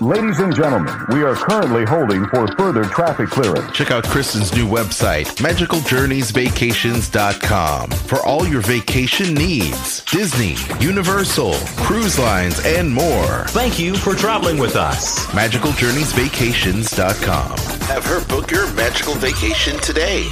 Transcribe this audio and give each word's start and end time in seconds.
Ladies 0.00 0.38
and 0.38 0.54
gentlemen, 0.54 0.94
we 1.08 1.24
are 1.24 1.34
currently 1.34 1.84
holding 1.84 2.24
for 2.26 2.46
further 2.56 2.84
traffic 2.84 3.30
clearance. 3.30 3.72
Check 3.76 3.90
out 3.90 4.04
Kristen's 4.04 4.54
new 4.54 4.64
website, 4.64 5.24
magicaljourneysvacations.com, 5.38 7.90
for 7.90 8.24
all 8.24 8.46
your 8.46 8.60
vacation 8.60 9.34
needs. 9.34 10.04
Disney, 10.04 10.54
Universal, 10.78 11.54
cruise 11.78 12.16
lines, 12.16 12.64
and 12.64 12.94
more. 12.94 13.44
Thank 13.48 13.80
you 13.80 13.96
for 13.96 14.14
traveling 14.14 14.56
with 14.58 14.76
us. 14.76 15.26
magicaljourneysvacations.com. 15.26 17.58
Have 17.88 18.04
her 18.04 18.24
book 18.28 18.52
your 18.52 18.72
magical 18.74 19.14
vacation 19.14 19.76
today. 19.80 20.28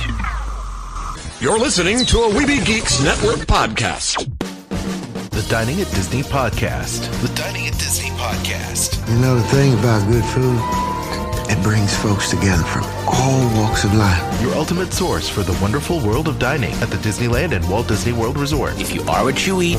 You're 1.41 1.59
listening 1.59 2.05
to 2.07 2.19
a 2.19 2.29
Weeby 2.31 2.65
Geeks 2.65 3.03
Network 3.03 3.39
podcast. 3.49 4.46
The 5.37 5.47
Dining 5.51 5.83
at 5.83 5.91
Disney 5.91 6.23
podcast. 6.23 7.11
The 7.21 7.29
Dining 7.35 7.67
at 7.67 7.75
Disney 7.75 8.09
podcast. 8.17 9.07
You 9.07 9.21
know 9.21 9.35
the 9.37 9.43
thing 9.49 9.75
about 9.75 10.11
good 10.11 10.25
food? 10.25 10.59
It 11.53 11.63
brings 11.63 11.95
folks 11.95 12.31
together 12.31 12.63
from 12.63 12.85
all 13.07 13.45
walks 13.61 13.85
of 13.85 13.95
life. 13.95 14.41
Your 14.41 14.55
ultimate 14.55 14.95
source 14.95 15.29
for 15.29 15.43
the 15.43 15.53
wonderful 15.61 16.01
world 16.01 16.27
of 16.29 16.39
dining 16.39 16.73
at 16.77 16.89
the 16.89 16.97
Disneyland 16.97 17.53
and 17.53 17.69
Walt 17.69 17.87
Disney 17.87 18.15
World 18.15 18.39
Resort. 18.39 18.81
If 18.81 18.95
you 18.95 19.03
are 19.03 19.25
what 19.25 19.47
you 19.47 19.61
eat, 19.61 19.79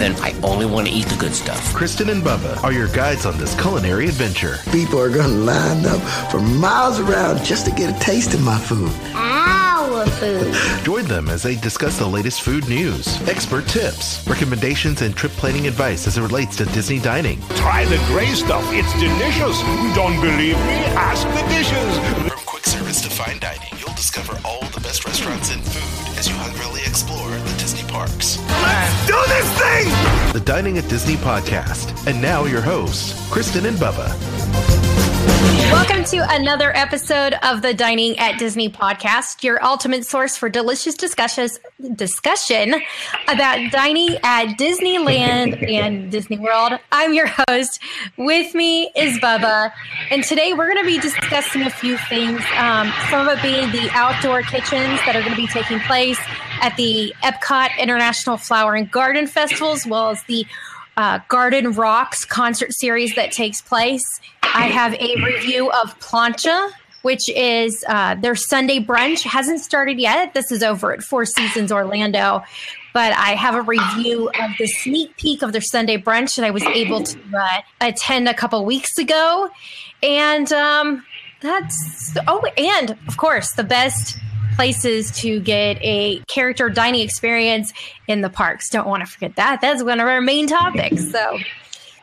then 0.00 0.16
I 0.22 0.34
only 0.42 0.66
want 0.66 0.88
to 0.88 0.92
eat 0.92 1.06
the 1.06 1.16
good 1.16 1.34
stuff. 1.34 1.72
Kristen 1.72 2.08
and 2.08 2.20
Bubba 2.20 2.60
are 2.64 2.72
your 2.72 2.88
guides 2.88 3.26
on 3.26 3.38
this 3.38 3.54
culinary 3.60 4.08
adventure. 4.08 4.56
People 4.72 5.00
are 5.00 5.08
going 5.08 5.30
to 5.30 5.36
line 5.36 5.86
up 5.86 6.00
for 6.32 6.40
miles 6.40 6.98
around 6.98 7.44
just 7.44 7.64
to 7.66 7.70
get 7.70 7.96
a 7.96 8.00
taste 8.00 8.34
of 8.34 8.42
my 8.42 8.58
food. 8.58 8.90
Ah. 9.14 9.59
Our 9.80 10.04
food. 10.06 10.54
Join 10.84 11.04
them 11.06 11.30
as 11.30 11.42
they 11.42 11.54
discuss 11.54 11.98
the 11.98 12.06
latest 12.06 12.42
food 12.42 12.68
news, 12.68 13.06
expert 13.26 13.66
tips, 13.66 14.26
recommendations, 14.28 15.00
and 15.00 15.16
trip 15.16 15.32
planning 15.32 15.66
advice 15.66 16.06
as 16.06 16.18
it 16.18 16.20
relates 16.20 16.54
to 16.56 16.66
Disney 16.66 16.98
dining. 16.98 17.40
Try 17.56 17.86
the 17.86 17.96
gray 18.08 18.26
stuff. 18.26 18.62
It's 18.72 18.92
delicious. 19.00 19.58
Don't 19.96 20.20
believe 20.20 20.58
me? 20.68 20.84
Ask 21.00 21.26
the 21.28 21.48
dishes. 21.48 22.28
From 22.28 22.44
quick 22.44 22.66
service 22.66 23.00
to 23.00 23.08
fine 23.08 23.38
dining, 23.38 23.72
you'll 23.78 23.96
discover 23.96 24.38
all 24.44 24.60
the 24.66 24.80
best 24.80 25.06
restaurants 25.06 25.50
and 25.50 25.64
food 25.64 26.18
as 26.18 26.28
you 26.28 26.34
hungrily 26.34 26.82
explore 26.82 27.30
the 27.30 27.56
Disney 27.58 27.88
parks. 27.88 28.38
Let's 28.48 29.06
do 29.06 29.16
this 29.28 29.48
thing! 29.58 30.32
The 30.34 30.40
Dining 30.44 30.76
at 30.76 30.90
Disney 30.90 31.16
podcast. 31.16 32.06
And 32.06 32.20
now 32.20 32.44
your 32.44 32.60
hosts, 32.60 33.14
Kristen 33.30 33.64
and 33.64 33.78
Bubba. 33.78 34.99
Welcome 36.00 36.18
to 36.18 36.34
another 36.34 36.74
episode 36.74 37.34
of 37.42 37.60
the 37.60 37.74
Dining 37.74 38.18
at 38.18 38.38
Disney 38.38 38.70
podcast, 38.70 39.44
your 39.44 39.62
ultimate 39.62 40.06
source 40.06 40.34
for 40.34 40.48
delicious 40.48 40.94
discussions 40.94 41.60
discussion 41.94 42.76
about 43.28 43.70
dining 43.70 44.16
at 44.22 44.56
Disneyland 44.56 45.70
and 45.70 46.10
Disney 46.10 46.38
World. 46.38 46.72
I'm 46.90 47.12
your 47.12 47.28
host. 47.46 47.80
With 48.16 48.54
me 48.54 48.90
is 48.96 49.18
Bubba, 49.18 49.72
and 50.10 50.24
today 50.24 50.54
we're 50.54 50.72
going 50.72 50.82
to 50.82 50.90
be 50.90 50.98
discussing 50.98 51.64
a 51.64 51.70
few 51.70 51.98
things. 52.08 52.40
Um, 52.56 52.90
some 53.10 53.28
of 53.28 53.36
it 53.36 53.42
being 53.42 53.70
the 53.70 53.90
outdoor 53.92 54.40
kitchens 54.40 55.00
that 55.04 55.14
are 55.14 55.20
going 55.20 55.34
to 55.34 55.36
be 55.36 55.48
taking 55.48 55.80
place 55.80 56.18
at 56.62 56.74
the 56.78 57.14
Epcot 57.22 57.76
International 57.78 58.38
Flower 58.38 58.74
and 58.74 58.90
Garden 58.90 59.26
Festival, 59.26 59.72
as 59.72 59.86
well 59.86 60.08
as 60.08 60.22
the 60.22 60.46
uh, 60.96 61.18
Garden 61.28 61.72
Rocks 61.72 62.24
concert 62.24 62.72
series 62.72 63.14
that 63.16 63.32
takes 63.32 63.60
place. 63.60 64.02
I 64.54 64.66
have 64.66 64.94
a 64.94 65.16
review 65.22 65.70
of 65.70 65.98
Plancha, 66.00 66.70
which 67.02 67.28
is 67.30 67.84
uh, 67.88 68.14
their 68.16 68.34
Sunday 68.34 68.80
brunch. 68.80 69.22
Hasn't 69.22 69.60
started 69.60 69.98
yet. 69.98 70.34
This 70.34 70.50
is 70.50 70.62
over 70.62 70.92
at 70.92 71.02
Four 71.02 71.24
Seasons 71.24 71.72
Orlando. 71.72 72.42
But 72.92 73.12
I 73.12 73.36
have 73.36 73.54
a 73.54 73.62
review 73.62 74.28
of 74.28 74.50
the 74.58 74.66
sneak 74.66 75.16
peek 75.16 75.42
of 75.42 75.52
their 75.52 75.60
Sunday 75.60 75.96
brunch 75.96 76.34
that 76.36 76.44
I 76.44 76.50
was 76.50 76.64
able 76.64 77.02
to 77.04 77.18
uh, 77.38 77.60
attend 77.80 78.28
a 78.28 78.34
couple 78.34 78.64
weeks 78.64 78.98
ago. 78.98 79.48
And 80.02 80.52
um, 80.52 81.04
that's, 81.40 82.16
oh, 82.26 82.44
and 82.58 82.96
of 83.06 83.16
course, 83.16 83.52
the 83.52 83.64
best 83.64 84.18
places 84.56 85.10
to 85.12 85.40
get 85.40 85.78
a 85.80 86.18
character 86.26 86.68
dining 86.68 87.00
experience 87.00 87.72
in 88.08 88.20
the 88.20 88.28
parks. 88.28 88.68
Don't 88.68 88.88
want 88.88 89.04
to 89.04 89.10
forget 89.10 89.36
that. 89.36 89.60
That's 89.60 89.82
one 89.82 90.00
of 90.00 90.08
our 90.08 90.20
main 90.20 90.48
topics. 90.48 91.10
So, 91.10 91.38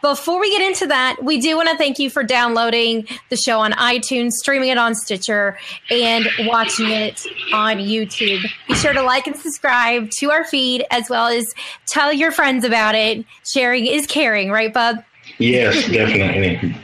before 0.02 0.40
we 0.40 0.50
get 0.52 0.62
into 0.62 0.88
that, 0.88 1.18
we 1.24 1.40
do 1.40 1.56
want 1.56 1.70
to 1.70 1.78
thank 1.78 2.00
you 2.00 2.10
for 2.10 2.24
downloading 2.24 3.08
the 3.30 3.38
show 3.38 3.60
on 3.60 3.72
iTunes, 3.74 4.32
streaming 4.34 4.70
it 4.70 4.78
on 4.78 4.96
Stitcher, 4.96 5.58
and 5.90 6.28
watching 6.42 6.90
it 6.90 7.26
on 7.54 7.78
YouTube. 7.78 8.44
Be 8.68 8.76
sure 8.76 8.94
to 8.94 9.02
like 9.02 9.28
and 9.28 9.36
subscribe 9.36 10.10
to 10.20 10.32
our 10.32 10.46
feed 10.46 10.86
as 10.92 11.10
well 11.10 11.28
as 11.28 11.46
tell 11.88 12.14
your 12.14 12.32
friends 12.32 12.64
about 12.64 12.96
it. 12.96 13.26
Sharing 13.52 13.86
is 13.86 14.08
caring, 14.08 14.52
right, 14.52 14.74
Bub? 14.74 14.98
Yes, 15.40 15.88
definitely. 15.90 16.76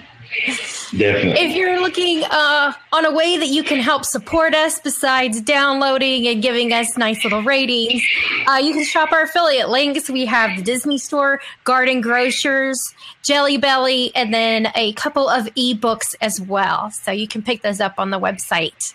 Definitely. 0.98 1.42
If 1.42 1.56
you're 1.56 1.82
looking 1.82 2.24
uh, 2.30 2.74
on 2.92 3.06
a 3.06 3.12
way 3.12 3.38
that 3.38 3.48
you 3.48 3.64
can 3.64 3.80
help 3.80 4.06
support 4.06 4.54
us 4.54 4.80
besides 4.80 5.42
downloading 5.42 6.28
and 6.28 6.42
giving 6.42 6.72
us 6.72 6.96
nice 6.98 7.24
little 7.24 7.42
ratings, 7.42 8.04
uh, 8.48 8.58
you 8.64 8.74
can 8.74 8.84
shop 8.84 9.12
our 9.12 9.24
affiliate 9.24 9.70
links. 9.70 10.10
We 10.10 10.26
have 10.28 10.56
the 10.56 10.64
Disney 10.64 11.00
Store, 11.00 11.42
Garden 11.64 12.02
Grocers, 12.02 12.94
Jelly 13.24 13.58
Belly, 13.58 14.12
and 14.16 14.34
then 14.34 14.72
a 14.76 14.94
couple 14.94 15.28
of 15.28 15.46
ebooks 15.56 16.16
as 16.22 16.40
well. 16.40 16.92
So 16.92 17.12
you 17.12 17.28
can 17.28 17.42
pick 17.42 17.64
those 17.64 17.80
up 17.80 17.96
on 17.98 18.12
the 18.12 18.20
website. 18.20 18.94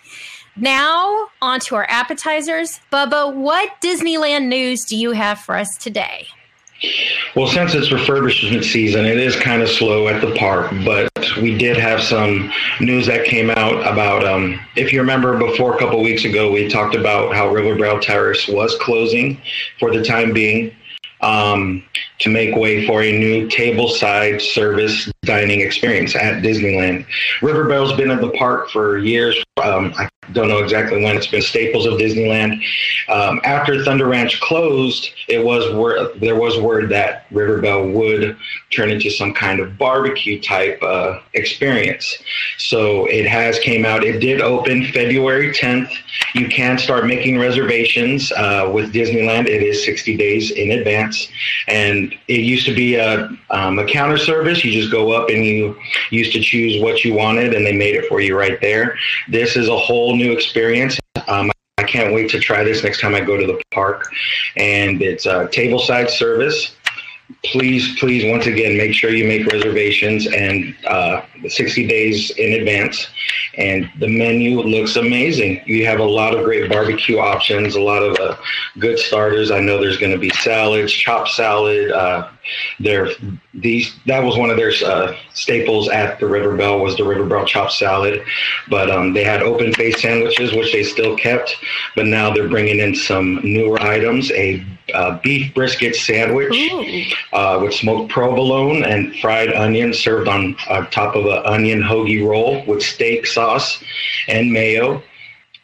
Now, 0.56 1.28
on 1.40 1.60
to 1.60 1.76
our 1.76 1.86
appetizers. 1.88 2.80
Bubba, 2.92 3.32
what 3.32 3.80
Disneyland 3.80 4.48
news 4.48 4.84
do 4.84 4.96
you 4.96 5.12
have 5.12 5.38
for 5.40 5.56
us 5.56 5.68
today? 5.78 6.26
Well, 7.34 7.48
since 7.48 7.74
it's 7.74 7.88
refurbishment 7.88 8.64
season, 8.64 9.04
it 9.04 9.18
is 9.18 9.34
kind 9.36 9.62
of 9.62 9.68
slow 9.68 10.08
at 10.08 10.20
the 10.20 10.34
park, 10.36 10.72
but 10.84 11.10
we 11.36 11.58
did 11.58 11.76
have 11.76 12.00
some 12.00 12.52
news 12.80 13.06
that 13.06 13.24
came 13.24 13.50
out 13.50 13.80
about, 13.80 14.24
um, 14.24 14.60
if 14.76 14.92
you 14.92 15.00
remember 15.00 15.36
before 15.36 15.74
a 15.74 15.78
couple 15.78 16.00
weeks 16.02 16.24
ago, 16.24 16.52
we 16.52 16.68
talked 16.68 16.94
about 16.94 17.34
how 17.34 17.48
River 17.48 17.76
Belle 17.76 17.98
Terrace 17.98 18.46
was 18.46 18.76
closing 18.80 19.40
for 19.80 19.92
the 19.92 20.04
time 20.04 20.32
being 20.32 20.72
um, 21.20 21.82
to 22.20 22.30
make 22.30 22.54
way 22.54 22.86
for 22.86 23.02
a 23.02 23.18
new 23.18 23.48
tableside 23.48 24.40
service 24.40 25.10
dining 25.28 25.60
experience 25.60 26.16
at 26.16 26.42
Disneyland. 26.42 27.06
River 27.42 27.68
Belle's 27.68 27.92
been 27.92 28.10
at 28.10 28.20
the 28.20 28.30
park 28.30 28.70
for 28.70 28.98
years. 28.98 29.36
Um, 29.62 29.92
I 29.96 30.08
don't 30.32 30.48
know 30.48 30.58
exactly 30.58 31.02
when. 31.02 31.16
It's 31.16 31.26
been 31.26 31.42
staples 31.42 31.86
of 31.86 31.94
Disneyland. 31.94 32.62
Um, 33.08 33.40
after 33.44 33.84
Thunder 33.84 34.06
Ranch 34.06 34.40
closed, 34.40 35.10
it 35.28 35.44
was 35.44 35.74
word, 35.74 36.20
there 36.20 36.36
was 36.36 36.58
word 36.58 36.90
that 36.90 37.26
River 37.30 37.60
Belle 37.60 37.88
would 37.88 38.36
turn 38.70 38.90
into 38.90 39.10
some 39.10 39.32
kind 39.32 39.60
of 39.60 39.78
barbecue 39.78 40.40
type 40.40 40.82
uh, 40.82 41.20
experience. 41.34 42.16
So 42.58 43.06
it 43.06 43.26
has 43.26 43.58
came 43.58 43.84
out. 43.84 44.04
It 44.04 44.20
did 44.20 44.40
open 44.40 44.86
February 44.86 45.50
10th. 45.52 45.90
You 46.34 46.48
can 46.48 46.78
start 46.78 47.06
making 47.06 47.38
reservations 47.38 48.30
uh, 48.32 48.70
with 48.72 48.92
Disneyland. 48.92 49.46
It 49.46 49.62
is 49.62 49.84
60 49.84 50.16
days 50.16 50.50
in 50.50 50.72
advance, 50.72 51.28
and 51.68 52.14
it 52.28 52.40
used 52.40 52.66
to 52.66 52.74
be 52.74 52.96
a, 52.96 53.30
um, 53.50 53.78
a 53.78 53.86
counter 53.86 54.18
service. 54.18 54.64
You 54.64 54.72
just 54.72 54.92
go 54.92 55.12
up 55.12 55.17
and 55.26 55.44
you 55.44 55.76
used 56.10 56.32
to 56.32 56.40
choose 56.40 56.80
what 56.82 57.04
you 57.04 57.14
wanted, 57.14 57.54
and 57.54 57.66
they 57.66 57.76
made 57.76 57.94
it 57.94 58.06
for 58.08 58.20
you 58.20 58.38
right 58.38 58.60
there. 58.60 58.96
This 59.28 59.56
is 59.56 59.68
a 59.68 59.76
whole 59.76 60.16
new 60.16 60.32
experience. 60.32 60.98
Um, 61.26 61.50
I 61.78 61.84
can't 61.84 62.12
wait 62.12 62.30
to 62.30 62.40
try 62.40 62.64
this 62.64 62.82
next 62.82 63.00
time 63.00 63.14
I 63.14 63.20
go 63.20 63.36
to 63.36 63.46
the 63.46 63.60
park. 63.72 64.04
And 64.56 65.00
it's 65.02 65.26
a 65.26 65.46
tableside 65.46 66.10
service. 66.10 66.74
Please, 67.44 67.98
please, 67.98 68.30
once 68.30 68.46
again, 68.46 68.76
make 68.76 68.94
sure 68.94 69.10
you 69.10 69.26
make 69.26 69.46
reservations 69.46 70.26
and 70.26 70.74
uh, 70.86 71.22
60 71.46 71.86
days 71.86 72.30
in 72.30 72.54
advance. 72.54 73.08
And 73.56 73.90
the 73.98 74.08
menu 74.08 74.60
looks 74.60 74.96
amazing. 74.96 75.62
You 75.66 75.84
have 75.86 76.00
a 76.00 76.04
lot 76.04 76.34
of 76.36 76.44
great 76.44 76.70
barbecue 76.70 77.18
options, 77.18 77.74
a 77.74 77.80
lot 77.80 78.02
of 78.02 78.16
uh, 78.18 78.36
good 78.78 78.98
starters. 78.98 79.50
I 79.50 79.60
know 79.60 79.80
there's 79.80 79.98
going 79.98 80.12
to 80.12 80.18
be 80.18 80.30
salads, 80.30 80.92
chopped 80.92 81.30
salad. 81.30 81.90
Uh, 81.90 82.30
there, 82.80 83.10
these 83.54 83.94
that 84.06 84.22
was 84.22 84.36
one 84.38 84.50
of 84.50 84.56
their 84.56 84.72
uh, 84.86 85.14
staples 85.34 85.88
at 85.88 86.18
the 86.20 86.26
River 86.26 86.56
Belle 86.56 86.78
was 86.80 86.96
the 86.96 87.04
River 87.04 87.26
Belle 87.26 87.44
chopped 87.44 87.72
salad. 87.72 88.22
But 88.68 88.90
um, 88.90 89.12
they 89.12 89.24
had 89.24 89.42
open 89.42 89.72
face 89.74 90.00
sandwiches, 90.00 90.52
which 90.52 90.72
they 90.72 90.82
still 90.82 91.16
kept. 91.16 91.56
But 91.96 92.06
now 92.06 92.32
they're 92.32 92.48
bringing 92.48 92.78
in 92.78 92.94
some 92.94 93.40
newer 93.42 93.80
items: 93.82 94.30
a 94.32 94.64
uh, 94.94 95.18
beef 95.22 95.54
brisket 95.54 95.94
sandwich 95.94 96.54
uh, 97.32 97.58
with 97.62 97.74
smoked 97.74 98.10
provolone 98.10 98.84
and 98.84 99.14
fried 99.16 99.52
onion 99.52 99.92
served 99.92 100.28
on 100.28 100.56
uh, 100.68 100.84
top 100.86 101.14
of 101.14 101.24
an 101.30 101.42
onion 101.46 101.82
hoagie 101.82 102.26
roll 102.26 102.64
with 102.66 102.82
steak 102.82 103.26
sauce 103.26 103.82
and 104.28 104.52
mayo. 104.52 105.02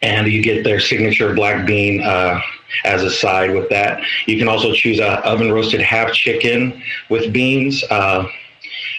And 0.02 0.26
you 0.26 0.42
get 0.42 0.64
their 0.64 0.80
signature 0.80 1.32
black 1.34 1.66
bean 1.66 2.02
uh, 2.02 2.40
as 2.84 3.02
a 3.02 3.10
side 3.10 3.54
with 3.54 3.70
that. 3.70 4.02
You 4.26 4.38
can 4.38 4.48
also 4.48 4.72
choose 4.72 4.98
a 4.98 5.24
oven 5.26 5.50
roasted 5.50 5.80
half 5.80 6.12
chicken 6.12 6.82
with 7.08 7.32
beans. 7.32 7.82
Uh, 7.84 8.28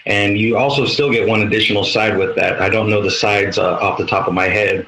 and 0.06 0.38
you 0.38 0.56
also 0.56 0.86
still 0.86 1.10
get 1.10 1.28
one 1.28 1.42
additional 1.42 1.84
side 1.84 2.16
with 2.16 2.36
that. 2.36 2.60
I 2.62 2.68
don't 2.68 2.88
know 2.88 3.02
the 3.02 3.10
sides 3.10 3.58
uh, 3.58 3.74
off 3.74 3.98
the 3.98 4.06
top 4.06 4.28
of 4.28 4.34
my 4.34 4.46
head. 4.48 4.86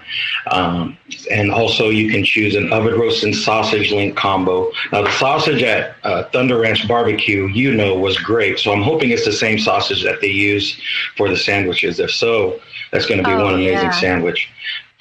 Um, 0.50 0.96
and 1.30 1.50
also, 1.50 1.88
you 1.90 2.10
can 2.10 2.24
choose 2.24 2.54
an 2.54 2.72
oven 2.72 2.94
roast 2.98 3.24
and 3.24 3.34
sausage 3.34 3.90
link 3.92 4.16
combo. 4.16 4.70
Now, 4.92 5.02
the 5.02 5.10
sausage 5.12 5.62
at 5.62 5.96
uh, 6.04 6.24
Thunder 6.30 6.58
Ranch 6.60 6.86
Barbecue, 6.86 7.48
you 7.48 7.74
know, 7.74 7.98
was 7.98 8.16
great. 8.18 8.58
So 8.58 8.72
I'm 8.72 8.82
hoping 8.82 9.10
it's 9.10 9.24
the 9.24 9.32
same 9.32 9.58
sausage 9.58 10.02
that 10.04 10.20
they 10.20 10.28
use 10.30 10.80
for 11.16 11.28
the 11.28 11.36
sandwiches. 11.36 11.98
If 12.00 12.12
so, 12.12 12.60
that's 12.92 13.06
going 13.06 13.18
to 13.22 13.24
be 13.28 13.32
Oh, 13.34 13.44
one 13.44 13.54
amazing 13.54 13.72
yeah. 13.72 13.90
sandwich. 13.90 14.48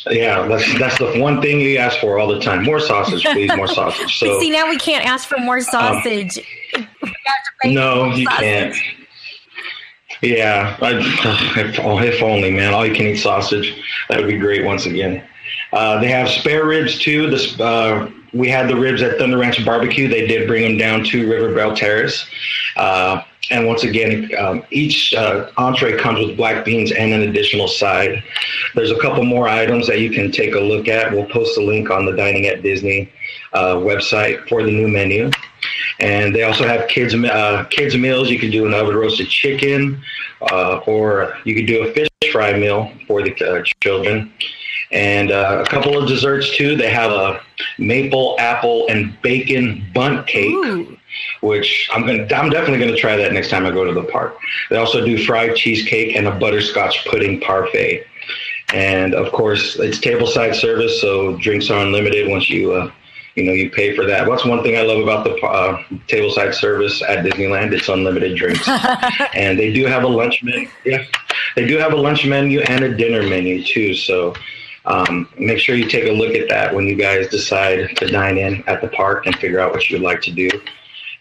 Yeah, 0.09 0.47
that's 0.47 0.79
that's 0.79 0.97
the 0.99 1.19
one 1.19 1.41
thing 1.41 1.59
you 1.59 1.77
ask 1.77 1.99
for 1.99 2.17
all 2.17 2.27
the 2.29 2.39
time. 2.39 2.63
More 2.63 2.79
sausage, 2.79 3.23
please. 3.23 3.51
More 3.57 3.67
sausage. 3.67 4.17
So 4.19 4.39
See, 4.39 4.49
now 4.49 4.69
we 4.69 4.77
can't 4.77 5.05
ask 5.05 5.27
for 5.27 5.37
more 5.37 5.59
sausage. 5.59 6.37
Have 6.73 6.87
to 7.03 7.11
pay 7.61 7.73
no, 7.73 8.13
you 8.13 8.23
sausage. 8.25 8.39
can't. 8.39 8.75
Yeah, 10.21 10.77
I, 10.81 10.93
if, 11.59 11.79
oh, 11.79 11.99
if 11.99 12.23
only, 12.23 12.51
man. 12.51 12.73
All 12.73 12.85
you 12.85 12.95
can 12.95 13.07
eat 13.07 13.17
sausage. 13.17 13.79
That 14.09 14.19
would 14.19 14.27
be 14.27 14.37
great 14.37 14.65
once 14.65 14.85
again. 14.85 15.23
Uh, 15.73 15.99
they 15.99 16.09
have 16.09 16.29
spare 16.29 16.65
ribs 16.65 16.97
too. 16.97 17.29
This 17.29 17.59
uh, 17.59 18.09
we 18.33 18.49
had 18.49 18.69
the 18.69 18.75
ribs 18.75 19.01
at 19.01 19.17
Thunder 19.17 19.37
Ranch 19.37 19.63
Barbecue. 19.65 20.07
They 20.07 20.27
did 20.27 20.47
bring 20.47 20.63
them 20.63 20.77
down 20.77 21.03
to 21.05 21.29
River 21.29 21.53
Belle 21.53 21.75
Terrace. 21.75 22.25
Uh, 22.75 23.21
and 23.49 23.65
once 23.65 23.83
again, 23.83 24.29
um, 24.37 24.63
each 24.71 25.13
uh, 25.13 25.49
entree 25.57 25.97
comes 25.97 26.25
with 26.25 26.35
black 26.35 26.65
beans 26.65 26.91
and 26.91 27.13
an 27.13 27.21
additional 27.21 27.67
side. 27.67 28.21
There's 28.75 28.91
a 28.91 28.99
couple 28.99 29.23
more 29.23 29.47
items 29.47 29.87
that 29.87 30.01
you 30.01 30.09
can 30.11 30.31
take 30.31 30.53
a 30.53 30.59
look 30.59 30.87
at. 30.87 31.11
We'll 31.11 31.25
post 31.25 31.57
a 31.57 31.61
link 31.61 31.89
on 31.89 32.05
the 32.05 32.11
Dining 32.11 32.45
at 32.47 32.61
Disney 32.61 33.11
uh, 33.53 33.75
website 33.75 34.47
for 34.49 34.63
the 34.63 34.71
new 34.71 34.87
menu. 34.87 35.31
And 35.99 36.33
they 36.35 36.43
also 36.43 36.67
have 36.67 36.87
kids 36.87 37.13
uh, 37.15 37.65
kids 37.69 37.97
meals. 37.97 38.29
You 38.29 38.39
can 38.39 38.51
do 38.51 38.65
an 38.65 38.73
oven 38.73 38.95
roasted 38.95 39.29
chicken, 39.29 40.01
uh, 40.51 40.77
or 40.85 41.35
you 41.43 41.55
could 41.55 41.65
do 41.65 41.87
a 41.87 41.91
fish 41.93 42.07
fry 42.31 42.53
meal 42.53 42.91
for 43.07 43.23
the 43.23 43.33
uh, 43.43 43.63
children. 43.81 44.31
And 44.91 45.31
uh, 45.31 45.63
a 45.65 45.69
couple 45.69 45.97
of 45.97 46.07
desserts 46.07 46.55
too. 46.55 46.75
They 46.75 46.89
have 46.89 47.11
a 47.11 47.41
maple 47.77 48.35
apple 48.39 48.87
and 48.89 49.19
bacon 49.21 49.85
Bundt 49.93 50.27
cake, 50.27 50.99
which 51.41 51.89
I'm 51.93 52.01
gonna 52.05 52.27
I'm 52.35 52.49
definitely 52.49 52.79
gonna 52.79 52.97
try 52.97 53.15
that 53.17 53.33
next 53.33 53.49
time 53.49 53.65
I 53.65 53.71
go 53.71 53.83
to 53.83 53.93
the 53.93 54.03
park. 54.03 54.37
They 54.69 54.77
also 54.77 55.03
do 55.03 55.23
fried 55.25 55.55
cheesecake 55.55 56.15
and 56.15 56.27
a 56.27 56.31
butterscotch 56.31 57.05
pudding 57.05 57.41
parfait. 57.41 58.05
And 58.73 59.13
of 59.13 59.31
course, 59.31 59.77
it's 59.77 59.97
tableside 59.99 60.55
service, 60.55 60.99
so 61.01 61.37
drinks 61.37 61.69
are 61.69 61.85
unlimited 61.85 62.29
once 62.29 62.49
you 62.49 62.73
uh, 62.73 62.91
you 63.37 63.43
know 63.43 63.53
you 63.53 63.69
pay 63.69 63.95
for 63.95 64.05
that. 64.05 64.27
What's 64.27 64.43
one 64.43 64.63
thing 64.63 64.77
I 64.77 64.81
love 64.81 65.01
about 65.01 65.23
the 65.23 65.35
uh, 65.45 65.81
tableside 66.07 66.55
service 66.55 67.01
at 67.03 67.23
Disneyland. 67.23 67.71
It's 67.71 67.87
unlimited 67.87 68.35
drinks, 68.35 68.67
and 69.35 69.57
they 69.57 69.71
do 69.71 69.85
have 69.85 70.03
a 70.03 70.07
lunch 70.07 70.43
menu. 70.43 70.67
Yeah, 70.83 71.05
they 71.55 71.67
do 71.67 71.77
have 71.77 71.93
a 71.93 71.95
lunch 71.95 72.25
menu 72.25 72.61
and 72.61 72.83
a 72.83 72.97
dinner 72.97 73.21
menu 73.21 73.63
too. 73.63 73.93
So 73.93 74.33
um, 74.85 75.29
make 75.37 75.59
sure 75.59 75.75
you 75.75 75.87
take 75.87 76.05
a 76.05 76.11
look 76.11 76.33
at 76.33 76.49
that 76.49 76.73
when 76.73 76.87
you 76.87 76.95
guys 76.95 77.27
decide 77.27 77.95
to 77.97 78.07
dine 78.07 78.37
in 78.37 78.63
at 78.67 78.81
the 78.81 78.87
park 78.87 79.27
and 79.27 79.35
figure 79.35 79.59
out 79.59 79.71
what 79.71 79.89
you'd 79.89 80.01
like 80.01 80.21
to 80.23 80.31
do. 80.31 80.49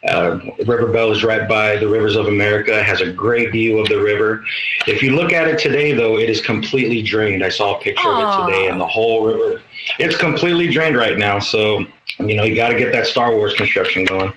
Uh, 0.09 0.39
River 0.67 0.87
Belle 0.93 1.11
is 1.11 1.25
right 1.25 1.49
by 1.49 1.77
the 1.77 1.89
Rivers 1.89 2.15
of 2.17 2.27
America. 2.27 2.79
It 2.79 2.87
has 2.87 3.01
a 3.01 3.11
great 3.13 3.51
view 3.51 3.79
of 3.79 3.89
the 3.89 4.01
river. 4.01 4.45
If 4.87 5.03
you 5.03 5.17
look 5.17 5.33
at 5.33 5.49
it 5.49 5.59
today, 5.59 5.93
though, 5.93 6.19
it 6.19 6.31
is 6.31 6.41
completely 6.41 7.03
drained. 7.03 7.43
I 7.43 7.49
saw 7.49 7.77
a 7.77 7.83
picture 7.83 8.09
of 8.09 8.19
it 8.19 8.47
today, 8.47 8.69
and 8.69 8.81
the 8.81 8.87
whole 8.87 9.27
river, 9.27 9.63
it's 9.99 10.17
completely 10.17 10.69
drained 10.69 10.97
right 10.97 11.19
now. 11.19 11.41
So, 11.41 11.87
you 12.19 12.35
know, 12.35 12.45
you 12.45 12.55
got 12.55 12.69
to 12.69 12.79
get 12.79 12.93
that 12.93 13.07
Star 13.07 13.35
Wars 13.35 13.55
construction 13.55 14.05
going. 14.05 14.33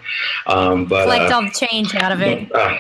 Um, 0.48 0.86
but 0.86 1.04
Collect 1.04 1.32
uh, 1.32 1.36
all 1.36 1.44
the 1.44 1.52
change 1.52 1.96
out 1.96 2.12
of 2.12 2.22
it. 2.22 2.54
uh, 2.54 2.78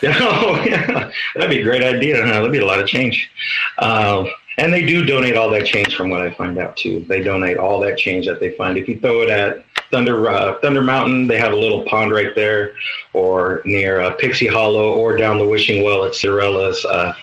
oh, 0.04 0.62
yeah, 0.66 1.10
that'd 1.34 1.50
be 1.50 1.60
a 1.60 1.64
great 1.64 1.82
idea. 1.82 2.24
Huh? 2.24 2.32
That'd 2.32 2.52
be 2.52 2.58
a 2.58 2.66
lot 2.66 2.80
of 2.80 2.86
change. 2.86 3.30
Uh, 3.78 4.26
and 4.58 4.72
they 4.72 4.84
do 4.84 5.04
donate 5.04 5.36
all 5.36 5.48
that 5.50 5.66
change, 5.66 5.94
from 5.96 6.10
what 6.10 6.20
I 6.20 6.32
find 6.34 6.58
out 6.58 6.76
too. 6.76 7.04
They 7.08 7.22
donate 7.22 7.58
all 7.58 7.80
that 7.80 7.96
change 7.96 8.26
that 8.26 8.40
they 8.40 8.50
find. 8.52 8.76
If 8.76 8.88
you 8.88 8.98
throw 8.98 9.22
it 9.22 9.30
at 9.30 9.64
Thunder 9.90 10.28
uh, 10.28 10.58
Thunder 10.60 10.82
Mountain, 10.82 11.28
they 11.28 11.38
have 11.38 11.52
a 11.52 11.56
little 11.56 11.84
pond 11.84 12.12
right 12.12 12.34
there, 12.34 12.72
or 13.12 13.62
near 13.64 14.00
uh, 14.00 14.10
Pixie 14.14 14.48
Hollow, 14.48 14.92
or 14.94 15.16
down 15.16 15.38
the 15.38 15.46
Wishing 15.46 15.84
Well 15.84 16.04
at 16.04 16.14
Cirella's 16.14 16.84
uh, 16.84 17.14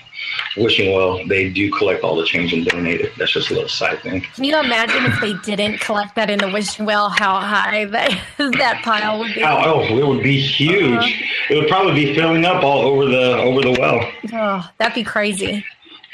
Wishing 0.58 0.94
Well. 0.94 1.26
They 1.28 1.50
do 1.50 1.72
collect 1.72 2.04
all 2.04 2.16
the 2.16 2.26
change 2.26 2.54
and 2.54 2.66
donate 2.66 3.02
it. 3.02 3.12
That's 3.18 3.32
just 3.32 3.50
a 3.50 3.54
little 3.54 3.70
side 3.70 4.02
thing. 4.02 4.22
Can 4.22 4.44
you 4.44 4.58
imagine 4.58 5.06
if 5.06 5.20
they 5.20 5.34
didn't 5.34 5.80
collect 5.82 6.16
that 6.16 6.30
in 6.30 6.40
the 6.40 6.50
wishing 6.50 6.86
well, 6.86 7.10
how 7.10 7.40
high 7.40 7.86
that, 7.96 8.20
that 8.38 8.82
pile 8.84 9.20
would 9.20 9.34
be? 9.34 9.44
Oh, 9.44 9.62
oh, 9.66 9.98
it 9.98 10.08
would 10.08 10.24
be 10.24 10.40
huge. 10.40 10.98
Uh-huh. 10.98 11.54
It 11.54 11.56
would 11.56 11.68
probably 11.68 11.94
be 11.94 12.16
filling 12.16 12.46
up 12.46 12.64
all 12.64 12.82
over 12.82 13.06
the 13.06 13.38
over 13.38 13.62
the 13.62 13.78
well. 13.80 14.12
Oh, 14.34 14.70
that'd 14.78 14.96
be 14.96 15.04
crazy. 15.04 15.66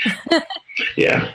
Yeah. 0.95 1.31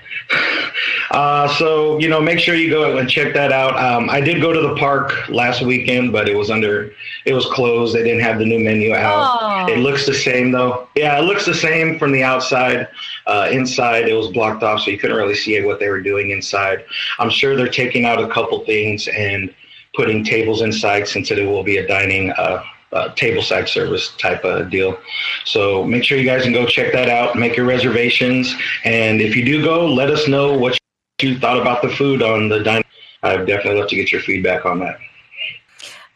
Uh, 1.11 1.47
so 1.55 1.99
you 1.99 2.09
know, 2.09 2.21
make 2.21 2.39
sure 2.39 2.55
you 2.55 2.69
go 2.69 2.99
and 2.99 3.09
check 3.09 3.33
that 3.33 3.53
out. 3.53 3.77
Um, 3.79 4.11
I 4.11 4.21
did 4.21 4.41
go 4.41 4.53
to 4.53 4.61
the 4.61 4.75
park 4.77 5.29
last 5.29 5.63
weekend, 5.63 6.13
but 6.13 6.29
it 6.29 6.37
was 6.37 6.51
under, 6.51 6.93
it 7.25 7.33
was 7.33 7.47
closed. 7.47 7.95
They 7.95 8.03
didn't 8.03 8.23
have 8.23 8.39
the 8.39 8.45
new 8.45 8.59
menu 8.59 8.95
out. 8.95 9.39
Oh. 9.41 9.73
It 9.73 9.79
looks 9.79 10.05
the 10.05 10.15
same 10.15 10.51
though. 10.51 10.89
Yeah, 10.97 11.19
it 11.19 11.23
looks 11.23 11.47
the 11.47 11.55
same 11.55 11.99
from 11.99 12.13
the 12.13 12.23
outside. 12.23 12.89
Uh, 13.27 13.49
inside, 13.51 14.09
it 14.09 14.15
was 14.15 14.29
blocked 14.29 14.63
off, 14.63 14.81
so 14.81 14.91
you 14.91 14.99
couldn't 14.99 15.17
really 15.17 15.35
see 15.35 15.61
what 15.63 15.79
they 15.79 15.89
were 15.89 16.03
doing 16.03 16.31
inside. 16.31 16.85
I'm 17.19 17.31
sure 17.31 17.57
they're 17.57 17.69
taking 17.69 18.05
out 18.05 18.23
a 18.23 18.29
couple 18.29 18.65
things 18.65 19.09
and 19.09 19.55
putting 19.95 20.25
tables 20.25 20.61
inside 20.61 21.09
since 21.09 21.31
it 21.31 21.45
will 21.45 21.65
be 21.65 21.79
a 21.79 21.87
dining. 21.87 22.31
Uh, 22.33 22.63
uh, 22.97 23.15
table 23.15 23.43
side 23.43 23.69
service 23.69 24.15
type 24.17 24.45
of 24.45 24.71
deal. 24.71 24.99
So 25.45 25.85
make 25.85 26.05
sure 26.05 26.19
you 26.19 26.25
guys 26.25 26.43
can 26.43 26.53
go 26.53 26.67
check 26.67 26.93
that 26.93 27.09
out, 27.09 27.37
make 27.37 27.57
your 27.57 27.67
reservations, 27.67 28.55
and 28.85 29.21
if 29.21 29.37
you 29.37 29.45
do 29.45 29.63
go, 29.63 29.87
let 29.87 30.11
us 30.11 30.27
know 30.27 30.57
what 30.57 30.79
you 31.21 31.39
thought 31.39 31.61
about 31.61 31.83
the 31.83 31.89
food 31.91 32.23
on 32.23 32.49
the 32.49 32.63
dining. 32.63 32.85
I'd 33.23 33.47
definitely 33.47 33.81
love 33.81 33.89
to 33.91 33.97
get 33.97 34.13
your 34.13 34.21
feedback 34.21 34.65
on 34.65 34.81
that. 34.81 34.99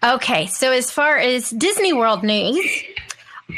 Okay, 0.02 0.46
so 0.46 0.72
as 0.72 0.90
far 0.90 1.18
as 1.18 1.50
Disney 1.50 1.92
World 1.92 2.22
news, 2.22 2.64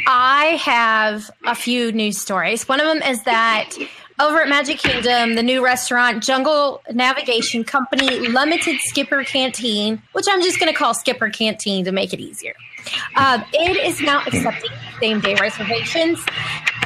I 0.06 0.58
have 0.60 1.30
a 1.44 1.54
few 1.54 1.92
news 1.92 2.18
stories. 2.18 2.68
One 2.68 2.80
of 2.80 2.86
them 2.86 3.02
is 3.02 3.22
that 3.24 3.70
over 4.18 4.42
at 4.42 4.48
Magic 4.48 4.78
Kingdom, 4.78 5.34
the 5.34 5.42
new 5.42 5.64
restaurant 5.64 6.22
Jungle 6.22 6.82
Navigation 6.92 7.64
Company 7.64 8.28
Limited 8.28 8.78
Skipper 8.80 9.24
Canteen, 9.24 10.02
which 10.12 10.26
I'm 10.28 10.42
just 10.42 10.58
going 10.58 10.72
to 10.72 10.78
call 10.78 10.94
Skipper 10.94 11.30
Canteen 11.30 11.84
to 11.84 11.92
make 11.92 12.12
it 12.12 12.20
easier. 12.20 12.54
Uh, 13.16 13.42
it 13.52 13.76
is 13.76 14.00
now 14.00 14.22
accepting 14.26 14.70
same 15.00 15.20
day 15.20 15.34
reservations. 15.40 16.24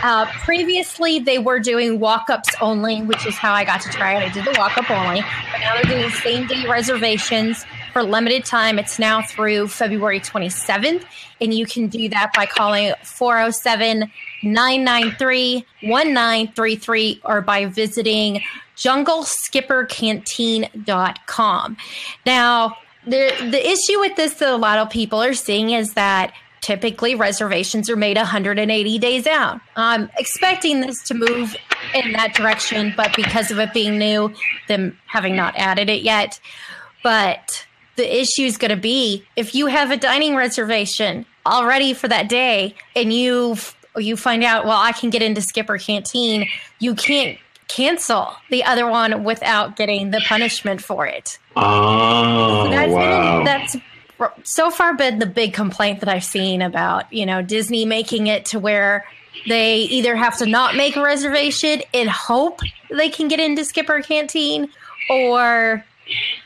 Uh, 0.02 0.26
previously, 0.44 1.19
they 1.19 1.38
were 1.38 1.58
doing 1.58 1.98
walk 1.98 2.28
ups 2.28 2.50
only, 2.60 3.00
which 3.02 3.26
is 3.26 3.37
how 3.37 3.52
I 3.52 3.64
got 3.64 3.81
to 3.82 3.88
try 3.88 4.14
it. 4.14 4.31
I 4.31 4.32
did 4.32 4.44
the 4.44 4.54
walk 4.58 4.76
up 4.76 4.90
only, 4.90 5.22
but 5.52 5.60
now 5.60 5.75
they're 5.75 5.84
doing 5.84 6.10
same 6.10 6.46
day 6.46 6.66
reservations 6.69 7.64
for 7.93 8.02
limited 8.02 8.44
time. 8.44 8.78
It's 8.78 8.98
now 8.98 9.22
through 9.22 9.69
February 9.69 10.20
27th, 10.20 11.02
and 11.40 11.54
you 11.54 11.64
can 11.66 11.88
do 11.88 12.11
that 12.11 12.32
by 12.35 12.44
calling 12.44 12.92
407 13.02 14.12
993 14.42 15.64
1933 15.82 17.21
or 17.25 17.40
by 17.40 17.64
visiting 17.64 18.42
jungleskippercanteen.com. 18.76 21.76
Now, 22.26 22.76
the, 23.06 23.32
the 23.50 23.66
issue 23.66 24.00
with 24.00 24.16
this 24.16 24.34
that 24.34 24.52
a 24.52 24.56
lot 24.56 24.78
of 24.78 24.90
people 24.90 25.22
are 25.22 25.34
seeing 25.34 25.70
is 25.70 25.94
that 25.94 26.32
typically 26.60 27.14
reservations 27.14 27.88
are 27.88 27.96
made 27.96 28.16
180 28.16 28.98
days 28.98 29.26
out. 29.26 29.60
I'm 29.76 30.10
expecting 30.18 30.80
this 30.80 31.00
to 31.04 31.14
move 31.14 31.54
in 31.94 32.12
that 32.12 32.34
direction, 32.34 32.92
but 32.96 33.14
because 33.14 33.50
of 33.50 33.58
it 33.58 33.72
being 33.72 33.98
new, 33.98 34.34
them 34.66 34.98
having 35.06 35.36
not 35.36 35.54
added 35.56 35.88
it 35.88 36.02
yet. 36.02 36.40
But 37.04 37.66
the 37.94 38.20
issue 38.20 38.42
is 38.42 38.58
going 38.58 38.70
to 38.70 38.76
be 38.76 39.25
if 39.36 39.54
you 39.54 39.66
have 39.66 39.90
a 39.90 39.96
dining 39.96 40.34
reservation 40.34 41.25
already 41.46 41.94
for 41.94 42.08
that 42.08 42.28
day 42.28 42.75
and 42.94 43.12
you 43.12 43.56
you 43.96 44.16
find 44.16 44.44
out 44.44 44.66
well 44.66 44.78
I 44.78 44.92
can 44.92 45.10
get 45.10 45.22
into 45.22 45.40
Skipper 45.40 45.78
Canteen, 45.78 46.48
you 46.78 46.94
can't 46.94 47.38
cancel 47.68 48.35
the 48.50 48.64
other 48.64 48.87
one 48.88 49.25
without 49.25 49.76
getting 49.76 50.11
the 50.11 50.20
punishment 50.26 50.82
for 50.82 51.06
it. 51.06 51.38
Oh, 51.56 52.68
That's 52.70 52.92
wow. 52.92 53.44
that's 53.44 53.76
so 54.44 54.70
far 54.70 54.94
been 54.94 55.18
the 55.18 55.26
big 55.26 55.52
complaint 55.52 56.00
that 56.00 56.08
I've 56.08 56.25
seen 56.25 56.62
about 56.62 57.12
you 57.12 57.26
know 57.26 57.42
Disney 57.42 57.85
making 57.85 58.28
it 58.28 58.46
to 58.46 58.58
where 58.58 59.04
they 59.49 59.78
either 59.82 60.16
have 60.16 60.38
to 60.38 60.46
not 60.46 60.75
make 60.75 60.96
a 60.96 61.02
reservation 61.02 61.82
and 61.92 62.08
hope 62.08 62.61
they 62.90 63.11
can 63.11 63.28
get 63.28 63.40
into 63.40 63.64
Skipper 63.64 64.00
Canteen 64.00 64.68
or 65.11 65.85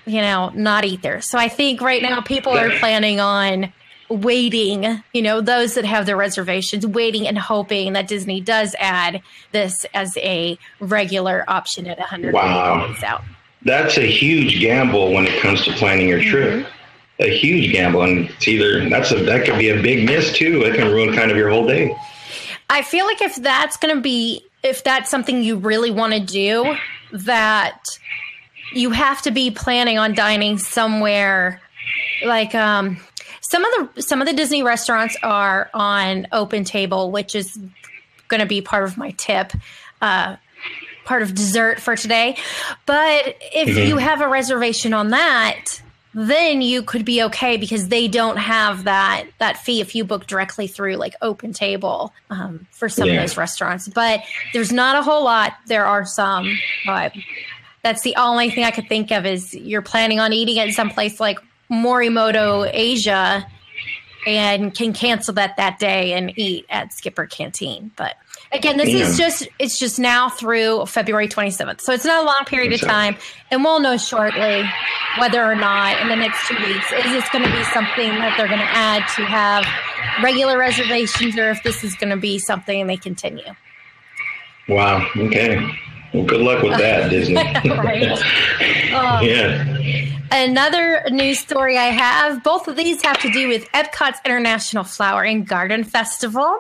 you 0.07 0.21
know 0.21 0.51
not 0.55 0.85
either. 0.85 1.21
So 1.21 1.39
I 1.39 1.49
think 1.49 1.81
right 1.81 2.03
now 2.03 2.21
people 2.21 2.53
are 2.57 2.71
planning 2.79 3.21
on 3.21 3.73
waiting, 4.11 5.03
you 5.15 5.23
know, 5.23 5.41
those 5.41 5.75
that 5.75 5.85
have 5.85 6.05
their 6.05 6.17
reservations, 6.17 6.87
waiting 6.87 7.27
and 7.29 7.39
hoping 7.39 7.93
that 7.95 8.09
Disney 8.09 8.41
does 8.41 8.75
add 8.79 9.23
this 9.53 9.87
as 9.95 10.17
a 10.19 10.59
regular 10.81 11.45
option 11.49 11.87
at 11.87 11.99
100 11.99 12.35
Wow. 12.35 12.89
days 12.89 13.03
out. 13.03 13.23
That's 13.63 13.97
a 13.99 14.07
huge 14.07 14.59
gamble 14.61 15.13
when 15.13 15.27
it 15.27 15.41
comes 15.41 15.65
to 15.65 15.73
planning 15.73 16.09
your 16.09 16.23
trip. 16.23 16.67
A 17.21 17.29
huge 17.39 17.71
gamble, 17.73 18.03
and 18.03 18.31
it's 18.31 18.49
either 18.49 18.89
that's 18.89 19.13
a 19.13 19.17
that 19.25 19.45
could 19.45 19.59
be 19.59 19.69
a 19.69 19.81
big 19.83 20.07
miss 20.07 20.33
too. 20.33 20.63
It 20.63 20.75
can 20.75 20.89
ruin 20.91 21.15
kind 21.15 21.31
of 21.31 21.37
your 21.37 21.51
whole 21.51 21.67
day. 21.67 21.95
I 22.71 22.81
feel 22.81 23.05
like 23.05 23.21
if 23.21 23.37
that's 23.37 23.77
going 23.77 23.95
to 23.95 24.01
be, 24.01 24.43
if 24.63 24.83
that's 24.83 25.11
something 25.11 25.43
you 25.43 25.57
really 25.57 25.91
want 25.91 26.15
to 26.15 26.21
do, 26.21 26.75
that 27.13 27.79
you 28.73 28.91
have 28.93 29.21
to 29.23 29.31
be 29.31 29.51
planning 29.51 29.99
on 29.99 30.15
dining 30.15 30.57
somewhere 30.57 31.61
like 32.25 32.55
um 32.55 32.97
some 33.51 33.65
of 33.65 33.95
the 33.97 34.03
some 34.03 34.21
of 34.21 34.29
the 34.29 34.33
Disney 34.33 34.63
restaurants 34.63 35.17
are 35.25 35.71
on 35.75 36.29
open 36.31 36.63
table, 36.63 37.11
which 37.11 37.35
is 37.35 37.59
going 38.29 38.39
to 38.39 38.47
be 38.47 38.63
part 38.63 38.85
of 38.85 38.97
my 38.97 39.11
tip. 39.13 39.53
Uh, 40.01 40.37
part 41.05 41.23
of 41.23 41.35
dessert 41.35 41.81
for 41.81 41.97
today. 41.97 42.37
But 42.87 43.37
if 43.41 43.69
mm-hmm. 43.69 43.89
you 43.89 43.97
have 43.97 44.21
a 44.21 44.29
reservation 44.29 44.93
on 44.95 45.11
that, 45.11 45.83
then 46.15 46.63
you 46.63 46.85
could 46.85 47.05
be 47.05 47.25
okay 47.25 47.57
because 47.57 47.89
they 47.89 48.07
don't 48.07 48.37
have 48.37 48.85
that 48.85 49.27
that 49.39 49.57
fee 49.57 49.81
if 49.81 49.97
you 49.97 50.05
book 50.05 50.29
directly 50.29 50.69
through 50.69 50.95
like 50.95 51.17
open 51.21 51.53
table 51.53 52.13
um, 52.31 52.69
for 52.71 52.89
some 52.89 53.09
yeah. 53.09 53.15
of 53.15 53.21
those 53.21 53.37
restaurants 53.37 53.87
but 53.89 54.21
there's 54.53 54.73
not 54.73 54.97
a 54.97 55.03
whole 55.03 55.23
lot 55.23 55.53
there 55.67 55.87
are 55.87 56.05
some 56.05 56.59
but 56.85 57.13
that's 57.85 58.03
the 58.03 58.17
only 58.17 58.51
thing 58.51 58.65
i 58.65 58.73
could 58.73 58.89
think 58.89 59.13
of 59.13 59.25
is 59.25 59.55
you're 59.55 59.83
planning 59.83 60.19
on 60.19 60.33
eating 60.33 60.59
at 60.59 60.71
some 60.71 60.91
place 60.91 61.21
like 61.21 61.39
morimoto 61.71 62.69
asia 62.73 63.47
and 64.27 64.75
can 64.75 64.93
cancel 64.93 65.35
that 65.35 65.57
that 65.57 65.79
day 65.79 66.13
and 66.13 66.33
eat 66.37 66.67
at 66.69 66.93
skipper 66.93 67.27
canteen 67.27 67.91
but 67.97 68.17
Again, 68.53 68.79
this 68.79 68.89
is 68.89 69.17
just 69.17 69.49
it's 69.61 69.79
just 69.79 70.01
now 70.01 70.29
through 70.29 70.85
February 70.87 71.29
27th. 71.29 71.81
So 71.81 71.93
it's 71.93 72.05
not 72.05 72.25
a 72.25 72.27
long 72.27 72.45
period 72.47 72.73
of 72.73 72.81
time. 72.81 73.17
And 73.53 73.63
we'll 73.63 73.79
know 73.79 73.97
shortly 73.97 74.65
whether 75.19 75.45
or 75.45 75.55
not 75.55 76.01
in 76.03 76.09
the 76.09 76.17
next 76.17 76.49
two 76.49 76.57
weeks 76.57 76.93
is 76.93 77.05
this 77.05 77.29
going 77.31 77.45
to 77.45 77.51
be 77.51 77.63
something 77.65 78.09
that 78.09 78.35
they're 78.37 78.49
going 78.49 78.59
to 78.59 78.65
add 78.65 79.07
to 79.15 79.25
have 79.25 79.65
regular 80.23 80.59
reservations 80.59 81.39
or 81.39 81.51
if 81.51 81.63
this 81.63 81.85
is 81.85 81.95
going 81.95 82.11
to 82.11 82.17
be 82.17 82.41
something 82.41 82.89
they 82.89 82.97
continue. 82.97 83.55
Wow. 84.69 85.07
Okay. 85.17 85.65
Well, 86.13 86.25
good 86.25 86.41
luck 86.41 86.63
with 86.63 86.79
that, 86.79 87.11
Disney. 87.11 87.37
um, 88.95 89.25
yeah. 89.25 90.09
Another 90.33 91.03
news 91.11 91.41
story 91.41 91.77
I 91.77 91.87
have, 91.87 92.43
both 92.45 92.69
of 92.69 92.77
these 92.77 93.03
have 93.03 93.21
to 93.21 93.31
do 93.31 93.49
with 93.49 93.65
Epcot's 93.73 94.21
International 94.25 94.85
Flower 94.85 95.25
and 95.25 95.47
Garden 95.47 95.83
Festival. 95.85 96.59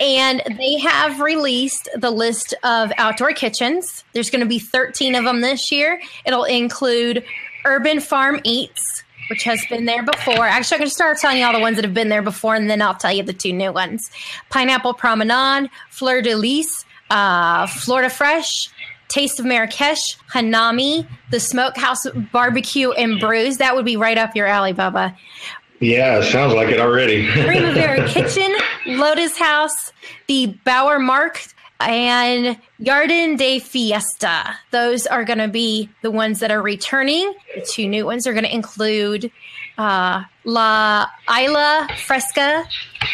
And 0.00 0.42
they 0.56 0.78
have 0.78 1.20
released 1.20 1.88
the 1.94 2.10
list 2.10 2.54
of 2.62 2.92
outdoor 2.96 3.32
kitchens. 3.32 4.04
There's 4.14 4.30
going 4.30 4.40
to 4.40 4.46
be 4.46 4.58
13 4.58 5.14
of 5.14 5.24
them 5.24 5.42
this 5.42 5.70
year. 5.70 6.00
It'll 6.24 6.44
include 6.44 7.22
Urban 7.66 8.00
Farm 8.00 8.40
Eats, 8.44 9.04
which 9.28 9.42
has 9.44 9.64
been 9.66 9.84
there 9.84 10.02
before. 10.02 10.46
Actually, 10.46 10.76
I'm 10.76 10.80
going 10.80 10.88
to 10.88 10.94
start 10.94 11.18
telling 11.18 11.38
you 11.38 11.44
all 11.44 11.52
the 11.52 11.60
ones 11.60 11.76
that 11.76 11.84
have 11.84 11.92
been 11.92 12.08
there 12.08 12.22
before, 12.22 12.54
and 12.54 12.70
then 12.70 12.80
I'll 12.80 12.94
tell 12.94 13.12
you 13.12 13.22
the 13.22 13.34
two 13.34 13.52
new 13.52 13.72
ones 13.72 14.10
Pineapple 14.48 14.94
Promenade, 14.94 15.70
Fleur 15.90 16.22
de 16.22 16.34
Lis, 16.34 16.86
uh, 17.10 17.66
Florida 17.66 18.08
Fresh, 18.10 18.70
Taste 19.08 19.40
of 19.40 19.46
Marrakesh, 19.46 20.16
Hanami, 20.32 21.06
the 21.30 21.40
Smokehouse 21.40 22.06
Barbecue 22.32 22.92
and 22.92 23.18
Brews. 23.20 23.58
That 23.58 23.74
would 23.74 23.84
be 23.84 23.96
right 23.96 24.16
up 24.16 24.36
your 24.36 24.46
alley, 24.46 24.72
Bubba. 24.72 25.16
Yeah, 25.80 26.22
sounds 26.22 26.54
like 26.54 26.68
it 26.68 26.78
already. 26.78 27.26
Primavera 27.26 28.06
Kitchen, 28.08 28.54
Lotus 28.86 29.36
House, 29.36 29.92
the 30.28 30.54
Bauer 30.64 30.98
Markt, 30.98 31.54
and 31.80 32.58
Jardin 32.82 33.36
de 33.36 33.58
Fiesta. 33.58 34.56
Those 34.70 35.06
are 35.06 35.24
going 35.24 35.38
to 35.38 35.48
be 35.48 35.88
the 36.02 36.10
ones 36.10 36.40
that 36.40 36.50
are 36.50 36.62
returning. 36.62 37.32
The 37.54 37.62
two 37.62 37.88
new 37.88 38.04
ones 38.04 38.26
are 38.26 38.32
going 38.32 38.44
to 38.44 38.54
include 38.54 39.32
uh, 39.80 40.24
La 40.44 41.06
Isla 41.28 41.88
Fresca 42.04 42.64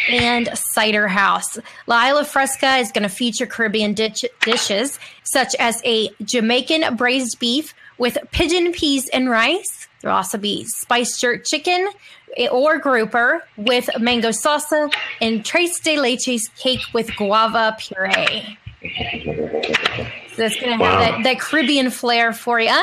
and 0.09 0.49
Cider 0.53 1.07
House. 1.07 1.57
La 1.87 2.09
Isla 2.09 2.25
Fresca 2.25 2.75
is 2.75 2.91
going 2.91 3.03
to 3.03 3.09
feature 3.09 3.45
Caribbean 3.45 3.93
dish- 3.93 4.25
dishes 4.41 4.99
such 5.23 5.55
as 5.59 5.81
a 5.85 6.09
Jamaican 6.21 6.97
braised 6.97 7.39
beef 7.39 7.73
with 7.97 8.17
pigeon 8.31 8.73
peas 8.73 9.07
and 9.09 9.29
rice. 9.29 9.87
There'll 10.01 10.17
also 10.17 10.37
be 10.37 10.65
spiced 10.65 11.21
jerk 11.21 11.45
chicken 11.45 11.87
or 12.51 12.77
grouper 12.79 13.43
with 13.55 13.89
mango 13.99 14.29
salsa 14.29 14.93
and 15.21 15.45
tres 15.45 15.79
de 15.79 15.95
leches 15.95 16.41
cake 16.57 16.81
with 16.93 17.15
guava 17.15 17.77
puree. 17.79 18.57
So 20.35 20.45
it's 20.45 20.59
going 20.59 20.77
to 20.77 20.83
wow. 20.83 20.99
have 20.99 20.99
that, 20.99 21.23
that 21.23 21.39
Caribbean 21.39 21.89
flair 21.89 22.33
for 22.33 22.59
you. 22.59 22.77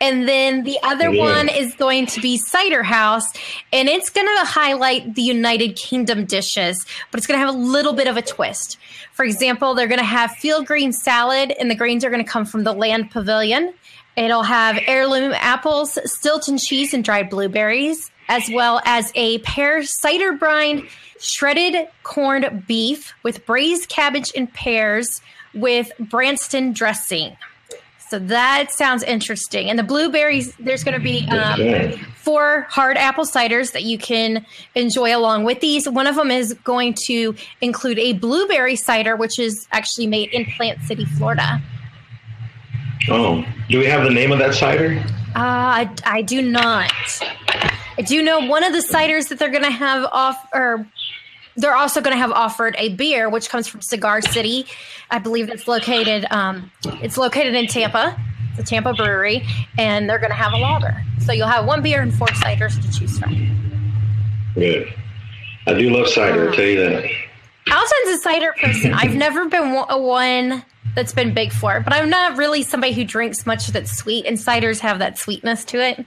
And 0.00 0.28
then 0.28 0.64
the 0.64 0.78
other 0.82 1.10
yeah. 1.10 1.22
one 1.22 1.48
is 1.48 1.74
going 1.74 2.06
to 2.06 2.20
be 2.20 2.36
Cider 2.36 2.82
House, 2.82 3.24
and 3.72 3.88
it's 3.88 4.10
going 4.10 4.26
to 4.26 4.44
highlight 4.44 5.14
the 5.14 5.22
United 5.22 5.76
Kingdom 5.76 6.26
dishes, 6.26 6.84
but 7.10 7.18
it's 7.18 7.26
going 7.26 7.40
to 7.40 7.46
have 7.46 7.54
a 7.54 7.58
little 7.58 7.94
bit 7.94 8.06
of 8.06 8.16
a 8.16 8.22
twist. 8.22 8.78
For 9.12 9.24
example, 9.24 9.74
they're 9.74 9.86
going 9.86 9.98
to 9.98 10.04
have 10.04 10.32
field 10.32 10.66
green 10.66 10.92
salad, 10.92 11.52
and 11.58 11.70
the 11.70 11.74
greens 11.74 12.04
are 12.04 12.10
going 12.10 12.24
to 12.24 12.30
come 12.30 12.44
from 12.44 12.64
the 12.64 12.72
Land 12.72 13.10
Pavilion. 13.10 13.72
It'll 14.16 14.42
have 14.42 14.78
heirloom 14.86 15.32
apples, 15.34 15.98
Stilton 16.04 16.58
cheese, 16.58 16.92
and 16.92 17.02
dried 17.02 17.30
blueberries 17.30 18.10
as 18.28 18.50
well 18.50 18.80
as 18.84 19.12
a 19.14 19.38
pear 19.38 19.82
cider 19.82 20.32
brine, 20.32 20.88
shredded 21.20 21.88
corned 22.02 22.66
beef 22.66 23.14
with 23.22 23.46
braised 23.46 23.88
cabbage 23.88 24.32
and 24.36 24.52
pears 24.52 25.20
with 25.54 25.90
Branston 25.98 26.72
dressing. 26.72 27.36
So 28.08 28.20
that 28.20 28.70
sounds 28.70 29.02
interesting. 29.02 29.68
And 29.68 29.76
the 29.78 29.82
blueberries, 29.82 30.54
there's 30.60 30.84
going 30.84 30.96
to 30.96 31.02
be 31.02 31.26
um, 31.28 31.98
four 32.14 32.66
hard 32.70 32.96
apple 32.96 33.24
ciders 33.24 33.72
that 33.72 33.82
you 33.82 33.98
can 33.98 34.46
enjoy 34.76 35.16
along 35.16 35.42
with 35.42 35.60
these. 35.60 35.88
One 35.88 36.06
of 36.06 36.14
them 36.14 36.30
is 36.30 36.54
going 36.64 36.94
to 37.06 37.34
include 37.60 37.98
a 37.98 38.12
blueberry 38.12 38.76
cider, 38.76 39.16
which 39.16 39.40
is 39.40 39.66
actually 39.72 40.06
made 40.06 40.32
in 40.32 40.44
Plant 40.44 40.82
City, 40.82 41.04
Florida. 41.04 41.60
Oh, 43.08 43.44
do 43.68 43.78
we 43.80 43.86
have 43.86 44.04
the 44.04 44.10
name 44.10 44.30
of 44.30 44.38
that 44.38 44.54
cider? 44.54 45.02
Uh, 45.34 45.84
I, 45.84 45.94
I 46.04 46.22
do 46.22 46.42
not. 46.42 46.92
I 47.98 48.02
do 48.02 48.22
know 48.22 48.46
one 48.46 48.62
of 48.62 48.72
the 48.72 48.86
ciders 48.86 49.28
that 49.28 49.38
they're 49.38 49.50
going 49.50 49.64
to 49.64 49.70
have 49.70 50.04
off, 50.12 50.36
or 50.54 50.86
they're 51.56 51.76
also 51.76 52.00
going 52.00 52.14
to 52.14 52.18
have 52.18 52.32
offered 52.32 52.74
a 52.78 52.90
beer, 52.90 53.28
which 53.28 53.48
comes 53.48 53.66
from 53.66 53.80
Cigar 53.80 54.20
City. 54.20 54.66
I 55.10 55.18
believe 55.18 55.48
it's 55.50 55.66
located. 55.66 56.26
Um, 56.30 56.70
it's 57.02 57.16
located 57.16 57.54
in 57.54 57.66
Tampa, 57.66 58.16
the 58.56 58.62
Tampa 58.62 58.92
Brewery, 58.94 59.46
and 59.78 60.08
they're 60.08 60.18
going 60.18 60.30
to 60.30 60.36
have 60.36 60.52
a 60.52 60.58
lager. 60.58 61.02
So 61.20 61.32
you'll 61.32 61.48
have 61.48 61.66
one 61.66 61.82
beer 61.82 62.02
and 62.02 62.14
four 62.14 62.28
ciders 62.28 62.80
to 62.80 62.98
choose 62.98 63.18
from. 63.18 63.34
Good. 64.54 64.92
I 65.66 65.74
do 65.74 65.90
love 65.90 66.08
cider. 66.08 66.44
Uh, 66.44 66.46
I'll 66.50 66.54
tell 66.54 66.64
you 66.64 66.80
that. 66.80 67.10
Alton's 67.68 68.18
a 68.18 68.18
cider 68.18 68.54
person. 68.60 68.94
I've 68.94 69.14
never 69.14 69.48
been 69.48 69.72
one 69.72 70.64
that's 70.94 71.12
been 71.12 71.34
big 71.34 71.52
for 71.52 71.76
it, 71.76 71.84
but 71.84 71.92
I'm 71.92 72.08
not 72.08 72.36
really 72.36 72.62
somebody 72.62 72.92
who 72.92 73.04
drinks 73.04 73.44
much 73.44 73.66
that's 73.68 73.90
sweet, 73.90 74.24
and 74.24 74.38
ciders 74.38 74.78
have 74.80 75.00
that 75.00 75.18
sweetness 75.18 75.64
to 75.66 75.84
it. 75.84 76.06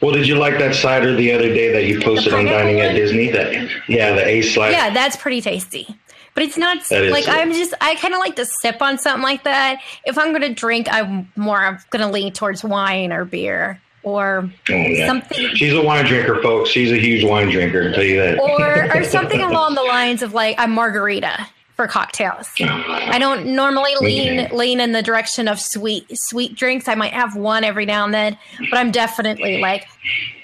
Well, 0.00 0.12
did 0.12 0.26
you 0.26 0.36
like 0.36 0.58
that 0.58 0.74
cider 0.74 1.14
the 1.14 1.32
other 1.32 1.48
day 1.48 1.72
that 1.72 1.84
you 1.84 2.00
posted 2.00 2.34
on 2.34 2.44
Dining 2.44 2.80
at 2.80 2.94
Disney? 2.94 3.30
That 3.30 3.70
yeah, 3.88 4.14
the 4.14 4.26
Ace 4.26 4.54
cider. 4.54 4.72
Yeah, 4.72 4.92
that's 4.92 5.16
pretty 5.16 5.40
tasty. 5.40 5.86
But 6.34 6.42
it's 6.42 6.58
not 6.58 6.78
like 6.90 7.26
I'm 7.28 7.52
just 7.52 7.72
I 7.80 7.94
kind 7.94 8.12
of 8.12 8.20
like 8.20 8.36
to 8.36 8.44
sip 8.44 8.82
on 8.82 8.98
something 8.98 9.22
like 9.22 9.44
that. 9.44 9.80
If 10.04 10.18
I'm 10.18 10.28
going 10.28 10.42
to 10.42 10.52
drink, 10.52 10.86
I'm 10.90 11.32
more 11.34 11.58
I'm 11.58 11.78
going 11.90 12.06
to 12.06 12.12
lean 12.12 12.32
towards 12.32 12.62
wine 12.62 13.10
or 13.10 13.24
beer 13.24 13.80
or 14.02 14.50
oh, 14.68 14.72
yeah. 14.72 15.06
something. 15.06 15.48
She's 15.54 15.72
a 15.72 15.82
wine 15.82 16.04
drinker, 16.04 16.40
folks. 16.42 16.68
She's 16.68 16.92
a 16.92 16.98
huge 16.98 17.24
wine 17.24 17.50
drinker. 17.50 17.88
I'll 17.88 17.94
tell 17.94 18.04
you 18.04 18.20
that. 18.20 18.38
Or 18.38 18.96
or 18.96 19.04
something 19.08 19.40
along 19.40 19.76
the 19.76 19.82
lines 19.82 20.22
of 20.22 20.34
like 20.34 20.56
a 20.58 20.68
margarita 20.68 21.48
for 21.76 21.86
cocktails. 21.86 22.48
I 22.58 23.18
don't 23.18 23.54
normally 23.54 23.94
lean 24.00 24.48
lean 24.50 24.80
in 24.80 24.92
the 24.92 25.02
direction 25.02 25.46
of 25.46 25.60
sweet 25.60 26.06
sweet 26.18 26.56
drinks. 26.56 26.88
I 26.88 26.94
might 26.94 27.12
have 27.12 27.36
one 27.36 27.64
every 27.64 27.84
now 27.84 28.04
and 28.04 28.14
then, 28.14 28.38
but 28.70 28.78
I'm 28.78 28.90
definitely 28.90 29.60
like 29.60 29.86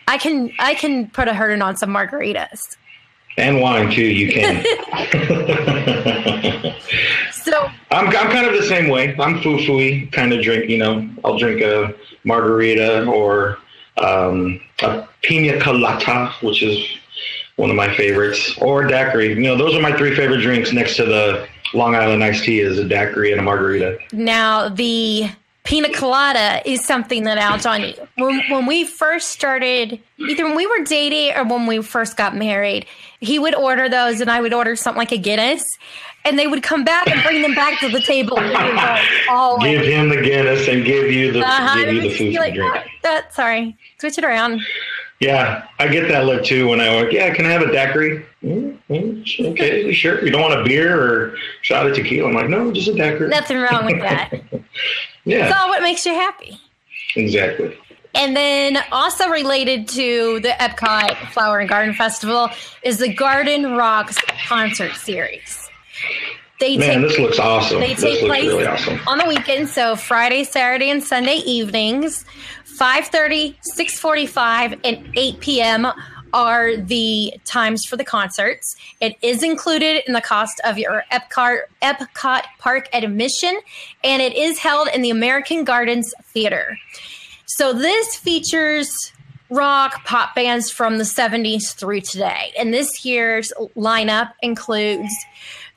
I 0.07 0.19
can 0.19 0.53
I 0.59 0.75
can 0.75 1.09
put 1.09 1.29
a 1.29 1.35
hurting 1.35 1.63
on 1.63 1.77
some 1.77 1.91
margaritas. 1.91 2.77
And 3.39 3.63
wine 3.63 3.91
too, 3.91 4.05
you 4.05 4.31
can. 4.31 4.63
so 7.33 7.71
I'm 7.91 8.09
I'm 8.09 8.31
kind 8.31 8.47
of 8.47 8.53
the 8.53 8.67
same 8.69 8.91
way. 8.91 9.17
I'm 9.19 9.41
foo 9.41 9.65
foo 9.65 10.07
kind 10.09 10.35
of 10.35 10.45
drink. 10.45 10.69
You 10.69 10.79
know, 10.79 11.09
I'll 11.25 11.39
drink 11.39 11.63
a 11.63 11.95
margarita 12.25 13.07
or 13.07 13.57
um, 13.97 14.61
a 14.83 15.09
pina 15.23 15.59
colada, 15.61 16.31
which 16.43 16.63
is 16.63 16.87
one 17.57 17.71
of 17.71 17.77
my 17.77 17.95
favorites, 17.95 18.57
or 18.59 18.87
daiquiri. 18.87 19.35
You 19.35 19.41
know, 19.41 19.57
those 19.57 19.75
are 19.75 19.81
my 19.81 19.97
three 19.97 20.15
favorite 20.15 20.41
drinks 20.41 20.73
next 20.73 20.97
to 20.97 21.05
the 21.05 21.47
Long 21.75 21.95
Island 21.95 22.23
iced 22.23 22.45
tea 22.45 22.61
is 22.61 22.79
a 22.79 22.85
daiquiri 22.85 23.33
and 23.33 23.41
a 23.41 23.45
margarita. 23.45 23.99
Now, 24.13 24.69
the 24.69 25.31
pina 25.65 25.93
colada 25.93 26.61
is 26.69 26.85
something 26.85 27.25
that 27.25 27.39
Alton, 27.39 27.95
when, 28.17 28.43
when 28.51 28.67
we 28.67 28.85
first 28.85 29.31
started, 29.31 30.01
either 30.19 30.45
when 30.45 30.57
we 30.57 30.67
were 30.67 30.85
dating 30.85 31.37
or 31.37 31.45
when 31.45 31.67
we 31.67 31.83
first 31.83 32.17
got 32.17 32.37
married, 32.37 32.87
he 33.21 33.39
would 33.39 33.55
order 33.55 33.89
those 33.89 34.21
and 34.21 34.31
I 34.31 34.41
would 34.41 34.53
order 34.53 34.77
something 34.77 34.99
like 34.99 35.13
a 35.13 35.19
Guinness. 35.19 35.65
And 36.25 36.39
they 36.39 36.47
would 36.47 36.63
come 36.63 36.85
back 36.85 37.09
and 37.09 37.21
bring 37.25 37.43
them 37.43 37.53
back 37.53 37.81
to 37.81 37.89
the 37.89 38.01
table. 38.01 38.37
give 38.37 39.83
him 39.83 40.09
the 40.09 40.23
Guinness 40.23 40.69
and 40.69 40.85
give 40.85 41.11
you 41.11 41.33
the, 41.33 41.41
uh-huh. 41.41 41.85
give 41.85 41.95
you 41.95 42.01
the 42.03 42.17
food 42.17 42.35
like, 42.35 42.55
drink. 42.55 42.87
That, 43.03 43.35
sorry, 43.35 43.77
switch 43.99 44.19
it 44.19 44.25
around. 44.25 44.61
Yeah, 45.23 45.69
I 45.79 45.87
get 45.87 46.09
that 46.09 46.27
look 46.27 46.45
too 46.45 46.67
when 46.67 46.81
I 46.81 46.97
work. 46.97 47.13
Yeah, 47.13 47.33
can 47.33 47.47
I 47.47 47.51
have 47.51 47.63
a 47.63 47.71
daiquiri? 47.71 48.27
Mm-hmm. 48.43 49.47
Okay, 49.53 49.93
sure. 49.93 50.25
You 50.25 50.33
don't 50.33 50.41
want 50.41 50.61
a 50.61 50.65
beer 50.65 51.01
or 51.01 51.37
shot 51.61 51.87
of 51.87 51.95
tequila? 51.95 52.29
I'm 52.29 52.35
like, 52.35 52.49
no, 52.49 52.73
just 52.73 52.89
a 52.89 52.95
daiquiri. 52.95 53.29
Nothing 53.29 53.59
wrong 53.59 53.87
with 53.87 54.01
that. 54.01 54.33
yeah, 55.25 55.47
it's 55.47 55.57
all 55.57 55.69
what 55.69 55.81
makes 55.81 56.05
you 56.05 56.13
happy. 56.13 56.61
Exactly. 57.15 57.79
And 58.17 58.37
then 58.37 58.79
also 58.91 59.29
related 59.29 59.87
to 59.91 60.41
the 60.41 60.49
Epcot 60.49 61.31
Flower 61.31 61.61
and 61.61 61.69
Garden 61.69 61.95
Festival 61.95 62.51
is 62.83 62.99
the 62.99 63.15
Garden 63.15 63.77
Rocks 63.77 64.19
concert 64.49 64.97
series. 64.97 65.71
They 66.59 66.77
Man, 66.79 67.01
take, 67.01 67.11
this 67.11 67.19
looks 67.21 67.39
awesome. 67.39 67.79
They 67.79 67.95
take 67.95 68.25
place 68.27 68.47
really 68.47 68.67
awesome. 68.67 69.01
on 69.07 69.19
the 69.19 69.27
weekend, 69.27 69.69
so 69.69 69.95
Friday, 69.97 70.45
Saturday, 70.45 70.91
and 70.91 71.03
Sunday 71.03 71.37
evenings, 71.47 72.25
5.30, 72.83 73.55
6.45, 73.79 74.81
and 74.83 75.09
8 75.17 75.39
p.m. 75.39 75.87
are 76.35 76.77
the 76.77 77.33
times 77.45 77.85
for 77.85 77.97
the 77.97 78.03
concerts. 78.03 78.75
It 79.01 79.15
is 79.23 79.45
included 79.45 80.03
in 80.09 80.15
the 80.15 80.21
cost 80.21 80.61
of 80.65 80.79
your 80.79 81.05
Epcot, 81.13 81.61
Epcot 81.81 82.43
Park 82.59 82.89
admission, 82.93 83.57
and 84.03 84.21
it 84.21 84.35
is 84.35 84.59
held 84.59 84.89
in 84.93 85.01
the 85.01 85.11
American 85.11 85.63
Gardens 85.63 86.13
Theater. 86.25 86.77
So 87.47 87.73
this 87.73 88.17
features 88.17 89.13
rock 89.49 90.05
pop 90.05 90.35
bands 90.35 90.69
from 90.69 90.99
the 90.99 91.05
70s 91.05 91.75
through 91.75 92.01
today. 92.01 92.53
And 92.59 92.75
this 92.75 93.05
year's 93.05 93.53
lineup 93.77 94.33
includes 94.43 95.15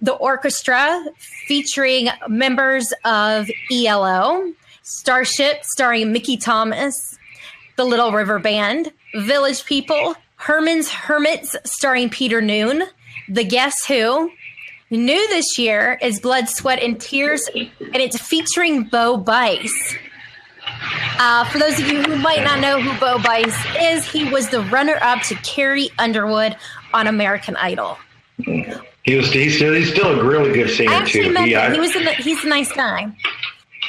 the 0.01 0.13
orchestra 0.13 1.05
featuring 1.19 2.09
members 2.27 2.91
of 3.03 3.47
ELO, 3.71 4.53
Starship 4.87 5.63
starring 5.63 6.11
Mickey 6.11 6.37
Thomas, 6.37 7.17
the 7.75 7.83
Little 7.83 8.11
River 8.11 8.37
Band, 8.37 8.93
Village 9.15 9.65
People, 9.65 10.13
Herman's 10.35 10.91
Hermits 10.91 11.55
starring 11.63 12.11
Peter 12.11 12.39
Noone, 12.39 12.83
The 13.27 13.43
Guess 13.43 13.85
Who. 13.87 14.29
New 14.91 15.27
this 15.29 15.57
year 15.57 15.97
is 16.03 16.19
Blood, 16.19 16.49
Sweat, 16.49 16.83
and 16.83 17.01
Tears, 17.01 17.49
and 17.55 17.95
it's 17.95 18.21
featuring 18.21 18.83
Bo 18.83 19.17
Bice. 19.17 19.95
Uh, 21.17 21.45
for 21.45 21.57
those 21.57 21.79
of 21.79 21.87
you 21.87 22.03
who 22.03 22.15
might 22.17 22.43
not 22.43 22.59
know 22.59 22.79
who 22.79 22.95
Bo 22.99 23.17
Bice 23.23 23.57
is, 23.81 24.05
he 24.05 24.29
was 24.29 24.49
the 24.49 24.61
runner-up 24.65 25.23
to 25.23 25.35
Carrie 25.37 25.89
Underwood 25.97 26.55
on 26.93 27.07
American 27.07 27.55
Idol. 27.55 27.97
He 28.37 29.15
was. 29.15 29.31
He's 29.31 29.55
still, 29.55 29.73
he's 29.73 29.91
still 29.91 30.19
a 30.19 30.23
really 30.23 30.53
good 30.53 30.69
singer 30.69 30.91
I 30.91 31.05
too. 31.05 31.31
He, 31.31 31.53
him. 31.53 31.73
he 31.73 31.79
was. 31.79 31.95
A, 31.95 32.13
he's 32.15 32.43
a 32.43 32.47
nice 32.47 32.71
guy. 32.71 33.15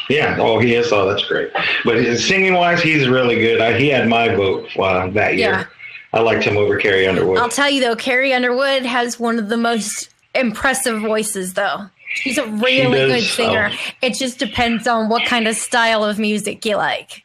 Yeah. 0.08 0.36
Oh, 0.38 0.58
he 0.58 0.74
is. 0.74 0.92
Oh, 0.92 1.08
that's 1.08 1.24
great. 1.26 1.50
But 1.84 2.16
singing 2.18 2.54
wise, 2.54 2.82
he's 2.82 3.08
really 3.08 3.36
good. 3.36 3.60
I, 3.60 3.78
he 3.78 3.88
had 3.88 4.08
my 4.08 4.34
vote 4.34 4.68
uh, 4.78 5.08
that 5.10 5.36
year. 5.36 5.50
Yeah. 5.50 5.64
I 6.12 6.20
liked 6.20 6.44
him 6.44 6.56
over 6.56 6.78
Carrie 6.78 7.06
Underwood. 7.06 7.38
I'll 7.38 7.48
tell 7.48 7.68
you 7.68 7.80
though, 7.80 7.96
Carrie 7.96 8.32
Underwood 8.32 8.84
has 8.84 9.18
one 9.20 9.38
of 9.38 9.48
the 9.48 9.56
most 9.56 10.08
impressive 10.34 11.00
voices, 11.02 11.54
though. 11.54 11.86
She's 12.14 12.38
a 12.38 12.46
really 12.46 12.96
good 12.96 13.22
singer. 13.22 13.70
Oh. 13.72 13.90
It 14.00 14.14
just 14.14 14.38
depends 14.38 14.86
on 14.86 15.08
what 15.08 15.26
kind 15.26 15.46
of 15.48 15.56
style 15.56 16.04
of 16.04 16.18
music 16.18 16.64
you 16.64 16.76
like. 16.76 17.22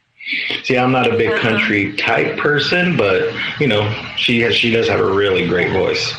See, 0.63 0.77
I'm 0.77 0.91
not 0.91 1.07
a 1.07 1.17
big 1.17 1.31
uh-huh. 1.31 1.41
country 1.41 1.95
type 1.95 2.37
person, 2.37 2.97
but 2.97 3.33
you 3.59 3.67
know, 3.67 3.89
she 4.17 4.41
has, 4.41 4.55
she 4.55 4.71
does 4.71 4.87
have 4.87 4.99
a 4.99 5.11
really 5.11 5.47
great 5.47 5.71
voice. 5.71 6.13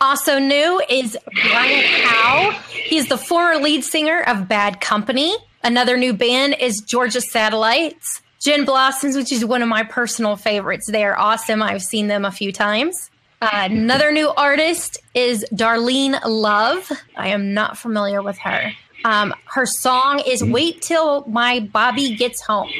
Also 0.00 0.38
new 0.38 0.82
is 0.88 1.16
Brian 1.50 1.84
Howe. 2.04 2.50
He's 2.68 3.08
the 3.08 3.18
former 3.18 3.60
lead 3.60 3.82
singer 3.82 4.22
of 4.22 4.46
Bad 4.46 4.80
Company. 4.80 5.36
Another 5.62 5.96
new 5.96 6.12
band 6.12 6.56
is 6.60 6.82
Georgia 6.86 7.20
Satellites. 7.20 8.22
Gin 8.40 8.64
Blossoms, 8.64 9.16
which 9.16 9.32
is 9.32 9.44
one 9.44 9.62
of 9.62 9.68
my 9.68 9.82
personal 9.82 10.36
favorites. 10.36 10.88
They 10.90 11.04
are 11.04 11.18
awesome. 11.18 11.62
I've 11.62 11.82
seen 11.82 12.06
them 12.06 12.24
a 12.24 12.30
few 12.30 12.52
times. 12.52 13.10
Uh, 13.42 13.48
another 13.52 14.12
new 14.12 14.28
artist 14.36 14.98
is 15.14 15.44
Darlene 15.52 16.18
Love. 16.24 16.90
I 17.16 17.28
am 17.28 17.54
not 17.54 17.76
familiar 17.76 18.22
with 18.22 18.38
her. 18.38 18.72
Um, 19.04 19.34
her 19.46 19.66
song 19.66 20.22
is 20.26 20.42
Wait 20.42 20.80
Till 20.82 21.24
My 21.26 21.60
Bobby 21.60 22.14
Gets 22.14 22.42
Home. 22.42 22.70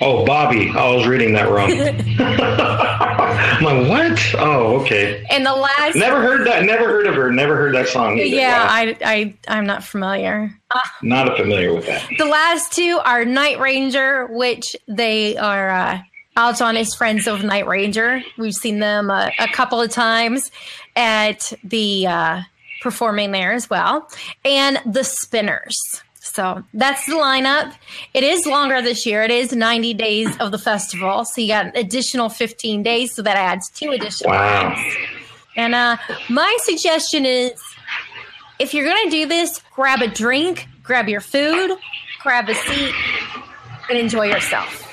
Oh, 0.00 0.24
Bobby. 0.24 0.70
I 0.70 0.94
was 0.94 1.06
reading 1.06 1.32
that 1.34 1.50
wrong. 1.50 1.70
I'm 3.58 3.64
like, 3.64 3.88
what? 3.88 4.34
Oh, 4.38 4.80
okay. 4.80 5.24
And 5.30 5.44
the 5.44 5.54
last. 5.54 5.96
Never 5.96 6.20
heard 6.20 6.46
that. 6.46 6.64
Never 6.64 6.86
heard 6.86 7.06
of 7.06 7.14
her. 7.14 7.30
Never 7.32 7.56
heard 7.56 7.74
that 7.74 7.88
song. 7.88 8.18
Either. 8.18 8.24
Yeah, 8.36 8.64
wow. 8.64 8.68
I, 8.70 8.96
I, 9.04 9.34
I'm 9.48 9.66
not 9.66 9.82
familiar. 9.84 10.52
Not 11.02 11.36
familiar 11.36 11.74
with 11.74 11.86
that. 11.86 12.08
The 12.18 12.26
last 12.26 12.72
two 12.72 13.00
are 13.04 13.24
Night 13.24 13.58
Ranger, 13.58 14.26
which 14.26 14.76
they 14.86 15.36
are. 15.36 15.70
Uh, 15.70 15.98
Alton 16.36 16.76
is 16.76 16.94
friends 16.94 17.26
of 17.26 17.42
Night 17.42 17.66
Ranger. 17.66 18.22
We've 18.36 18.54
seen 18.54 18.78
them 18.78 19.10
uh, 19.10 19.30
a 19.40 19.48
couple 19.48 19.80
of 19.80 19.90
times 19.90 20.52
at 20.94 21.52
the 21.64 22.06
uh, 22.06 22.42
performing 22.80 23.32
there 23.32 23.52
as 23.52 23.68
well, 23.68 24.08
and 24.44 24.80
the 24.86 25.02
Spinners. 25.02 25.76
So 26.34 26.62
that's 26.74 27.06
the 27.06 27.14
lineup. 27.14 27.74
It 28.14 28.22
is 28.22 28.46
longer 28.46 28.80
this 28.82 29.06
year. 29.06 29.22
It 29.22 29.30
is 29.30 29.52
90 29.52 29.94
days 29.94 30.36
of 30.38 30.52
the 30.52 30.58
festival. 30.58 31.24
So 31.24 31.40
you 31.40 31.48
got 31.48 31.66
an 31.66 31.72
additional 31.74 32.28
15 32.28 32.82
days. 32.82 33.14
So 33.14 33.22
that 33.22 33.36
adds 33.36 33.68
two 33.70 33.90
additional 33.90 34.32
wow. 34.32 34.74
days. 34.74 34.96
And 35.56 35.74
uh, 35.74 35.96
my 36.28 36.56
suggestion 36.62 37.26
is 37.26 37.52
if 38.58 38.74
you're 38.74 38.84
going 38.84 39.04
to 39.04 39.10
do 39.10 39.26
this, 39.26 39.60
grab 39.74 40.02
a 40.02 40.08
drink, 40.08 40.66
grab 40.82 41.08
your 41.08 41.20
food, 41.20 41.76
grab 42.22 42.48
a 42.48 42.54
seat, 42.54 42.94
and 43.88 43.98
enjoy 43.98 44.26
yourself. 44.26 44.84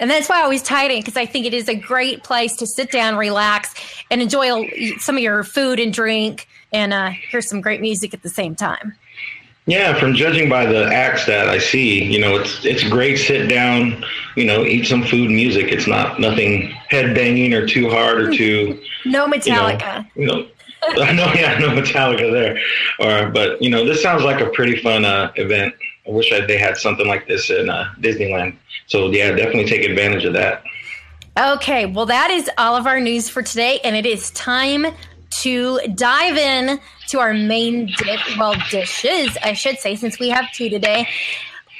And 0.00 0.10
that's 0.10 0.28
why 0.28 0.40
I 0.40 0.42
always 0.42 0.62
tie 0.62 0.84
it 0.84 0.90
in 0.90 1.00
because 1.00 1.16
I 1.16 1.26
think 1.26 1.46
it 1.46 1.54
is 1.54 1.68
a 1.68 1.74
great 1.74 2.24
place 2.24 2.56
to 2.56 2.66
sit 2.66 2.90
down, 2.90 3.16
relax, 3.16 3.74
and 4.10 4.20
enjoy 4.20 4.68
some 4.98 5.16
of 5.16 5.22
your 5.22 5.44
food 5.44 5.78
and 5.78 5.92
drink 5.92 6.48
and 6.72 6.92
uh, 6.92 7.10
hear 7.10 7.40
some 7.40 7.60
great 7.60 7.80
music 7.80 8.12
at 8.12 8.22
the 8.22 8.28
same 8.28 8.54
time. 8.56 8.96
Yeah, 9.66 9.98
from 9.98 10.14
judging 10.14 10.50
by 10.50 10.66
the 10.66 10.84
acts 10.84 11.24
that 11.24 11.48
I 11.48 11.58
see, 11.58 12.04
you 12.04 12.20
know, 12.20 12.36
it's 12.36 12.64
it's 12.66 12.84
great. 12.84 13.16
Sit 13.16 13.48
down, 13.48 14.04
you 14.36 14.44
know, 14.44 14.62
eat 14.62 14.86
some 14.86 15.02
food, 15.02 15.30
music. 15.30 15.68
It's 15.68 15.86
not 15.86 16.20
nothing 16.20 16.68
head 16.88 17.14
banging 17.14 17.54
or 17.54 17.66
too 17.66 17.88
hard 17.88 18.20
or 18.20 18.30
too. 18.30 18.78
no 19.06 19.26
Metallica. 19.26 20.06
You 20.14 20.26
know, 20.26 20.36
you 20.36 20.96
know 20.96 21.12
no, 21.12 21.32
yeah, 21.32 21.58
no 21.58 21.70
Metallica 21.70 22.30
there. 22.30 22.60
Or, 22.98 23.30
but 23.30 23.62
you 23.62 23.70
know, 23.70 23.86
this 23.86 24.02
sounds 24.02 24.22
like 24.22 24.42
a 24.42 24.50
pretty 24.50 24.82
fun 24.82 25.06
uh, 25.06 25.32
event. 25.36 25.74
I 26.06 26.10
wish 26.10 26.30
I, 26.30 26.44
they 26.44 26.58
had 26.58 26.76
something 26.76 27.06
like 27.06 27.26
this 27.26 27.48
in 27.48 27.70
uh, 27.70 27.90
Disneyland. 28.00 28.58
So 28.86 29.10
yeah, 29.10 29.30
definitely 29.30 29.64
take 29.64 29.88
advantage 29.88 30.26
of 30.26 30.34
that. 30.34 30.62
Okay, 31.38 31.86
well, 31.86 32.06
that 32.06 32.30
is 32.30 32.50
all 32.58 32.76
of 32.76 32.86
our 32.86 33.00
news 33.00 33.28
for 33.28 33.42
today, 33.42 33.80
and 33.82 33.96
it 33.96 34.06
is 34.06 34.30
time 34.32 34.86
to 35.42 35.80
dive 35.94 36.36
in 36.36 36.80
to 37.08 37.20
our 37.20 37.34
main 37.34 37.86
dish, 37.86 38.36
well, 38.38 38.54
dishes, 38.70 39.36
I 39.42 39.52
should 39.52 39.78
say, 39.78 39.96
since 39.96 40.18
we 40.18 40.30
have 40.30 40.50
two 40.52 40.68
today. 40.70 41.08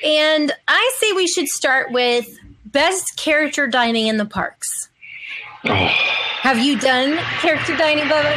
And 0.04 0.52
I 0.68 0.94
say 0.98 1.12
we 1.12 1.26
should 1.26 1.48
start 1.48 1.92
with 1.92 2.28
best 2.66 3.16
character 3.16 3.66
dining 3.66 4.06
in 4.06 4.16
the 4.16 4.26
parks. 4.26 4.88
Oh. 5.64 5.74
Have 6.42 6.58
you 6.58 6.78
done 6.78 7.16
character 7.40 7.76
dining, 7.76 8.04
Bubba? 8.04 8.34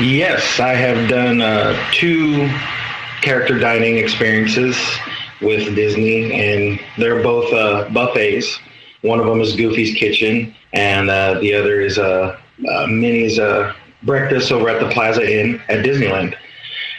Yes, 0.00 0.58
I 0.58 0.72
have 0.72 1.08
done 1.08 1.42
uh, 1.42 1.76
two 1.92 2.48
character 3.20 3.58
dining 3.58 3.98
experiences 3.98 4.76
with 5.42 5.74
Disney, 5.74 6.32
and 6.32 6.80
they're 6.96 7.22
both 7.22 7.52
uh, 7.52 7.88
buffets. 7.90 8.58
One 9.02 9.20
of 9.20 9.26
them 9.26 9.40
is 9.40 9.54
Goofy's 9.54 9.94
Kitchen, 9.94 10.54
and 10.72 11.10
uh, 11.10 11.38
the 11.40 11.54
other 11.54 11.80
is 11.80 11.98
uh, 11.98 12.40
uh, 12.68 12.86
Minnie's 12.86 13.38
uh, 13.38 13.72
breakfast 14.02 14.52
over 14.52 14.68
at 14.68 14.80
the 14.80 14.88
Plaza 14.90 15.22
Inn 15.22 15.60
at 15.68 15.84
Disneyland, 15.84 16.34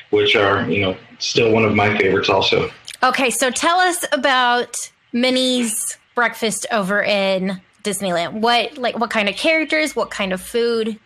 which 0.10 0.36
are 0.36 0.69
you 0.69 0.82
know 0.82 0.97
still 1.19 1.52
one 1.52 1.63
of 1.63 1.76
my 1.76 1.97
favorites 1.97 2.30
also. 2.30 2.69
Okay, 3.02 3.30
so 3.30 3.49
tell 3.49 3.80
us 3.80 4.06
about 4.12 4.76
Minnie's 5.12 5.97
breakfast 6.15 6.65
over 6.71 7.04
in 7.04 7.62
Disneyland. 7.84 8.34
What 8.34 8.78
like 8.78 8.97
what 8.97 9.10
kind 9.10 9.30
of 9.30 9.36
characters? 9.36 9.95
What 9.95 10.10
kind 10.10 10.34
of 10.34 10.41
food? 10.41 10.99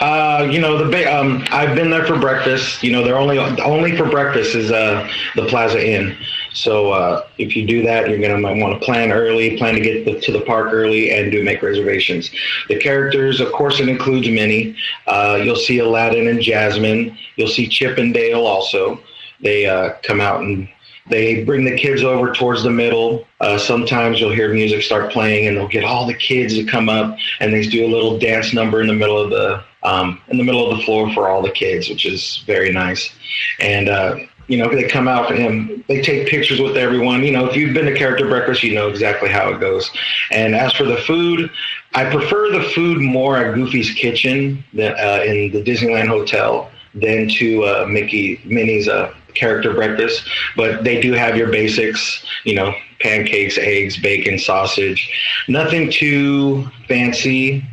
Uh, 0.00 0.48
you 0.50 0.60
know 0.60 0.78
the 0.78 0.88
big. 0.88 1.06
Um, 1.06 1.44
I've 1.50 1.74
been 1.74 1.90
there 1.90 2.06
for 2.06 2.18
breakfast. 2.18 2.82
You 2.82 2.92
know, 2.92 3.02
they're 3.02 3.18
only 3.18 3.38
only 3.38 3.96
for 3.96 4.08
breakfast 4.08 4.54
is 4.54 4.70
uh, 4.70 5.08
the 5.34 5.46
Plaza 5.46 5.84
Inn. 5.84 6.16
So 6.56 6.92
uh, 6.92 7.26
if 7.36 7.54
you 7.54 7.66
do 7.66 7.82
that, 7.82 8.08
you're 8.08 8.18
gonna 8.18 8.38
might 8.38 8.56
want 8.56 8.80
to 8.80 8.84
plan 8.84 9.12
early, 9.12 9.58
plan 9.58 9.74
to 9.74 9.80
get 9.80 10.04
the, 10.06 10.18
to 10.20 10.32
the 10.32 10.40
park 10.40 10.72
early, 10.72 11.12
and 11.12 11.30
do 11.30 11.44
make 11.44 11.62
reservations. 11.62 12.30
The 12.68 12.78
characters, 12.78 13.40
of 13.40 13.52
course, 13.52 13.78
it 13.78 13.88
includes 13.88 14.28
Minnie. 14.28 14.74
Uh, 15.06 15.38
you'll 15.42 15.56
see 15.56 15.78
Aladdin 15.78 16.28
and 16.28 16.40
Jasmine. 16.40 17.16
You'll 17.36 17.48
see 17.48 17.68
Chip 17.68 17.98
and 17.98 18.14
Dale 18.14 18.46
also. 18.46 19.00
They 19.42 19.66
uh, 19.66 19.94
come 20.02 20.20
out 20.20 20.40
and 20.40 20.68
they 21.08 21.44
bring 21.44 21.64
the 21.64 21.76
kids 21.76 22.02
over 22.02 22.32
towards 22.32 22.62
the 22.62 22.70
middle. 22.70 23.26
Uh, 23.40 23.58
sometimes 23.58 24.18
you'll 24.18 24.32
hear 24.32 24.52
music 24.52 24.82
start 24.82 25.12
playing, 25.12 25.46
and 25.46 25.56
they'll 25.56 25.68
get 25.68 25.84
all 25.84 26.06
the 26.06 26.14
kids 26.14 26.54
to 26.54 26.64
come 26.64 26.88
up, 26.88 27.16
and 27.40 27.52
they 27.52 27.66
do 27.66 27.84
a 27.84 27.90
little 27.90 28.18
dance 28.18 28.52
number 28.52 28.80
in 28.80 28.86
the 28.86 28.94
middle 28.94 29.18
of 29.18 29.30
the 29.30 29.62
um, 29.82 30.20
in 30.28 30.36
the 30.36 30.42
middle 30.42 30.68
of 30.68 30.76
the 30.76 30.82
floor 30.84 31.12
for 31.12 31.28
all 31.28 31.42
the 31.42 31.50
kids, 31.50 31.88
which 31.88 32.06
is 32.06 32.42
very 32.46 32.72
nice. 32.72 33.14
And 33.60 33.88
uh, 33.88 34.16
you 34.48 34.56
know, 34.56 34.68
they 34.68 34.84
come 34.84 35.08
out 35.08 35.28
for 35.28 35.34
him. 35.34 35.84
they 35.88 36.00
take 36.00 36.28
pictures 36.28 36.60
with 36.60 36.76
everyone. 36.76 37.24
You 37.24 37.32
know, 37.32 37.46
if 37.46 37.56
you've 37.56 37.74
been 37.74 37.86
to 37.86 37.94
character 37.94 38.26
breakfast, 38.26 38.62
you 38.62 38.74
know 38.74 38.88
exactly 38.88 39.28
how 39.28 39.48
it 39.50 39.60
goes. 39.60 39.90
And 40.30 40.54
as 40.54 40.72
for 40.72 40.84
the 40.84 40.96
food, 40.98 41.50
I 41.94 42.08
prefer 42.10 42.50
the 42.50 42.62
food 42.74 43.00
more 43.00 43.36
at 43.36 43.54
Goofy's 43.54 43.90
Kitchen 43.92 44.64
than 44.72 44.92
uh, 44.92 45.22
in 45.24 45.52
the 45.52 45.62
Disneyland 45.62 46.08
Hotel 46.08 46.70
than 46.94 47.28
to 47.28 47.64
uh, 47.64 47.86
Mickey 47.88 48.40
Minnie's 48.44 48.88
uh, 48.88 49.12
character 49.34 49.74
breakfast. 49.74 50.28
But 50.56 50.84
they 50.84 51.00
do 51.00 51.12
have 51.12 51.36
your 51.36 51.50
basics, 51.50 52.24
you 52.44 52.54
know, 52.54 52.74
pancakes, 53.00 53.58
eggs, 53.58 53.98
bacon, 53.98 54.38
sausage. 54.38 55.10
Nothing 55.48 55.90
too 55.90 56.66
fancy. 56.88 57.64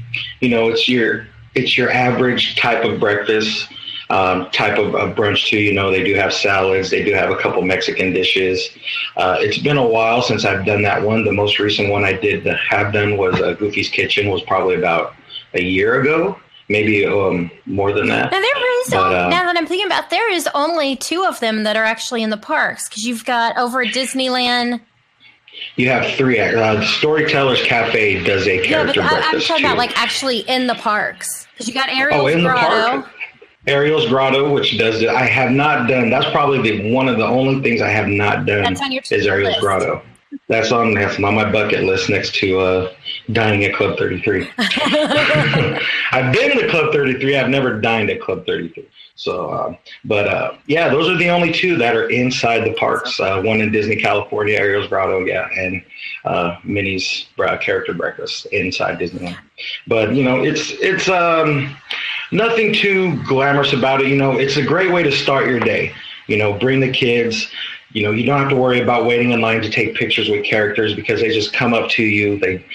You 0.42 0.50
know, 0.50 0.70
it's 0.70 0.90
your 0.90 1.28
it's 1.56 1.78
your 1.78 1.92
average 1.92 2.56
type 2.56 2.84
of 2.84 3.00
breakfast 3.00 3.72
um, 4.14 4.50
type 4.52 4.78
of, 4.78 4.94
of, 4.94 5.16
brunch 5.16 5.48
too. 5.48 5.58
You 5.58 5.74
know, 5.74 5.90
they 5.90 6.04
do 6.04 6.14
have 6.14 6.32
salads. 6.32 6.92
They 6.92 7.04
do 7.04 7.14
have 7.14 7.32
a 7.32 7.36
couple 7.36 7.62
Mexican 7.64 8.14
dishes. 8.14 8.70
Uh, 9.18 9.38
it's 9.40 9.58
been 9.58 9.78
a 9.78 9.88
while 9.88 10.22
since 10.22 10.46
I've 10.46 10.66
done 10.66 10.84
that 10.84 11.02
one. 11.02 11.26
The 11.26 11.32
most 11.32 11.58
recent 11.58 11.90
one 11.90 12.04
I 12.04 12.14
did 12.14 12.44
that 12.44 12.60
have 12.60 12.94
done 12.94 13.18
was 13.18 13.42
uh, 13.42 13.54
Goofy's 13.54 13.90
Kitchen. 13.90 14.30
Was 14.30 14.44
probably 14.44 14.76
about 14.76 15.16
a 15.56 15.64
year 15.64 16.00
ago, 16.00 16.40
maybe 16.70 17.06
um, 17.08 17.50
more 17.66 17.92
than 17.92 18.08
that. 18.10 18.32
Now 18.32 18.40
there 18.40 18.82
is 18.82 18.90
but, 18.92 19.16
uh, 19.16 19.30
now 19.30 19.46
that 19.46 19.58
I'm 19.58 19.66
thinking 19.66 19.88
about, 19.88 20.12
there 20.12 20.32
is 20.32 20.48
only 20.54 20.96
two 20.96 21.26
of 21.26 21.40
them 21.40 21.64
that 21.64 21.76
are 21.76 21.86
actually 21.86 22.22
in 22.22 22.30
the 22.30 22.38
parks 22.38 22.88
because 22.88 23.04
you've 23.04 23.26
got 23.26 23.58
over 23.58 23.82
at 23.82 23.96
Disneyland. 23.96 24.80
You 25.76 25.90
have 25.90 26.06
three. 26.16 26.40
Uh, 26.40 26.84
Storytellers 26.84 27.64
Cafe 27.64 28.24
does 28.24 28.48
a 28.48 28.64
character 28.64 29.02
yeah, 29.02 29.10
but 29.10 29.24
I, 29.24 29.32
I'm 29.32 29.42
talking 29.42 29.66
about 29.66 29.78
like 29.78 29.98
actually 29.98 30.40
in 30.42 30.68
the 30.68 30.76
parks 30.76 31.48
because 31.52 31.68
you 31.68 31.74
got 31.74 31.90
Ariel's 31.90 32.22
oh, 32.22 32.28
in 32.28 32.44
Grotto. 32.44 32.98
The 32.98 33.02
park? 33.02 33.14
Ariel's 33.68 34.08
Grotto, 34.08 34.52
which 34.52 34.78
does 34.78 35.02
it. 35.02 35.10
I 35.10 35.26
have 35.26 35.52
not 35.52 35.88
done. 35.88 36.10
That's 36.10 36.30
probably 36.32 36.62
the 36.62 36.94
one 36.94 37.08
of 37.08 37.18
the 37.18 37.26
only 37.26 37.62
things 37.62 37.82
I 37.82 37.90
have 37.90 38.08
not 38.08 38.46
done. 38.46 38.64
That's 38.64 38.82
on 38.82 38.92
your 38.92 39.02
is 39.10 39.26
Ariel's 39.26 39.54
list. 39.54 39.62
Grotto. 39.62 40.02
That's 40.50 40.72
on 40.72 40.94
that's 40.94 41.20
on 41.20 41.36
my 41.36 41.50
bucket 41.50 41.84
list 41.84 42.10
next 42.10 42.36
to 42.36 42.60
uh, 42.60 42.94
dining 43.32 43.64
at 43.64 43.76
Club 43.76 43.98
33. 43.98 44.50
I've 44.58 46.34
been 46.34 46.58
to 46.58 46.68
Club 46.70 46.92
33. 46.92 47.38
I've 47.38 47.50
never 47.50 47.80
dined 47.80 48.10
at 48.10 48.20
Club 48.20 48.46
33. 48.46 48.88
So, 49.16 49.50
uh, 49.50 49.76
but 50.04 50.28
uh, 50.28 50.54
yeah, 50.66 50.90
those 50.90 51.08
are 51.08 51.16
the 51.16 51.30
only 51.30 51.54
two 51.54 51.78
that 51.78 51.96
are 51.96 52.10
inside 52.10 52.66
the 52.66 52.74
parks. 52.74 53.20
Uh, 53.20 53.42
one 53.42 53.62
in 53.62 53.72
Disney 53.72 53.96
California, 53.96 54.58
Ariel's 54.58 54.88
Grotto, 54.88 55.20
yeah, 55.20 55.48
and 55.56 55.84
uh, 56.26 56.58
Minnie's 56.64 57.28
character 57.62 57.94
breakfast 57.94 58.48
inside 58.48 58.98
Disneyland. 58.98 59.38
But 59.88 60.16
you 60.16 60.24
know, 60.24 60.44
it's 60.44 60.72
it's 60.72 61.08
um, 61.10 61.76
nothing 62.34 62.74
too 62.74 63.22
glamorous 63.24 63.74
about 63.74 64.02
it. 64.02 64.08
You 64.08 64.18
know, 64.18 64.38
it's 64.38 64.58
a 64.58 64.64
great 64.64 64.92
way 64.92 65.04
to 65.04 65.12
start 65.12 65.48
your 65.48 65.60
day. 65.60 65.94
You 66.28 66.38
know, 66.38 66.54
bring 66.58 66.80
the 66.80 66.92
kids. 66.92 67.50
You 67.92 68.04
know, 68.04 68.12
you 68.12 68.26
don't 68.26 68.40
have 68.40 68.50
to 68.50 68.56
worry 68.56 68.82
about 68.82 69.06
waiting 69.06 69.32
in 69.32 69.42
line 69.42 69.62
to 69.62 69.70
take 69.70 69.96
pictures 69.96 70.28
with 70.28 70.44
characters 70.44 70.96
because 70.96 71.22
they 71.22 71.30
just 71.30 71.54
come 71.54 71.74
up 71.74 71.90
to 71.92 72.04
you. 72.04 72.40
They 72.40 72.66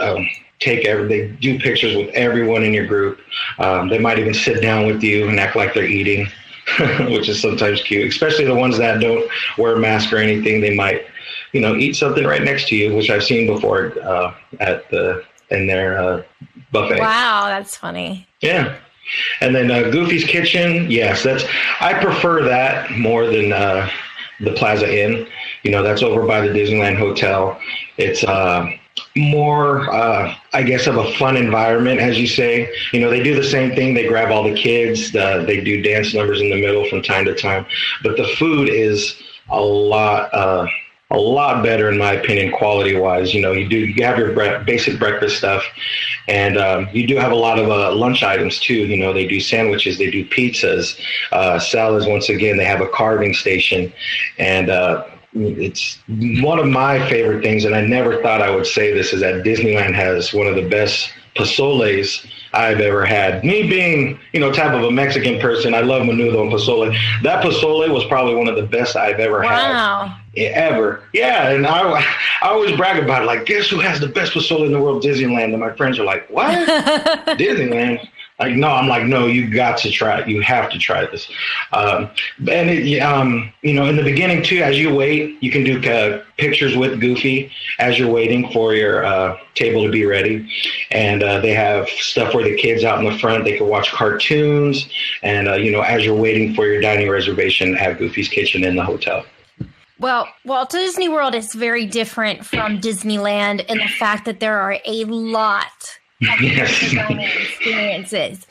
um, 0.00 0.26
take 0.58 0.84
every, 0.84 1.06
they 1.06 1.28
do 1.36 1.58
pictures 1.58 1.94
with 1.94 2.08
everyone 2.14 2.64
in 2.64 2.74
your 2.74 2.86
group. 2.86 3.20
Um, 3.58 3.88
they 3.88 3.98
might 3.98 4.18
even 4.18 4.34
sit 4.34 4.60
down 4.60 4.86
with 4.86 5.02
you 5.02 5.28
and 5.28 5.38
act 5.38 5.54
like 5.54 5.74
they're 5.74 5.84
eating, 5.84 6.26
which 7.10 7.28
is 7.28 7.40
sometimes 7.40 7.82
cute. 7.82 8.08
Especially 8.08 8.46
the 8.46 8.54
ones 8.54 8.78
that 8.78 9.00
don't 9.00 9.30
wear 9.56 9.76
a 9.76 9.78
mask 9.78 10.12
or 10.12 10.16
anything. 10.16 10.60
They 10.60 10.74
might, 10.74 11.06
you 11.52 11.60
know, 11.60 11.76
eat 11.76 11.94
something 11.94 12.24
right 12.24 12.42
next 12.42 12.68
to 12.68 12.76
you, 12.76 12.96
which 12.96 13.10
I've 13.10 13.24
seen 13.24 13.46
before 13.46 13.92
uh, 14.02 14.34
at 14.58 14.90
the 14.90 15.22
in 15.50 15.68
their 15.68 15.98
uh, 15.98 16.22
buffet. 16.72 16.98
Wow, 16.98 17.44
that's 17.46 17.76
funny. 17.76 18.26
Yeah. 18.40 18.76
And 19.40 19.54
then 19.54 19.70
uh, 19.70 19.90
Goofy's 19.90 20.24
Kitchen, 20.24 20.90
yes, 20.90 21.22
that's 21.22 21.44
I 21.80 21.94
prefer 21.94 22.44
that 22.44 22.90
more 22.92 23.26
than 23.26 23.52
uh, 23.52 23.88
the 24.40 24.52
Plaza 24.52 24.90
Inn. 24.90 25.26
You 25.62 25.70
know, 25.70 25.82
that's 25.82 26.02
over 26.02 26.26
by 26.26 26.40
the 26.40 26.48
Disneyland 26.48 26.98
Hotel. 26.98 27.60
It's 27.96 28.22
uh, 28.24 28.70
more, 29.16 29.90
uh, 29.92 30.34
I 30.52 30.62
guess, 30.62 30.86
of 30.86 30.96
a 30.96 31.12
fun 31.14 31.36
environment, 31.36 32.00
as 32.00 32.18
you 32.18 32.26
say. 32.26 32.70
You 32.92 33.00
know, 33.00 33.10
they 33.10 33.22
do 33.22 33.34
the 33.34 33.48
same 33.48 33.74
thing. 33.74 33.94
They 33.94 34.06
grab 34.06 34.30
all 34.30 34.42
the 34.42 34.54
kids. 34.54 35.12
they 35.12 35.62
do 35.62 35.82
dance 35.82 36.14
numbers 36.14 36.40
in 36.40 36.50
the 36.50 36.60
middle 36.60 36.88
from 36.88 37.02
time 37.02 37.24
to 37.26 37.34
time. 37.34 37.66
But 38.02 38.16
the 38.16 38.26
food 38.38 38.68
is 38.68 39.22
a 39.50 39.60
lot 39.60 40.32
uh, 40.34 40.66
a 41.10 41.18
lot 41.18 41.62
better 41.62 41.90
in 41.90 41.98
my 41.98 42.12
opinion 42.12 42.50
quality 42.52 42.96
wise 42.96 43.34
you 43.34 43.40
know 43.40 43.52
you 43.52 43.68
do 43.68 43.78
you 43.78 44.04
have 44.04 44.18
your 44.18 44.32
bre- 44.32 44.64
basic 44.64 44.98
breakfast 44.98 45.36
stuff 45.36 45.64
and 46.28 46.56
um, 46.56 46.88
you 46.92 47.06
do 47.06 47.16
have 47.16 47.30
a 47.30 47.36
lot 47.36 47.58
of 47.58 47.70
uh, 47.70 47.94
lunch 47.94 48.22
items 48.22 48.58
too 48.58 48.86
you 48.86 48.96
know 48.96 49.12
they 49.12 49.26
do 49.26 49.38
sandwiches 49.38 49.98
they 49.98 50.10
do 50.10 50.26
pizzas 50.26 50.98
uh, 51.32 51.58
salads 51.58 52.06
once 52.06 52.28
again 52.28 52.56
they 52.56 52.64
have 52.64 52.80
a 52.80 52.88
carving 52.88 53.34
station 53.34 53.92
and 54.38 54.70
uh, 54.70 55.04
it's 55.34 55.98
one 56.40 56.58
of 56.58 56.66
my 56.66 57.06
favorite 57.08 57.42
things 57.42 57.64
and 57.64 57.74
i 57.74 57.80
never 57.80 58.22
thought 58.22 58.40
i 58.40 58.50
would 58.50 58.66
say 58.66 58.94
this 58.94 59.12
is 59.12 59.20
that 59.20 59.44
disneyland 59.44 59.94
has 59.94 60.32
one 60.32 60.46
of 60.46 60.54
the 60.54 60.68
best 60.68 61.10
pozoles 61.36 62.26
I've 62.52 62.78
ever 62.78 63.04
had. 63.04 63.42
Me 63.42 63.68
being, 63.68 64.20
you 64.32 64.38
know, 64.38 64.52
type 64.52 64.72
of 64.74 64.84
a 64.84 64.90
Mexican 64.92 65.40
person, 65.40 65.74
I 65.74 65.80
love 65.80 66.02
menudo 66.02 66.42
and 66.42 66.52
pozole. 66.52 66.96
That 67.24 67.44
pozole 67.44 67.92
was 67.92 68.04
probably 68.04 68.36
one 68.36 68.46
of 68.46 68.54
the 68.54 68.62
best 68.62 68.94
I've 68.94 69.18
ever 69.18 69.40
wow. 69.40 70.06
had 70.06 70.23
ever. 70.36 71.02
Yeah, 71.12 71.50
and 71.50 71.66
I, 71.66 72.00
I 72.42 72.48
always 72.48 72.76
brag 72.76 73.02
about 73.02 73.22
it. 73.22 73.26
Like, 73.26 73.46
guess 73.46 73.68
who 73.68 73.80
has 73.80 74.00
the 74.00 74.08
best 74.08 74.32
pozole 74.32 74.66
in 74.66 74.72
the 74.72 74.80
world? 74.80 75.02
Disneyland. 75.02 75.52
And 75.52 75.60
my 75.60 75.72
friends 75.76 75.98
are 75.98 76.04
like, 76.04 76.28
what? 76.30 76.68
Disneyland? 77.38 78.08
Like, 78.40 78.56
no, 78.56 78.68
I'm 78.68 78.88
like, 78.88 79.04
no, 79.04 79.26
you 79.26 79.48
got 79.48 79.78
to 79.78 79.90
try 79.92 80.18
it. 80.18 80.28
You 80.28 80.40
have 80.40 80.68
to 80.70 80.78
try 80.78 81.06
this. 81.06 81.30
Um, 81.72 82.10
and, 82.50 82.68
it, 82.68 82.98
um, 82.98 83.52
you 83.62 83.74
know, 83.74 83.86
in 83.86 83.94
the 83.94 84.02
beginning, 84.02 84.42
too, 84.42 84.60
as 84.60 84.76
you 84.76 84.92
wait, 84.92 85.40
you 85.40 85.52
can 85.52 85.62
do 85.62 85.78
uh, 85.88 86.24
pictures 86.36 86.76
with 86.76 87.00
Goofy 87.00 87.52
as 87.78 87.96
you're 87.96 88.10
waiting 88.10 88.50
for 88.50 88.74
your 88.74 89.04
uh, 89.04 89.38
table 89.54 89.84
to 89.84 89.90
be 89.90 90.04
ready. 90.04 90.50
And 90.90 91.22
uh, 91.22 91.38
they 91.40 91.54
have 91.54 91.88
stuff 91.88 92.34
where 92.34 92.42
the 92.42 92.56
kids 92.56 92.82
out 92.82 92.98
in 92.98 93.04
the 93.04 93.16
front, 93.20 93.44
they 93.44 93.56
can 93.56 93.68
watch 93.68 93.92
cartoons. 93.92 94.88
And, 95.22 95.48
uh, 95.48 95.54
you 95.54 95.70
know, 95.70 95.82
as 95.82 96.04
you're 96.04 96.20
waiting 96.20 96.54
for 96.54 96.66
your 96.66 96.80
dining 96.80 97.08
reservation 97.08 97.76
at 97.76 97.98
Goofy's 97.98 98.28
Kitchen 98.28 98.64
in 98.64 98.74
the 98.74 98.84
hotel. 98.84 99.24
Well, 100.04 100.28
Walt 100.44 100.68
Disney 100.68 101.08
World 101.08 101.34
is 101.34 101.54
very 101.54 101.86
different 101.86 102.44
from 102.44 102.78
Disneyland 102.78 103.64
in 103.64 103.78
the 103.78 103.88
fact 103.88 104.26
that 104.26 104.38
there 104.38 104.58
are 104.58 104.76
a 104.84 105.06
lot 105.06 105.98
of 106.20 106.40
experiences. 106.42 108.46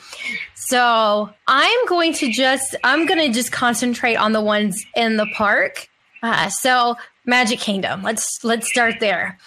So 0.55 1.29
I'm 1.47 1.85
going 1.85 2.13
to 2.13 2.31
just 2.31 2.75
I'm 2.83 3.05
going 3.05 3.19
to 3.19 3.31
just 3.31 3.51
concentrate 3.51 4.15
on 4.15 4.31
the 4.31 4.41
ones 4.41 4.83
in 4.95 5.17
the 5.17 5.27
park. 5.35 5.89
Uh, 6.23 6.49
so 6.49 6.95
Magic 7.23 7.59
Kingdom. 7.59 8.01
Let's 8.01 8.43
let's 8.43 8.67
start 8.67 8.95
there. 8.99 9.37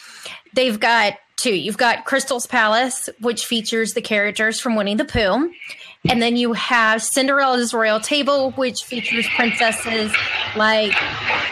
They've 0.55 0.79
got 0.79 1.15
two. 1.35 1.57
You've 1.57 1.77
got 1.77 2.05
Crystal's 2.05 2.47
Palace, 2.47 3.09
which 3.21 3.47
features 3.47 3.95
the 3.95 4.01
characters 4.01 4.61
from 4.61 4.77
Winnie 4.77 4.95
the 4.95 5.05
Pooh. 5.05 5.51
And 6.09 6.23
then 6.23 6.37
you 6.37 6.53
have 6.53 7.03
Cinderella's 7.03 7.75
Royal 7.75 8.01
Table, 8.01 8.53
which 8.53 8.85
features 8.85 9.27
princesses 9.35 10.15
like, 10.57 10.95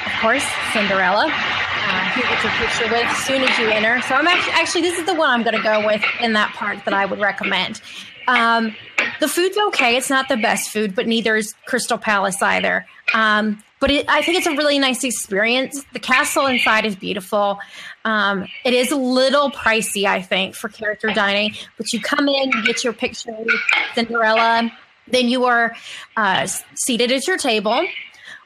of 0.06 0.12
course, 0.20 0.44
Cinderella, 0.72 1.26
uh, 1.28 2.12
your 2.16 2.52
picture 2.52 2.84
with 2.84 3.04
as 3.04 3.16
soon 3.18 3.42
as 3.42 3.58
you 3.58 3.68
enter. 3.68 4.00
So 4.02 4.14
I'm 4.14 4.26
actually, 4.26 4.52
actually 4.52 4.80
this 4.82 4.98
is 4.98 5.06
the 5.06 5.14
one 5.14 5.30
I'm 5.30 5.42
going 5.42 5.56
to 5.56 5.62
go 5.62 5.84
with 5.86 6.02
in 6.20 6.32
that 6.34 6.54
part 6.54 6.84
that 6.84 6.94
I 6.94 7.04
would 7.04 7.20
recommend. 7.20 7.80
Um, 8.26 8.74
the 9.20 9.28
food's 9.28 9.58
okay. 9.68 9.96
It's 9.96 10.10
not 10.10 10.28
the 10.28 10.36
best 10.36 10.70
food, 10.70 10.94
but 10.94 11.06
neither 11.06 11.36
is 11.36 11.54
Crystal 11.66 11.98
Palace 11.98 12.40
either. 12.40 12.86
Um, 13.12 13.62
but 13.84 13.90
it, 13.90 14.06
I 14.08 14.22
think 14.22 14.38
it's 14.38 14.46
a 14.46 14.56
really 14.56 14.78
nice 14.78 15.04
experience. 15.04 15.84
The 15.92 15.98
castle 15.98 16.46
inside 16.46 16.86
is 16.86 16.96
beautiful. 16.96 17.58
Um, 18.06 18.48
it 18.64 18.72
is 18.72 18.90
a 18.90 18.96
little 18.96 19.50
pricey, 19.50 20.06
I 20.06 20.22
think, 20.22 20.54
for 20.54 20.70
character 20.70 21.08
dining, 21.08 21.52
but 21.76 21.92
you 21.92 22.00
come 22.00 22.26
in, 22.26 22.50
you 22.50 22.64
get 22.64 22.82
your 22.82 22.94
picture 22.94 23.36
with 23.38 23.60
Cinderella, 23.94 24.72
then 25.08 25.28
you 25.28 25.44
are 25.44 25.76
uh, 26.16 26.46
seated 26.76 27.12
at 27.12 27.26
your 27.26 27.36
table. 27.36 27.86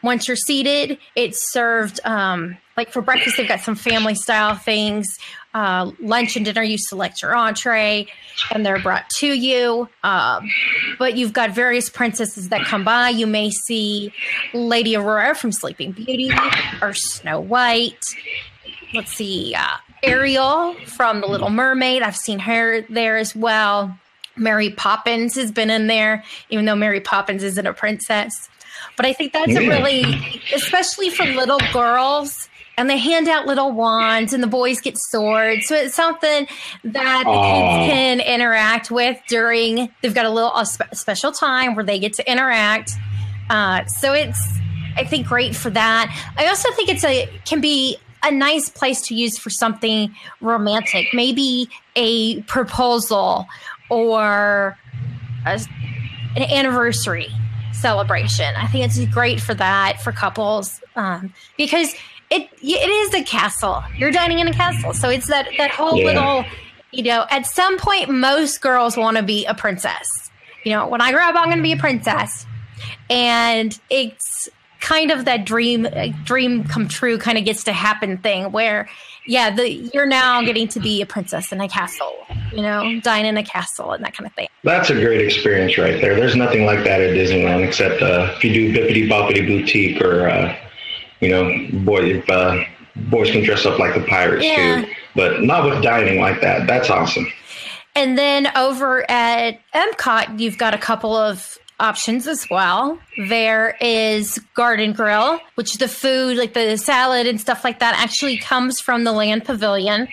Once 0.02 0.26
you're 0.26 0.36
seated, 0.36 0.98
it's 1.14 1.52
served 1.52 2.00
um, 2.04 2.58
like 2.76 2.90
for 2.90 3.00
breakfast. 3.00 3.36
They've 3.36 3.46
got 3.46 3.60
some 3.60 3.76
family 3.76 4.16
style 4.16 4.56
things. 4.56 5.06
Uh, 5.54 5.90
lunch 6.00 6.36
and 6.36 6.44
dinner, 6.44 6.62
you 6.62 6.76
select 6.78 7.22
your 7.22 7.34
entree, 7.34 8.06
and 8.52 8.64
they're 8.64 8.78
brought 8.78 9.08
to 9.08 9.26
you. 9.26 9.88
Um, 10.04 10.48
but 10.98 11.16
you've 11.16 11.32
got 11.32 11.50
various 11.50 11.88
princesses 11.88 12.50
that 12.50 12.64
come 12.66 12.84
by. 12.84 13.08
You 13.08 13.26
may 13.26 13.50
see 13.50 14.12
Lady 14.52 14.94
Aurora 14.94 15.34
from 15.34 15.50
Sleeping 15.52 15.92
Beauty 15.92 16.30
or 16.82 16.92
Snow 16.92 17.40
White. 17.40 18.04
Let's 18.92 19.12
see, 19.12 19.54
uh, 19.54 19.78
Ariel 20.02 20.74
from 20.86 21.20
The 21.20 21.26
Little 21.26 21.50
Mermaid. 21.50 22.02
I've 22.02 22.16
seen 22.16 22.38
her 22.40 22.82
there 22.82 23.16
as 23.16 23.34
well. 23.34 23.98
Mary 24.36 24.70
Poppins 24.70 25.34
has 25.34 25.50
been 25.50 25.70
in 25.70 25.88
there, 25.88 26.24
even 26.50 26.64
though 26.64 26.76
Mary 26.76 27.00
Poppins 27.00 27.42
isn't 27.42 27.66
a 27.66 27.72
princess. 27.72 28.48
But 28.96 29.06
I 29.06 29.12
think 29.12 29.32
that's 29.32 29.52
yeah. 29.52 29.60
a 29.60 29.68
really, 29.68 30.04
especially 30.54 31.10
for 31.10 31.24
little 31.24 31.60
girls, 31.72 32.47
and 32.78 32.88
they 32.88 32.96
hand 32.96 33.28
out 33.28 33.46
little 33.46 33.72
wands 33.72 34.32
and 34.32 34.40
the 34.42 34.46
boys 34.46 34.80
get 34.80 34.96
swords. 34.96 35.66
So 35.66 35.74
it's 35.74 35.96
something 35.96 36.46
that 36.84 37.24
the 37.24 37.30
Aww. 37.30 37.80
kids 37.82 37.92
can 37.92 38.20
interact 38.20 38.90
with 38.90 39.18
during, 39.28 39.90
they've 40.00 40.14
got 40.14 40.26
a 40.26 40.30
little 40.30 40.54
a 40.54 40.64
spe- 40.64 40.94
special 40.94 41.32
time 41.32 41.74
where 41.74 41.84
they 41.84 41.98
get 41.98 42.12
to 42.14 42.30
interact. 42.30 42.92
Uh, 43.50 43.84
so 43.86 44.12
it's, 44.12 44.40
I 44.96 45.04
think 45.04 45.26
great 45.26 45.56
for 45.56 45.70
that. 45.70 46.32
I 46.36 46.46
also 46.46 46.70
think 46.72 46.88
it's 46.88 47.04
a 47.04 47.28
can 47.44 47.60
be 47.60 47.98
a 48.22 48.30
nice 48.30 48.68
place 48.68 49.00
to 49.08 49.14
use 49.14 49.38
for 49.38 49.50
something 49.50 50.14
romantic, 50.40 51.08
maybe 51.12 51.68
a 51.96 52.42
proposal 52.42 53.46
or 53.90 54.78
a, 55.46 55.60
an 56.36 56.42
anniversary 56.42 57.28
celebration. 57.72 58.54
I 58.56 58.66
think 58.66 58.84
it's 58.84 59.04
great 59.12 59.40
for 59.40 59.54
that 59.54 60.00
for 60.00 60.12
couples 60.12 60.80
um, 60.96 61.32
because 61.56 61.94
it 62.30 62.48
it 62.62 62.88
is 62.88 63.14
a 63.14 63.22
castle. 63.22 63.82
You're 63.96 64.10
dining 64.10 64.38
in 64.38 64.48
a 64.48 64.52
castle, 64.52 64.92
so 64.92 65.08
it's 65.08 65.28
that 65.28 65.48
that 65.58 65.70
whole 65.70 65.96
yeah. 65.96 66.04
little. 66.04 66.44
You 66.90 67.02
know, 67.02 67.26
at 67.28 67.44
some 67.44 67.76
point, 67.76 68.08
most 68.08 68.62
girls 68.62 68.96
want 68.96 69.18
to 69.18 69.22
be 69.22 69.44
a 69.44 69.52
princess. 69.52 70.30
You 70.64 70.72
know, 70.72 70.88
when 70.88 71.02
I 71.02 71.12
grow 71.12 71.20
up, 71.20 71.34
I'm 71.36 71.44
going 71.44 71.58
to 71.58 71.62
be 71.62 71.72
a 71.72 71.76
princess, 71.76 72.46
and 73.10 73.78
it's 73.90 74.48
kind 74.80 75.10
of 75.10 75.24
that 75.24 75.44
dream 75.44 75.86
dream 76.24 76.64
come 76.64 76.88
true 76.88 77.18
kind 77.18 77.36
of 77.36 77.44
gets 77.44 77.64
to 77.64 77.72
happen 77.72 78.16
thing 78.18 78.52
where 78.52 78.88
yeah 79.26 79.54
the 79.54 79.68
you're 79.92 80.06
now 80.06 80.40
getting 80.42 80.68
to 80.68 80.78
be 80.78 81.02
a 81.02 81.06
princess 81.06 81.50
in 81.50 81.60
a 81.60 81.68
castle 81.68 82.12
you 82.52 82.62
know 82.62 83.00
dine 83.00 83.26
in 83.26 83.36
a 83.36 83.42
castle 83.42 83.92
and 83.92 84.04
that 84.04 84.14
kind 84.16 84.26
of 84.26 84.32
thing 84.34 84.46
that's 84.62 84.88
a 84.88 84.94
great 84.94 85.20
experience 85.20 85.76
right 85.76 86.00
there 86.00 86.14
there's 86.14 86.36
nothing 86.36 86.64
like 86.64 86.84
that 86.84 87.00
at 87.00 87.10
disneyland 87.10 87.66
except 87.66 88.00
uh, 88.02 88.32
if 88.36 88.44
you 88.44 88.52
do 88.52 88.72
Bibbidi 88.72 89.08
Bobbidi 89.08 89.46
Boutique 89.46 90.00
or 90.00 90.28
uh, 90.28 90.56
you 91.20 91.28
know 91.28 91.44
boy 91.84 92.04
if, 92.04 92.30
uh, 92.30 92.62
boys 93.10 93.30
can 93.30 93.42
dress 93.42 93.64
up 93.66 93.78
like 93.78 93.94
the 93.94 94.06
pirates 94.06 94.44
yeah. 94.44 94.82
too 94.82 94.92
but 95.14 95.42
not 95.42 95.64
with 95.64 95.82
dining 95.82 96.20
like 96.20 96.40
that 96.40 96.66
that's 96.66 96.90
awesome 96.90 97.26
and 97.94 98.16
then 98.18 98.48
over 98.56 99.08
at 99.10 99.60
epcot 99.74 100.38
you've 100.38 100.58
got 100.58 100.74
a 100.74 100.78
couple 100.78 101.16
of 101.16 101.58
options 101.80 102.26
as 102.26 102.46
well. 102.50 102.98
There 103.28 103.76
is 103.80 104.38
Garden 104.54 104.92
Grill, 104.92 105.40
which 105.54 105.74
the 105.74 105.88
food, 105.88 106.36
like 106.36 106.54
the 106.54 106.76
salad 106.76 107.26
and 107.26 107.40
stuff 107.40 107.64
like 107.64 107.78
that, 107.80 107.94
actually 107.98 108.36
comes 108.38 108.80
from 108.80 109.04
the 109.04 109.12
Land 109.12 109.44
Pavilion. 109.44 110.08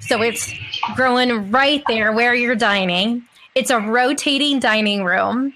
So 0.00 0.22
it's 0.22 0.52
growing 0.94 1.50
right 1.50 1.82
there 1.86 2.12
where 2.12 2.34
you're 2.34 2.56
dining. 2.56 3.24
It's 3.54 3.70
a 3.70 3.78
rotating 3.78 4.58
dining 4.58 5.04
room. 5.04 5.54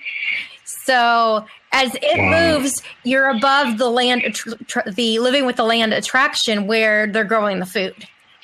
So 0.64 1.44
as 1.72 1.94
it 1.94 2.18
moves, 2.18 2.82
you're 3.04 3.28
above 3.28 3.78
the 3.78 3.88
land, 3.88 4.22
the 4.86 5.18
living 5.18 5.46
with 5.46 5.56
the 5.56 5.64
land 5.64 5.92
attraction 5.92 6.66
where 6.66 7.06
they're 7.06 7.24
growing 7.24 7.60
the 7.60 7.66
food. 7.66 7.94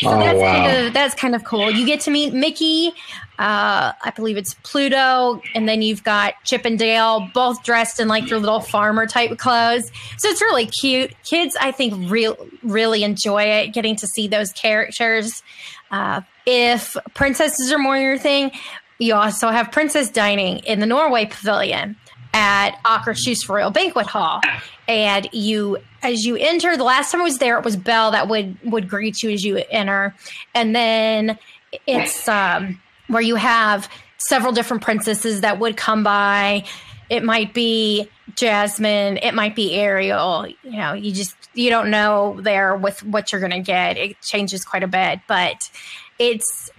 So 0.00 0.10
oh, 0.10 0.18
that's 0.18 0.38
wow. 0.38 0.52
kind 0.52 0.86
of 0.86 0.92
that's 0.92 1.14
kind 1.14 1.34
of 1.36 1.44
cool. 1.44 1.70
You 1.70 1.86
get 1.86 2.00
to 2.00 2.10
meet 2.10 2.34
Mickey 2.34 2.92
uh, 3.38 3.92
I 4.00 4.12
believe 4.14 4.36
it's 4.36 4.54
Pluto, 4.62 5.42
and 5.56 5.68
then 5.68 5.82
you've 5.82 6.04
got 6.04 6.34
Chip 6.44 6.64
and 6.64 6.78
Dale, 6.78 7.28
both 7.34 7.64
dressed 7.64 7.98
in 7.98 8.06
like 8.06 8.28
their 8.28 8.38
little 8.38 8.60
farmer 8.60 9.06
type 9.06 9.36
clothes. 9.38 9.90
So 10.18 10.28
it's 10.28 10.40
really 10.40 10.66
cute. 10.66 11.12
Kids, 11.24 11.56
I 11.60 11.72
think, 11.72 12.10
real 12.10 12.36
really 12.62 13.02
enjoy 13.02 13.42
it, 13.42 13.72
getting 13.72 13.96
to 13.96 14.06
see 14.06 14.28
those 14.28 14.52
characters. 14.52 15.42
Uh, 15.90 16.20
if 16.46 16.96
princesses 17.14 17.72
are 17.72 17.78
more 17.78 17.98
your 17.98 18.18
thing, 18.18 18.52
you 19.00 19.14
also 19.14 19.48
have 19.48 19.72
princess 19.72 20.10
dining 20.10 20.58
in 20.58 20.78
the 20.78 20.86
Norway 20.86 21.26
Pavilion 21.26 21.96
at 22.34 22.72
Akershus 22.84 23.48
Royal 23.48 23.70
Banquet 23.70 24.06
Hall. 24.06 24.42
And 24.86 25.26
you, 25.32 25.78
as 26.02 26.26
you 26.26 26.36
enter, 26.36 26.76
the 26.76 26.84
last 26.84 27.12
time 27.12 27.22
I 27.22 27.24
was 27.24 27.38
there, 27.38 27.56
it 27.56 27.64
was 27.64 27.76
Belle 27.76 28.10
that 28.10 28.28
would 28.28 28.58
would 28.62 28.88
greet 28.88 29.22
you 29.22 29.30
as 29.30 29.42
you 29.42 29.62
enter, 29.70 30.14
and 30.54 30.76
then 30.76 31.38
it's 31.86 32.28
um 32.28 32.82
where 33.06 33.22
you 33.22 33.36
have 33.36 33.88
several 34.18 34.52
different 34.52 34.82
princesses 34.82 35.40
that 35.40 35.58
would 35.58 35.76
come 35.78 36.02
by. 36.02 36.64
It 37.08 37.22
might 37.22 37.54
be 37.54 38.08
Jasmine, 38.34 39.18
it 39.18 39.32
might 39.32 39.54
be 39.54 39.74
Ariel. 39.74 40.46
You 40.62 40.72
know, 40.72 40.92
you 40.92 41.12
just 41.12 41.36
you 41.54 41.70
don't 41.70 41.90
know 41.90 42.38
there 42.42 42.76
with 42.76 43.02
what 43.04 43.32
you're 43.32 43.40
going 43.40 43.52
to 43.52 43.60
get. 43.60 43.96
It 43.96 44.20
changes 44.20 44.64
quite 44.64 44.82
a 44.82 44.88
bit, 44.88 45.20
but 45.26 45.70
it's 46.18 46.70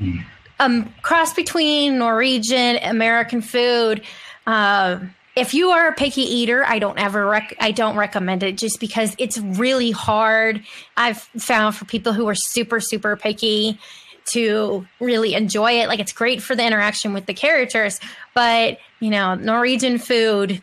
a 0.60 0.86
cross 1.02 1.34
between 1.34 1.98
Norwegian 1.98 2.78
American 2.78 3.42
food. 3.42 4.04
Uh, 4.46 5.00
if 5.36 5.54
you 5.54 5.70
are 5.72 5.88
a 5.88 5.94
picky 5.94 6.22
eater, 6.22 6.64
I 6.66 6.80
don't 6.80 6.98
ever 6.98 7.26
rec- 7.26 7.56
I 7.60 7.72
don't 7.72 7.98
recommend 7.98 8.44
it 8.44 8.58
just 8.58 8.80
because 8.80 9.16
it's 9.18 9.38
really 9.38 9.92
hard. 9.92 10.64
I've 10.96 11.20
found 11.38 11.76
for 11.76 11.86
people 11.86 12.14
who 12.14 12.28
are 12.28 12.36
super 12.36 12.80
super 12.80 13.16
picky, 13.16 13.80
to 14.26 14.86
really 15.00 15.34
enjoy 15.34 15.82
it. 15.82 15.88
Like 15.88 16.00
it's 16.00 16.12
great 16.12 16.42
for 16.42 16.56
the 16.56 16.66
interaction 16.66 17.14
with 17.14 17.26
the 17.26 17.34
characters, 17.34 18.00
but 18.34 18.80
you 19.00 19.10
know, 19.10 19.36
Norwegian 19.36 19.98
food, 19.98 20.62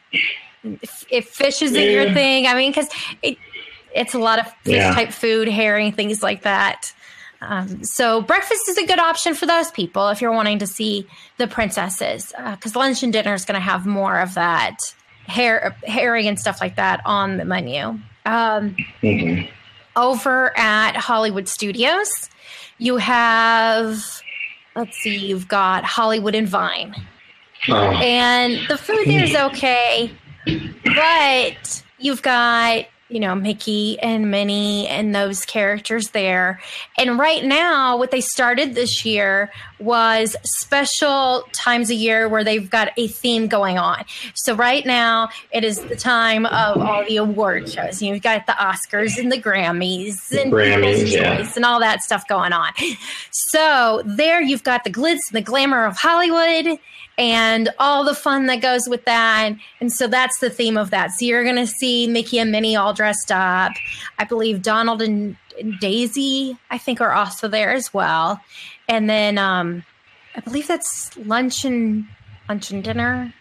if, 0.64 1.04
if 1.10 1.28
fish 1.28 1.62
isn't 1.62 1.80
yeah. 1.80 1.90
your 1.90 2.12
thing, 2.12 2.46
I 2.46 2.54
mean, 2.54 2.70
because 2.70 2.88
it, 3.22 3.38
it's 3.94 4.14
a 4.14 4.18
lot 4.18 4.38
of 4.38 4.46
fish 4.64 4.76
yeah. 4.76 4.94
type 4.94 5.12
food, 5.12 5.48
herring, 5.48 5.92
things 5.92 6.22
like 6.22 6.42
that. 6.42 6.92
Um, 7.42 7.82
so 7.82 8.22
breakfast 8.22 8.68
is 8.68 8.78
a 8.78 8.86
good 8.86 9.00
option 9.00 9.34
for 9.34 9.46
those 9.46 9.70
people 9.72 10.08
if 10.08 10.20
you're 10.20 10.32
wanting 10.32 10.60
to 10.60 10.66
see 10.66 11.06
the 11.38 11.48
princesses, 11.48 12.32
because 12.50 12.76
uh, 12.76 12.78
lunch 12.78 13.02
and 13.02 13.12
dinner 13.12 13.34
is 13.34 13.44
going 13.44 13.56
to 13.56 13.60
have 13.60 13.84
more 13.84 14.20
of 14.20 14.34
that 14.34 14.76
hair, 15.26 15.76
herring 15.84 16.28
and 16.28 16.38
stuff 16.38 16.60
like 16.60 16.76
that 16.76 17.00
on 17.04 17.38
the 17.38 17.44
menu. 17.44 17.98
Um, 18.24 18.76
mm-hmm. 19.02 19.50
Over 19.96 20.56
at 20.56 20.96
Hollywood 20.96 21.48
Studios, 21.48 22.30
you 22.78 22.96
have, 22.96 24.22
let's 24.76 24.96
see, 24.98 25.16
you've 25.16 25.48
got 25.48 25.84
Hollywood 25.84 26.34
and 26.34 26.48
Vine. 26.48 26.94
Oh. 27.68 27.74
And 27.74 28.58
the 28.68 28.78
food 28.78 29.06
there 29.06 29.24
is 29.24 29.34
okay, 29.34 30.10
but 30.84 31.82
you've 31.98 32.22
got 32.22 32.86
you 33.12 33.20
know, 33.20 33.34
Mickey 33.34 34.00
and 34.00 34.30
Minnie 34.30 34.88
and 34.88 35.14
those 35.14 35.44
characters 35.44 36.10
there. 36.10 36.60
And 36.96 37.18
right 37.18 37.44
now, 37.44 37.96
what 37.96 38.10
they 38.10 38.22
started 38.22 38.74
this 38.74 39.04
year 39.04 39.52
was 39.78 40.34
special 40.44 41.44
times 41.52 41.90
a 41.90 41.94
year 41.94 42.28
where 42.28 42.42
they've 42.42 42.70
got 42.70 42.92
a 42.96 43.08
theme 43.08 43.48
going 43.48 43.78
on. 43.78 44.04
So 44.34 44.54
right 44.54 44.86
now, 44.86 45.28
it 45.50 45.62
is 45.62 45.78
the 45.80 45.96
time 45.96 46.46
of 46.46 46.78
all 46.78 47.04
the 47.04 47.18
award 47.18 47.68
shows. 47.68 48.00
You've 48.00 48.22
got 48.22 48.46
the 48.46 48.52
Oscars 48.52 49.18
and 49.18 49.30
the 49.30 49.40
Grammys 49.40 50.30
and 50.32 50.50
Grammys, 50.50 51.12
yeah. 51.12 51.46
and 51.54 51.64
all 51.64 51.80
that 51.80 52.00
stuff 52.00 52.26
going 52.28 52.52
on. 52.52 52.72
So 53.30 54.02
there, 54.06 54.40
you've 54.40 54.64
got 54.64 54.84
the 54.84 54.90
glitz 54.90 55.28
and 55.28 55.36
the 55.36 55.42
glamour 55.42 55.84
of 55.84 55.96
Hollywood 55.96 56.78
and 57.18 57.68
all 57.78 58.04
the 58.04 58.14
fun 58.14 58.46
that 58.46 58.60
goes 58.60 58.88
with 58.88 59.04
that. 59.04 59.52
And 59.80 59.92
so 59.92 60.06
that's 60.06 60.38
the 60.40 60.50
theme 60.50 60.76
of 60.76 60.90
that. 60.90 61.12
So 61.12 61.24
you're 61.24 61.44
going 61.44 61.56
to 61.56 61.66
see 61.66 62.06
Mickey 62.06 62.38
and 62.38 62.50
Minnie 62.50 62.76
all 62.76 62.94
dressed 62.94 63.30
up. 63.30 63.72
I 64.18 64.24
believe 64.24 64.62
Donald 64.62 65.02
and 65.02 65.36
Daisy, 65.80 66.56
I 66.70 66.78
think, 66.78 67.00
are 67.00 67.12
also 67.12 67.48
there 67.48 67.72
as 67.72 67.92
well. 67.92 68.40
And 68.88 69.08
then 69.08 69.38
um, 69.38 69.84
I 70.34 70.40
believe 70.40 70.66
that's 70.66 71.16
lunch 71.16 71.64
and 71.64 72.06
lunch 72.48 72.70
and 72.70 72.82
dinner. 72.82 73.32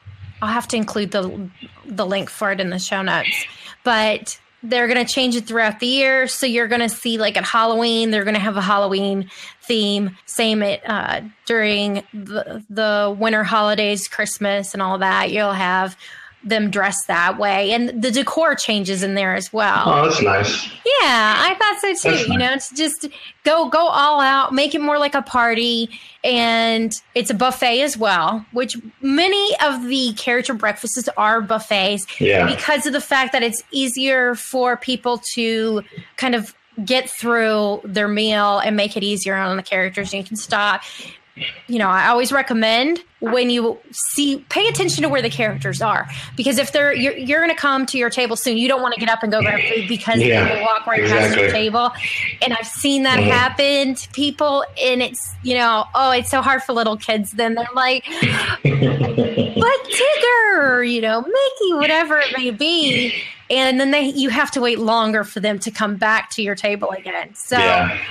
I'll 0.41 0.49
have 0.49 0.67
to 0.69 0.77
include 0.77 1.11
the 1.11 1.49
the 1.85 2.05
link 2.05 2.29
for 2.29 2.51
it 2.51 2.59
in 2.59 2.69
the 2.69 2.79
show 2.79 3.01
notes. 3.01 3.45
But 3.83 4.39
they're 4.63 4.87
going 4.87 5.03
to 5.03 5.11
change 5.11 5.35
it 5.35 5.47
throughout 5.47 5.79
the 5.79 5.87
year. 5.87 6.27
So 6.27 6.45
you're 6.45 6.67
going 6.67 6.81
to 6.81 6.89
see, 6.89 7.17
like 7.17 7.37
at 7.37 7.43
Halloween, 7.43 8.11
they're 8.11 8.23
going 8.23 8.35
to 8.35 8.39
have 8.39 8.57
a 8.57 8.61
Halloween 8.61 9.29
theme. 9.63 10.17
Same 10.25 10.61
it 10.61 10.81
uh, 10.87 11.21
during 11.45 12.03
the, 12.13 12.63
the 12.69 13.15
winter 13.17 13.43
holidays, 13.43 14.07
Christmas, 14.07 14.73
and 14.73 14.81
all 14.81 14.99
that. 14.99 15.31
You'll 15.31 15.53
have 15.53 15.97
them 16.43 16.69
dressed 16.71 17.07
that 17.07 17.37
way, 17.37 17.71
and 17.71 18.01
the 18.01 18.11
decor 18.11 18.55
changes 18.55 19.03
in 19.03 19.13
there 19.13 19.35
as 19.35 19.51
well. 19.53 19.83
Oh, 19.85 20.09
that's 20.09 20.21
nice. 20.21 20.65
Yeah, 20.65 21.35
I 21.37 21.55
thought 21.57 21.79
so 21.79 22.09
too. 22.09 22.15
That's 22.15 22.27
you 22.27 22.37
nice. 22.37 22.39
know, 22.39 22.53
it's 22.53 22.71
just 22.71 23.07
go 23.43 23.69
go 23.69 23.87
all 23.87 24.19
out, 24.19 24.53
make 24.53 24.73
it 24.73 24.81
more 24.81 24.97
like 24.97 25.15
a 25.15 25.21
party, 25.21 25.89
and 26.23 26.91
it's 27.15 27.29
a 27.29 27.33
buffet 27.33 27.81
as 27.81 27.97
well. 27.97 28.45
Which 28.51 28.77
many 29.01 29.55
of 29.63 29.87
the 29.87 30.13
character 30.13 30.53
breakfasts 30.53 31.09
are 31.17 31.41
buffets, 31.41 32.05
yeah. 32.19 32.47
because 32.47 32.85
of 32.85 32.93
the 32.93 33.01
fact 33.01 33.33
that 33.33 33.43
it's 33.43 33.63
easier 33.71 34.35
for 34.35 34.77
people 34.77 35.21
to 35.33 35.83
kind 36.17 36.35
of 36.35 36.55
get 36.83 37.09
through 37.09 37.81
their 37.83 38.07
meal 38.07 38.59
and 38.59 38.75
make 38.75 38.97
it 38.97 39.03
easier 39.03 39.35
on 39.35 39.57
the 39.57 39.63
characters. 39.63 40.13
And 40.13 40.23
you 40.23 40.27
can 40.27 40.37
stop 40.37 40.81
you 41.67 41.79
know, 41.79 41.87
I 41.87 42.07
always 42.07 42.31
recommend 42.31 43.03
when 43.21 43.49
you 43.51 43.77
see, 43.91 44.43
pay 44.49 44.67
attention 44.67 45.03
to 45.03 45.09
where 45.09 45.21
the 45.21 45.29
characters 45.29 45.81
are 45.81 46.09
because 46.35 46.57
if 46.57 46.71
they're 46.71 46.93
you're, 46.93 47.15
you're 47.15 47.39
going 47.39 47.55
to 47.55 47.59
come 47.59 47.85
to 47.85 47.97
your 47.97 48.09
table 48.09 48.35
soon, 48.35 48.57
you 48.57 48.67
don't 48.67 48.81
want 48.81 48.93
to 48.95 48.99
get 48.99 49.09
up 49.09 49.23
and 49.23 49.31
go 49.31 49.41
grab 49.41 49.61
food 49.61 49.87
because 49.87 50.19
yeah, 50.19 50.43
they 50.43 50.55
will 50.55 50.63
walk 50.63 50.87
right 50.87 51.01
exactly. 51.01 51.27
past 51.27 51.37
your 51.39 51.51
table. 51.51 51.91
And 52.41 52.53
I've 52.53 52.67
seen 52.67 53.03
that 53.03 53.19
mm-hmm. 53.19 53.29
happen 53.29 53.95
to 53.95 54.09
people, 54.09 54.65
and 54.81 55.01
it's 55.01 55.35
you 55.43 55.55
know, 55.55 55.85
oh, 55.93 56.11
it's 56.11 56.31
so 56.31 56.41
hard 56.41 56.63
for 56.63 56.73
little 56.73 56.97
kids. 56.97 57.31
Then 57.31 57.53
they're 57.53 57.67
like, 57.75 58.05
but 58.63 58.71
Tigger, 59.91 60.91
you 60.91 61.01
know, 61.01 61.21
Mickey, 61.21 61.73
whatever 61.73 62.17
it 62.17 62.35
may 62.35 62.49
be 62.49 63.13
and 63.51 63.81
then 63.81 63.91
they 63.91 64.05
you 64.05 64.29
have 64.29 64.49
to 64.49 64.61
wait 64.61 64.79
longer 64.79 65.25
for 65.25 65.41
them 65.41 65.59
to 65.59 65.69
come 65.69 65.97
back 65.97 66.29
to 66.31 66.41
your 66.41 66.55
table 66.55 66.89
again. 66.91 67.35
So 67.35 67.57
yeah. 67.57 68.01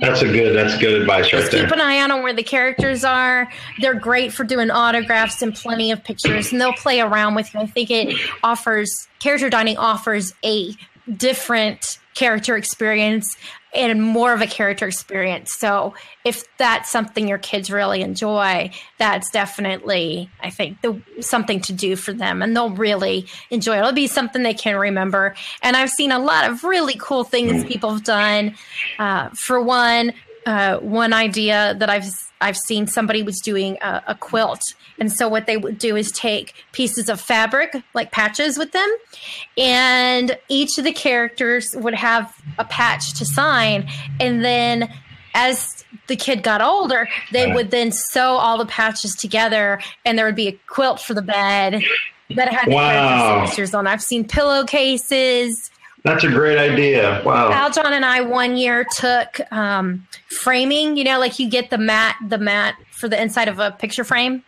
That's 0.00 0.22
a 0.22 0.26
good. 0.26 0.54
That's 0.54 0.76
good 0.78 1.00
advice 1.00 1.32
right 1.32 1.50
there. 1.50 1.62
Keep 1.62 1.72
an 1.72 1.80
eye 1.80 2.00
on 2.02 2.22
where 2.22 2.32
the 2.32 2.42
characters 2.42 3.04
are. 3.04 3.50
They're 3.80 3.94
great 3.94 4.25
great 4.26 4.36
for 4.36 4.44
doing 4.44 4.70
autographs 4.70 5.42
and 5.42 5.54
plenty 5.54 5.90
of 5.90 6.02
pictures, 6.02 6.52
and 6.52 6.60
they'll 6.60 6.72
play 6.72 7.00
around 7.00 7.34
with 7.34 7.52
you. 7.54 7.60
I 7.60 7.66
think 7.66 7.90
it 7.90 8.16
offers 8.42 9.08
character 9.18 9.50
dining 9.50 9.76
offers 9.76 10.34
a 10.44 10.72
different 11.16 11.98
character 12.14 12.56
experience 12.56 13.36
and 13.74 14.02
more 14.02 14.32
of 14.32 14.40
a 14.40 14.46
character 14.46 14.88
experience. 14.88 15.52
So 15.54 15.94
if 16.24 16.44
that's 16.56 16.90
something 16.90 17.28
your 17.28 17.38
kids 17.38 17.70
really 17.70 18.00
enjoy, 18.00 18.70
that's 18.98 19.30
definitely 19.30 20.30
I 20.40 20.50
think 20.50 20.80
the 20.80 21.00
something 21.20 21.60
to 21.60 21.72
do 21.72 21.94
for 21.94 22.12
them 22.12 22.42
and 22.42 22.56
they'll 22.56 22.70
really 22.70 23.26
enjoy 23.50 23.76
it. 23.76 23.80
It'll 23.80 23.92
be 23.92 24.06
something 24.06 24.42
they 24.42 24.54
can 24.54 24.76
remember. 24.76 25.34
And 25.62 25.76
I've 25.76 25.90
seen 25.90 26.10
a 26.10 26.18
lot 26.18 26.50
of 26.50 26.64
really 26.64 26.96
cool 26.98 27.22
things 27.22 27.64
people 27.64 27.92
have 27.92 28.04
done. 28.04 28.54
Uh, 28.98 29.28
for 29.30 29.60
one, 29.60 30.14
uh, 30.46 30.78
one 30.78 31.12
idea 31.12 31.76
that 31.78 31.90
I've 31.90 32.06
I've 32.40 32.56
seen 32.56 32.86
somebody 32.86 33.22
was 33.22 33.40
doing 33.42 33.78
a, 33.80 34.02
a, 34.08 34.14
quilt, 34.14 34.60
and 34.98 35.10
so 35.10 35.28
what 35.28 35.46
they 35.46 35.56
would 35.56 35.78
do 35.78 35.96
is 35.96 36.10
take 36.12 36.54
pieces 36.72 37.08
of 37.08 37.20
fabric, 37.20 37.82
like 37.94 38.12
patches, 38.12 38.58
with 38.58 38.72
them, 38.72 38.88
and 39.56 40.38
each 40.48 40.78
of 40.78 40.84
the 40.84 40.92
characters 40.92 41.68
would 41.74 41.94
have 41.94 42.32
a 42.58 42.64
patch 42.64 43.14
to 43.18 43.24
sign, 43.24 43.88
and 44.20 44.44
then 44.44 44.92
as 45.34 45.84
the 46.08 46.16
kid 46.16 46.42
got 46.42 46.62
older, 46.62 47.08
they 47.32 47.52
would 47.52 47.70
then 47.70 47.92
sew 47.92 48.36
all 48.36 48.58
the 48.58 48.66
patches 48.66 49.14
together, 49.14 49.80
and 50.04 50.18
there 50.18 50.26
would 50.26 50.34
be 50.34 50.48
a 50.48 50.58
quilt 50.66 51.00
for 51.00 51.14
the 51.14 51.22
bed 51.22 51.82
that 52.34 52.52
had 52.52 52.68
wow. 52.68 53.40
the 53.40 53.46
signatures 53.46 53.74
on. 53.74 53.86
I've 53.86 54.02
seen 54.02 54.26
pillowcases. 54.26 55.70
That's 56.06 56.22
a 56.22 56.28
great 56.28 56.56
idea. 56.56 57.20
Wow. 57.24 57.50
Aljon 57.50 57.90
and 57.90 58.04
I 58.04 58.20
one 58.20 58.56
year 58.56 58.86
took 58.96 59.40
um, 59.52 60.06
framing. 60.28 60.96
You 60.96 61.02
know, 61.02 61.18
like 61.18 61.40
you 61.40 61.50
get 61.50 61.70
the 61.70 61.78
mat, 61.78 62.14
the 62.28 62.38
mat 62.38 62.76
for 62.92 63.08
the 63.08 63.20
inside 63.20 63.48
of 63.48 63.58
a 63.58 63.72
picture 63.72 64.04
frame. 64.04 64.44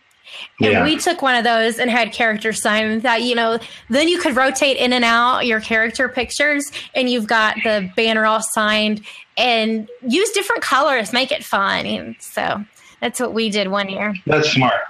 And 0.61 0.71
yeah. 0.71 0.83
we 0.83 0.95
took 0.95 1.21
one 1.21 1.35
of 1.35 1.43
those 1.43 1.77
and 1.77 1.89
had 1.89 2.13
characters 2.13 2.61
sign 2.61 3.01
that, 3.01 3.23
you 3.23 3.35
know, 3.35 3.59
then 3.89 4.07
you 4.07 4.19
could 4.19 4.37
rotate 4.37 4.77
in 4.77 4.93
and 4.93 5.03
out 5.03 5.45
your 5.45 5.59
character 5.59 6.07
pictures 6.07 6.71
and 6.93 7.09
you've 7.09 7.27
got 7.27 7.57
the 7.63 7.91
banner 7.95 8.25
all 8.25 8.41
signed 8.41 9.03
and 9.37 9.89
use 10.07 10.29
different 10.29 10.61
colors, 10.61 11.11
make 11.11 11.31
it 11.31 11.43
fun. 11.43 11.85
And 11.85 12.15
so 12.19 12.63
that's 13.01 13.19
what 13.19 13.33
we 13.33 13.49
did 13.49 13.69
one 13.69 13.89
year. 13.89 14.13
That's 14.25 14.49
smart. 14.51 14.81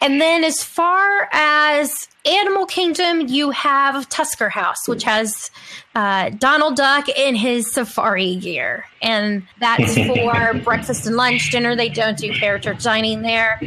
And 0.00 0.20
then 0.20 0.44
as 0.44 0.62
far 0.62 1.28
as 1.32 2.08
Animal 2.26 2.64
Kingdom, 2.64 3.28
you 3.28 3.50
have 3.50 4.08
Tusker 4.08 4.48
House, 4.48 4.88
which 4.88 5.02
has 5.04 5.50
uh, 5.94 6.30
Donald 6.30 6.74
Duck 6.76 7.08
in 7.08 7.34
his 7.34 7.70
safari 7.70 8.36
gear. 8.36 8.86
And 9.02 9.46
that's 9.60 9.94
for 10.06 10.54
breakfast 10.64 11.06
and 11.06 11.16
lunch, 11.16 11.50
dinner. 11.50 11.76
They 11.76 11.90
don't 11.90 12.16
do 12.16 12.32
character 12.32 12.72
dining 12.72 13.22
there. 13.22 13.60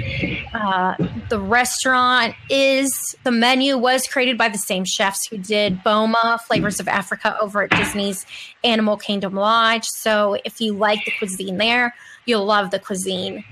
Uh, 0.54 0.96
the 1.30 1.40
restaurant 1.40 2.36
is, 2.50 3.16
the 3.24 3.32
menu 3.32 3.78
was 3.78 4.08
created 4.08 4.40
by 4.40 4.50
the 4.50 4.58
same 4.58 4.86
chefs 4.86 5.28
who 5.28 5.38
did 5.38 5.84
Boma, 5.84 6.40
Flavors 6.48 6.80
of 6.80 6.88
Africa, 6.88 7.38
over 7.40 7.63
at 7.63 7.70
Disney's 7.70 8.26
Animal 8.63 8.98
Kingdom 8.98 9.36
Lodge. 9.36 9.86
So 9.86 10.38
if 10.46 10.60
you 10.60 10.74
like 10.74 11.06
the 11.06 11.12
cuisine 11.18 11.58
there, 11.58 11.94
you'll 12.26 12.46
love 12.46 12.72
the 12.72 12.80
cuisine 12.80 13.44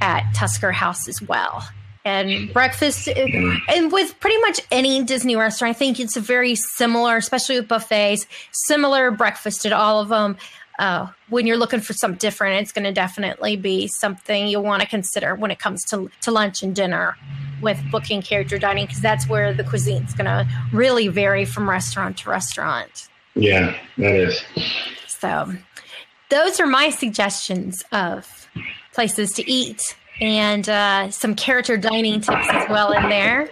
at 0.00 0.22
Tusker 0.34 0.72
House 0.72 1.08
as 1.08 1.20
well 1.20 1.64
and 2.06 2.52
breakfast 2.52 3.08
and 3.08 3.90
with 3.90 4.18
pretty 4.20 4.38
much 4.38 4.60
any 4.70 5.02
disney 5.02 5.34
restaurant 5.36 5.74
i 5.74 5.78
think 5.78 5.98
it's 5.98 6.16
very 6.16 6.54
similar 6.54 7.16
especially 7.16 7.56
with 7.56 7.68
buffets 7.68 8.26
similar 8.52 9.10
breakfast 9.10 9.66
at 9.66 9.72
all 9.72 10.00
of 10.00 10.08
them 10.08 10.36
uh, 10.78 11.08
when 11.30 11.46
you're 11.46 11.56
looking 11.56 11.80
for 11.80 11.94
something 11.94 12.18
different 12.18 12.60
it's 12.60 12.70
going 12.70 12.84
to 12.84 12.92
definitely 12.92 13.56
be 13.56 13.88
something 13.88 14.46
you'll 14.46 14.62
want 14.62 14.80
to 14.82 14.88
consider 14.88 15.34
when 15.34 15.50
it 15.50 15.58
comes 15.58 15.82
to, 15.84 16.10
to 16.20 16.30
lunch 16.30 16.62
and 16.62 16.76
dinner 16.76 17.16
with 17.60 17.82
booking 17.90 18.22
character 18.22 18.58
dining 18.58 18.86
because 18.86 19.00
that's 19.00 19.28
where 19.28 19.52
the 19.52 19.64
cuisine 19.64 20.02
is 20.04 20.12
going 20.12 20.26
to 20.26 20.46
really 20.72 21.08
vary 21.08 21.44
from 21.44 21.68
restaurant 21.68 22.18
to 22.18 22.28
restaurant. 22.28 23.08
Yeah 23.34 23.76
that 23.98 24.14
is. 24.14 24.44
So 25.08 25.52
those 26.28 26.60
are 26.60 26.66
my 26.66 26.90
suggestions 26.90 27.82
of 27.92 28.48
places 28.92 29.32
to 29.32 29.50
eat 29.50 29.96
and 30.20 30.68
uh, 30.68 31.10
some 31.10 31.34
character 31.34 31.76
dining 31.76 32.20
tips 32.20 32.48
as 32.50 32.68
well 32.68 32.92
in 32.92 33.08
there. 33.08 33.48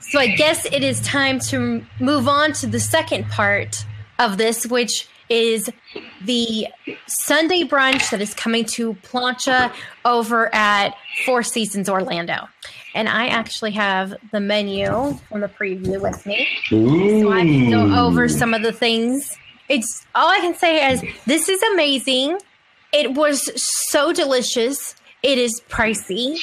So 0.00 0.18
I 0.18 0.28
guess 0.28 0.64
it 0.66 0.82
is 0.82 1.00
time 1.02 1.38
to 1.50 1.84
move 2.00 2.28
on 2.28 2.52
to 2.54 2.66
the 2.66 2.80
second 2.80 3.28
part 3.28 3.84
of 4.18 4.38
this, 4.38 4.66
which 4.66 5.08
is 5.28 5.70
the 6.24 6.66
Sunday 7.06 7.62
brunch 7.62 8.10
that 8.10 8.20
is 8.20 8.34
coming 8.34 8.64
to 8.64 8.94
Plancha 8.94 9.72
over 10.04 10.52
at 10.52 10.94
Four 11.24 11.42
Seasons 11.44 11.88
Orlando. 11.88 12.48
And 12.94 13.08
I 13.08 13.28
actually 13.28 13.70
have 13.72 14.16
the 14.32 14.40
menu 14.40 14.86
from 15.28 15.40
the 15.40 15.48
preview 15.48 16.00
with 16.02 16.26
me. 16.26 16.48
Ooh. 16.72 17.22
So 17.22 17.32
I 17.32 17.42
can 17.42 17.70
go 17.70 18.04
over 18.04 18.28
some 18.28 18.52
of 18.52 18.62
the 18.62 18.72
things. 18.72 19.36
It's 19.68 20.04
all 20.16 20.28
I 20.28 20.40
can 20.40 20.56
say 20.56 20.92
is 20.92 21.04
this 21.26 21.48
is 21.48 21.62
amazing. 21.62 22.38
It 22.92 23.14
was 23.14 23.48
so 23.54 24.12
delicious. 24.12 24.96
It 25.22 25.36
is 25.36 25.60
pricey, 25.68 26.38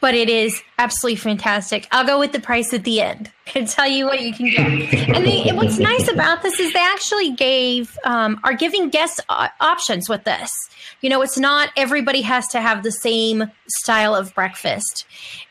but 0.00 0.14
it 0.14 0.28
is 0.28 0.62
absolutely 0.78 1.16
fantastic. 1.16 1.88
I'll 1.90 2.06
go 2.06 2.18
with 2.18 2.32
the 2.32 2.40
price 2.40 2.74
at 2.74 2.84
the 2.84 3.00
end 3.00 3.30
and 3.54 3.66
tell 3.66 3.88
you 3.88 4.04
what 4.04 4.20
you 4.20 4.34
can 4.34 4.50
get. 4.50 5.08
And 5.08 5.24
they, 5.24 5.50
what's 5.52 5.78
nice 5.78 6.08
about 6.08 6.42
this 6.42 6.60
is 6.60 6.72
they 6.72 6.80
actually 6.80 7.30
gave 7.32 7.96
um, 8.04 8.38
are 8.44 8.52
giving 8.52 8.90
guests 8.90 9.20
options 9.28 10.08
with 10.08 10.24
this. 10.24 10.52
You 11.00 11.08
know, 11.08 11.22
it's 11.22 11.38
not 11.38 11.70
everybody 11.76 12.20
has 12.22 12.46
to 12.48 12.60
have 12.60 12.82
the 12.82 12.92
same 12.92 13.50
style 13.68 14.14
of 14.14 14.34
breakfast. 14.34 15.06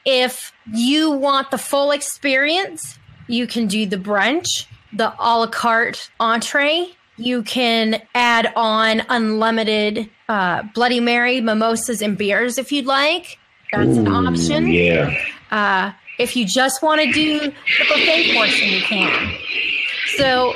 If 0.06 0.54
you 0.72 1.10
want 1.12 1.50
the 1.50 1.58
full 1.58 1.92
experience, 1.92 3.00
you 3.28 3.48
can 3.48 3.68
do 3.68 3.88
the 3.88 3.98
brunch, 3.98 4.66
the 4.94 5.14
a 5.20 5.40
la 5.40 5.48
carte 5.48 6.12
entree. 6.20 6.90
You 7.20 7.44
can 7.44 8.02
add 8.16 8.52
on 8.56 9.04
unlimited 9.10 10.10
uh, 10.28 10.64
Bloody 10.74 11.00
Mary, 11.00 11.42
mimosas, 11.42 12.02
and 12.02 12.18
beers 12.18 12.58
if 12.58 12.72
you'd 12.72 12.86
like. 12.86 13.38
That's 13.72 13.98
Ooh, 13.98 14.00
an 14.00 14.08
option. 14.08 14.68
Yeah. 14.68 15.16
Uh, 15.52 15.92
if 16.18 16.36
you 16.36 16.46
just 16.46 16.82
want 16.82 17.02
to 17.02 17.12
do 17.12 17.40
the 17.40 17.54
buffet 17.88 18.36
portion, 18.36 18.70
you 18.70 18.82
can. 18.82 19.34
So 20.18 20.54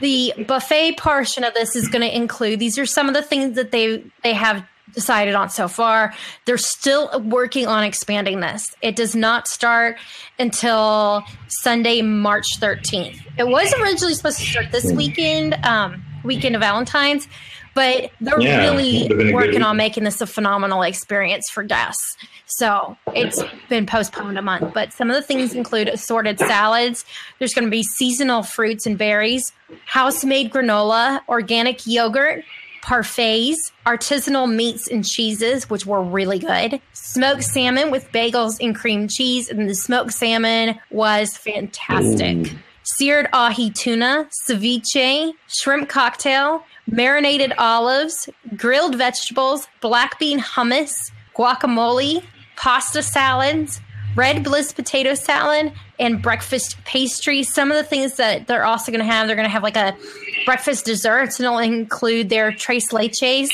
the 0.00 0.32
buffet 0.46 0.98
portion 0.98 1.44
of 1.44 1.54
this 1.54 1.74
is 1.74 1.88
going 1.88 2.02
to 2.02 2.14
include 2.14 2.60
these 2.60 2.78
are 2.78 2.86
some 2.86 3.08
of 3.08 3.14
the 3.14 3.22
things 3.22 3.56
that 3.56 3.72
they 3.72 4.04
they 4.22 4.32
have 4.32 4.64
decided 4.96 5.34
on 5.34 5.50
so 5.50 5.68
far. 5.68 6.12
They're 6.46 6.58
still 6.58 7.20
working 7.20 7.68
on 7.68 7.84
expanding 7.84 8.40
this. 8.40 8.74
It 8.82 8.96
does 8.96 9.14
not 9.14 9.46
start 9.46 9.98
until 10.40 11.22
Sunday, 11.46 12.02
March 12.02 12.46
13th. 12.58 13.20
It 13.38 13.46
was 13.46 13.72
originally 13.74 14.14
supposed 14.14 14.40
to 14.40 14.46
start 14.46 14.72
this 14.72 14.90
weekend, 14.92 15.54
um, 15.64 16.02
weekend 16.24 16.56
of 16.56 16.62
Valentine's, 16.62 17.28
but 17.74 18.10
they're 18.22 18.40
yeah, 18.40 18.70
really 18.70 19.32
working 19.34 19.62
on 19.62 19.76
making 19.76 20.04
this 20.04 20.20
a 20.22 20.26
phenomenal 20.26 20.82
experience 20.82 21.50
for 21.50 21.62
guests. 21.62 22.16
So 22.46 22.96
it's 23.14 23.42
been 23.68 23.84
postponed 23.84 24.38
a 24.38 24.42
month. 24.42 24.72
But 24.72 24.94
some 24.94 25.10
of 25.10 25.16
the 25.16 25.22
things 25.22 25.52
include 25.54 25.88
assorted 25.88 26.38
salads. 26.38 27.04
There's 27.38 27.52
going 27.52 27.66
to 27.66 27.70
be 27.70 27.82
seasonal 27.82 28.42
fruits 28.42 28.86
and 28.86 28.96
berries, 28.96 29.52
house 29.84 30.24
made 30.24 30.52
granola, 30.52 31.20
organic 31.28 31.86
yogurt, 31.86 32.44
parfaits, 32.86 33.72
artisanal 33.84 34.52
meats 34.52 34.86
and 34.86 35.04
cheeses, 35.04 35.68
which 35.68 35.84
were 35.84 36.02
really 36.02 36.38
good, 36.38 36.80
smoked 36.92 37.42
salmon 37.42 37.90
with 37.90 38.10
bagels 38.12 38.56
and 38.60 38.76
cream 38.76 39.08
cheese. 39.08 39.48
And 39.48 39.68
the 39.68 39.74
smoked 39.74 40.12
salmon 40.12 40.78
was 40.90 41.36
fantastic. 41.36 42.52
Ooh. 42.52 42.58
Seared 42.84 43.28
ahi 43.32 43.70
tuna, 43.70 44.28
ceviche, 44.48 45.32
shrimp 45.48 45.88
cocktail, 45.88 46.64
marinated 46.86 47.52
olives, 47.58 48.28
grilled 48.56 48.94
vegetables, 48.94 49.66
black 49.80 50.20
bean 50.20 50.38
hummus, 50.38 51.10
guacamole, 51.36 52.22
pasta 52.54 53.02
salads, 53.02 53.80
red 54.16 54.42
bliss 54.42 54.72
potato 54.72 55.14
salad, 55.14 55.72
and 55.98 56.20
breakfast 56.20 56.76
pastry. 56.84 57.42
Some 57.42 57.70
of 57.70 57.76
the 57.76 57.84
things 57.84 58.16
that 58.16 58.46
they're 58.46 58.64
also 58.64 58.90
going 58.90 59.04
to 59.04 59.10
have, 59.10 59.26
they're 59.26 59.36
going 59.36 59.46
to 59.46 59.52
have 59.52 59.62
like 59.62 59.76
a 59.76 59.96
breakfast 60.44 60.84
desserts, 60.84 61.38
and 61.38 61.46
it'll 61.46 61.58
include 61.58 62.28
their 62.28 62.52
tres 62.52 62.88
leches. 62.88 63.50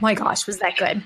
My 0.00 0.14
gosh, 0.14 0.46
was 0.46 0.58
that 0.58 0.76
good? 0.76 1.02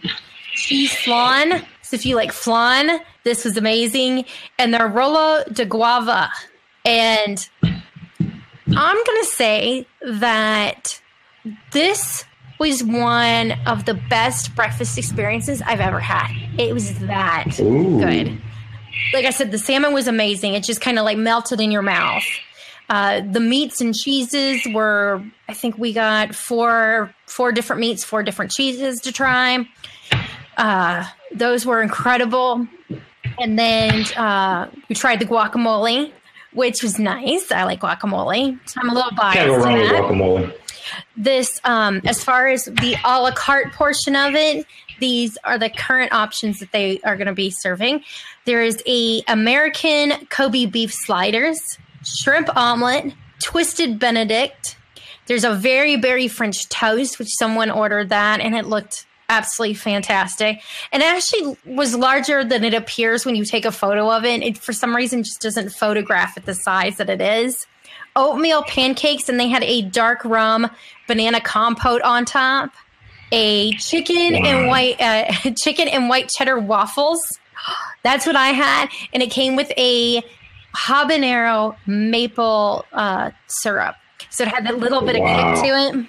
Cheese 0.54 0.94
flan. 0.94 1.64
So 1.82 1.96
if 1.96 2.06
you 2.06 2.16
like 2.16 2.32
flan, 2.32 3.00
this 3.24 3.44
was 3.44 3.56
amazing. 3.56 4.24
And 4.58 4.72
their 4.72 4.86
rolo 4.86 5.44
de 5.52 5.64
guava. 5.64 6.30
And 6.84 7.48
I'm 7.62 9.04
going 9.04 9.20
to 9.20 9.28
say 9.28 9.86
that 10.00 11.00
this 11.72 12.24
was 12.62 12.84
one 12.84 13.50
of 13.66 13.86
the 13.86 13.94
best 14.08 14.54
breakfast 14.54 14.96
experiences 14.96 15.60
I've 15.62 15.80
ever 15.80 15.98
had. 15.98 16.30
It 16.60 16.72
was 16.72 16.96
that 17.00 17.58
Ooh. 17.58 17.98
good. 17.98 18.40
Like 19.12 19.24
I 19.24 19.30
said, 19.30 19.50
the 19.50 19.58
salmon 19.58 19.92
was 19.92 20.06
amazing. 20.06 20.54
It 20.54 20.62
just 20.62 20.80
kind 20.80 20.96
of 20.96 21.04
like 21.04 21.18
melted 21.18 21.60
in 21.60 21.72
your 21.72 21.82
mouth. 21.82 22.22
Uh, 22.88 23.20
the 23.28 23.40
meats 23.40 23.80
and 23.80 23.92
cheeses 23.92 24.64
were, 24.72 25.24
I 25.48 25.54
think 25.54 25.76
we 25.76 25.92
got 25.92 26.36
four 26.36 27.12
four 27.26 27.50
different 27.50 27.80
meats, 27.80 28.04
four 28.04 28.22
different 28.22 28.52
cheeses 28.52 29.00
to 29.00 29.10
try. 29.10 29.66
Uh, 30.56 31.04
those 31.34 31.66
were 31.66 31.82
incredible. 31.82 32.68
And 33.40 33.58
then 33.58 34.04
uh, 34.16 34.68
we 34.88 34.94
tried 34.94 35.18
the 35.18 35.24
guacamole, 35.24 36.12
which 36.52 36.80
was 36.80 37.00
nice. 37.00 37.50
I 37.50 37.64
like 37.64 37.80
guacamole. 37.80 38.56
So 38.68 38.80
I'm 38.80 38.90
a 38.90 38.94
little 38.94 39.10
biased. 39.16 39.36
Can't 39.36 39.48
go 39.48 39.56
wrong 39.56 39.78
with 39.80 39.90
guacamole. 39.90 40.61
This, 41.16 41.60
um, 41.64 42.00
as 42.04 42.22
far 42.22 42.48
as 42.48 42.66
the 42.66 42.96
a 43.04 43.20
la 43.20 43.32
carte 43.32 43.72
portion 43.72 44.16
of 44.16 44.34
it, 44.34 44.66
these 45.00 45.36
are 45.44 45.58
the 45.58 45.70
current 45.70 46.12
options 46.12 46.60
that 46.60 46.72
they 46.72 47.00
are 47.00 47.16
going 47.16 47.26
to 47.26 47.34
be 47.34 47.50
serving. 47.50 48.04
There 48.44 48.62
is 48.62 48.82
a 48.86 49.22
American 49.28 50.26
Kobe 50.26 50.66
beef 50.66 50.92
sliders, 50.92 51.58
shrimp 52.04 52.54
omelet, 52.56 53.12
twisted 53.42 53.98
Benedict. 53.98 54.76
There's 55.26 55.44
a 55.44 55.54
very 55.54 55.96
berry 55.96 56.28
French 56.28 56.68
toast, 56.68 57.18
which 57.18 57.30
someone 57.36 57.70
ordered 57.70 58.10
that, 58.10 58.40
and 58.40 58.54
it 58.54 58.66
looked 58.66 59.06
absolutely 59.28 59.74
fantastic. 59.74 60.60
And 60.92 61.02
it 61.02 61.06
actually 61.06 61.56
was 61.64 61.96
larger 61.96 62.44
than 62.44 62.64
it 62.64 62.74
appears 62.74 63.24
when 63.24 63.34
you 63.34 63.44
take 63.44 63.64
a 63.64 63.72
photo 63.72 64.10
of 64.10 64.24
it. 64.24 64.42
It 64.42 64.58
for 64.58 64.72
some 64.72 64.94
reason 64.94 65.22
just 65.22 65.40
doesn't 65.40 65.70
photograph 65.70 66.36
at 66.36 66.44
the 66.44 66.54
size 66.54 66.96
that 66.98 67.08
it 67.08 67.20
is. 67.20 67.66
Oatmeal 68.14 68.62
pancakes, 68.64 69.28
and 69.28 69.38
they 69.40 69.48
had 69.48 69.62
a 69.62 69.82
dark 69.82 70.24
rum 70.24 70.70
banana 71.08 71.40
compote 71.40 72.02
on 72.02 72.24
top. 72.24 72.72
A 73.34 73.72
chicken 73.76 74.34
and 74.34 74.68
white 74.68 75.00
uh, 75.00 75.32
chicken 75.56 75.88
and 75.88 76.08
white 76.08 76.28
cheddar 76.28 76.58
waffles. 76.58 77.20
That's 78.02 78.26
what 78.26 78.36
I 78.36 78.48
had, 78.48 78.88
and 79.12 79.22
it 79.22 79.30
came 79.30 79.56
with 79.56 79.70
a 79.78 80.22
habanero 80.74 81.76
maple 81.86 82.84
uh, 82.92 83.30
syrup. 83.46 83.96
So 84.32 84.44
it 84.44 84.48
had 84.48 84.66
that 84.66 84.78
little 84.78 85.02
bit 85.02 85.20
Wow. 85.20 85.52
of 85.52 85.58
kick 85.60 85.64
to 85.64 85.76
it. 85.78 86.06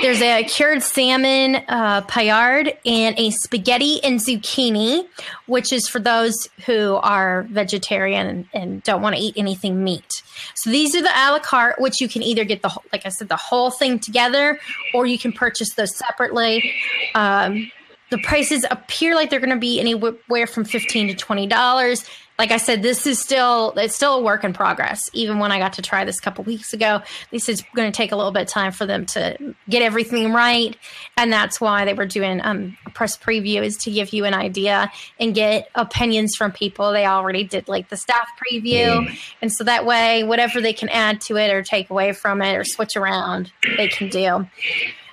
There's 0.00 0.22
a 0.22 0.44
cured 0.44 0.82
salmon 0.84 1.56
uh, 1.66 2.02
paillard 2.02 2.72
and 2.86 3.18
a 3.18 3.30
spaghetti 3.30 4.02
and 4.04 4.20
zucchini, 4.20 5.08
which 5.46 5.72
is 5.72 5.88
for 5.88 5.98
those 5.98 6.34
who 6.66 6.94
are 7.02 7.42
vegetarian 7.50 8.26
and, 8.28 8.46
and 8.52 8.82
don't 8.84 9.02
want 9.02 9.16
to 9.16 9.20
eat 9.20 9.34
anything 9.36 9.82
meat. 9.82 10.22
So 10.54 10.70
these 10.70 10.94
are 10.94 11.02
the 11.02 11.08
a 11.10 11.32
la 11.32 11.40
carte, 11.40 11.80
which 11.80 12.00
you 12.00 12.08
can 12.08 12.22
either 12.22 12.44
get 12.44 12.62
the 12.62 12.70
like 12.92 13.06
I 13.06 13.08
said 13.08 13.28
the 13.28 13.36
whole 13.36 13.72
thing 13.72 13.98
together, 13.98 14.60
or 14.94 15.04
you 15.06 15.18
can 15.18 15.32
purchase 15.32 15.74
those 15.74 15.96
separately. 15.96 16.72
Um, 17.16 17.72
the 18.10 18.18
prices 18.18 18.64
appear 18.70 19.16
like 19.16 19.30
they're 19.30 19.40
going 19.40 19.50
to 19.50 19.56
be 19.56 19.80
anywhere 19.80 20.46
from 20.46 20.64
fifteen 20.64 21.08
to 21.08 21.14
twenty 21.14 21.48
dollars. 21.48 22.04
Like 22.38 22.52
I 22.52 22.58
said, 22.58 22.82
this 22.82 23.04
is 23.04 23.18
still 23.18 23.72
it's 23.76 23.96
still 23.96 24.18
a 24.18 24.22
work 24.22 24.44
in 24.44 24.52
progress. 24.52 25.10
Even 25.12 25.40
when 25.40 25.50
I 25.50 25.58
got 25.58 25.72
to 25.74 25.82
try 25.82 26.04
this 26.04 26.18
a 26.18 26.22
couple 26.22 26.44
weeks 26.44 26.72
ago, 26.72 27.02
this 27.32 27.48
is 27.48 27.64
going 27.74 27.90
to 27.90 27.96
take 27.96 28.12
a 28.12 28.16
little 28.16 28.30
bit 28.30 28.42
of 28.42 28.48
time 28.48 28.70
for 28.70 28.86
them 28.86 29.06
to 29.06 29.54
get 29.68 29.82
everything 29.82 30.32
right, 30.32 30.76
and 31.16 31.32
that's 31.32 31.60
why 31.60 31.84
they 31.84 31.94
were 31.94 32.06
doing 32.06 32.40
um, 32.44 32.78
a 32.86 32.90
press 32.90 33.16
preview 33.16 33.62
is 33.62 33.76
to 33.78 33.90
give 33.90 34.12
you 34.12 34.24
an 34.24 34.34
idea 34.34 34.90
and 35.18 35.34
get 35.34 35.68
opinions 35.74 36.36
from 36.36 36.52
people. 36.52 36.92
They 36.92 37.06
already 37.06 37.42
did 37.42 37.66
like 37.66 37.88
the 37.88 37.96
staff 37.96 38.28
preview, 38.40 39.12
and 39.42 39.52
so 39.52 39.64
that 39.64 39.84
way, 39.84 40.22
whatever 40.22 40.60
they 40.60 40.72
can 40.72 40.88
add 40.90 41.20
to 41.22 41.36
it 41.36 41.52
or 41.52 41.62
take 41.62 41.90
away 41.90 42.12
from 42.12 42.40
it 42.40 42.54
or 42.56 42.64
switch 42.64 42.96
around, 42.96 43.50
they 43.76 43.88
can 43.88 44.08
do. 44.08 44.46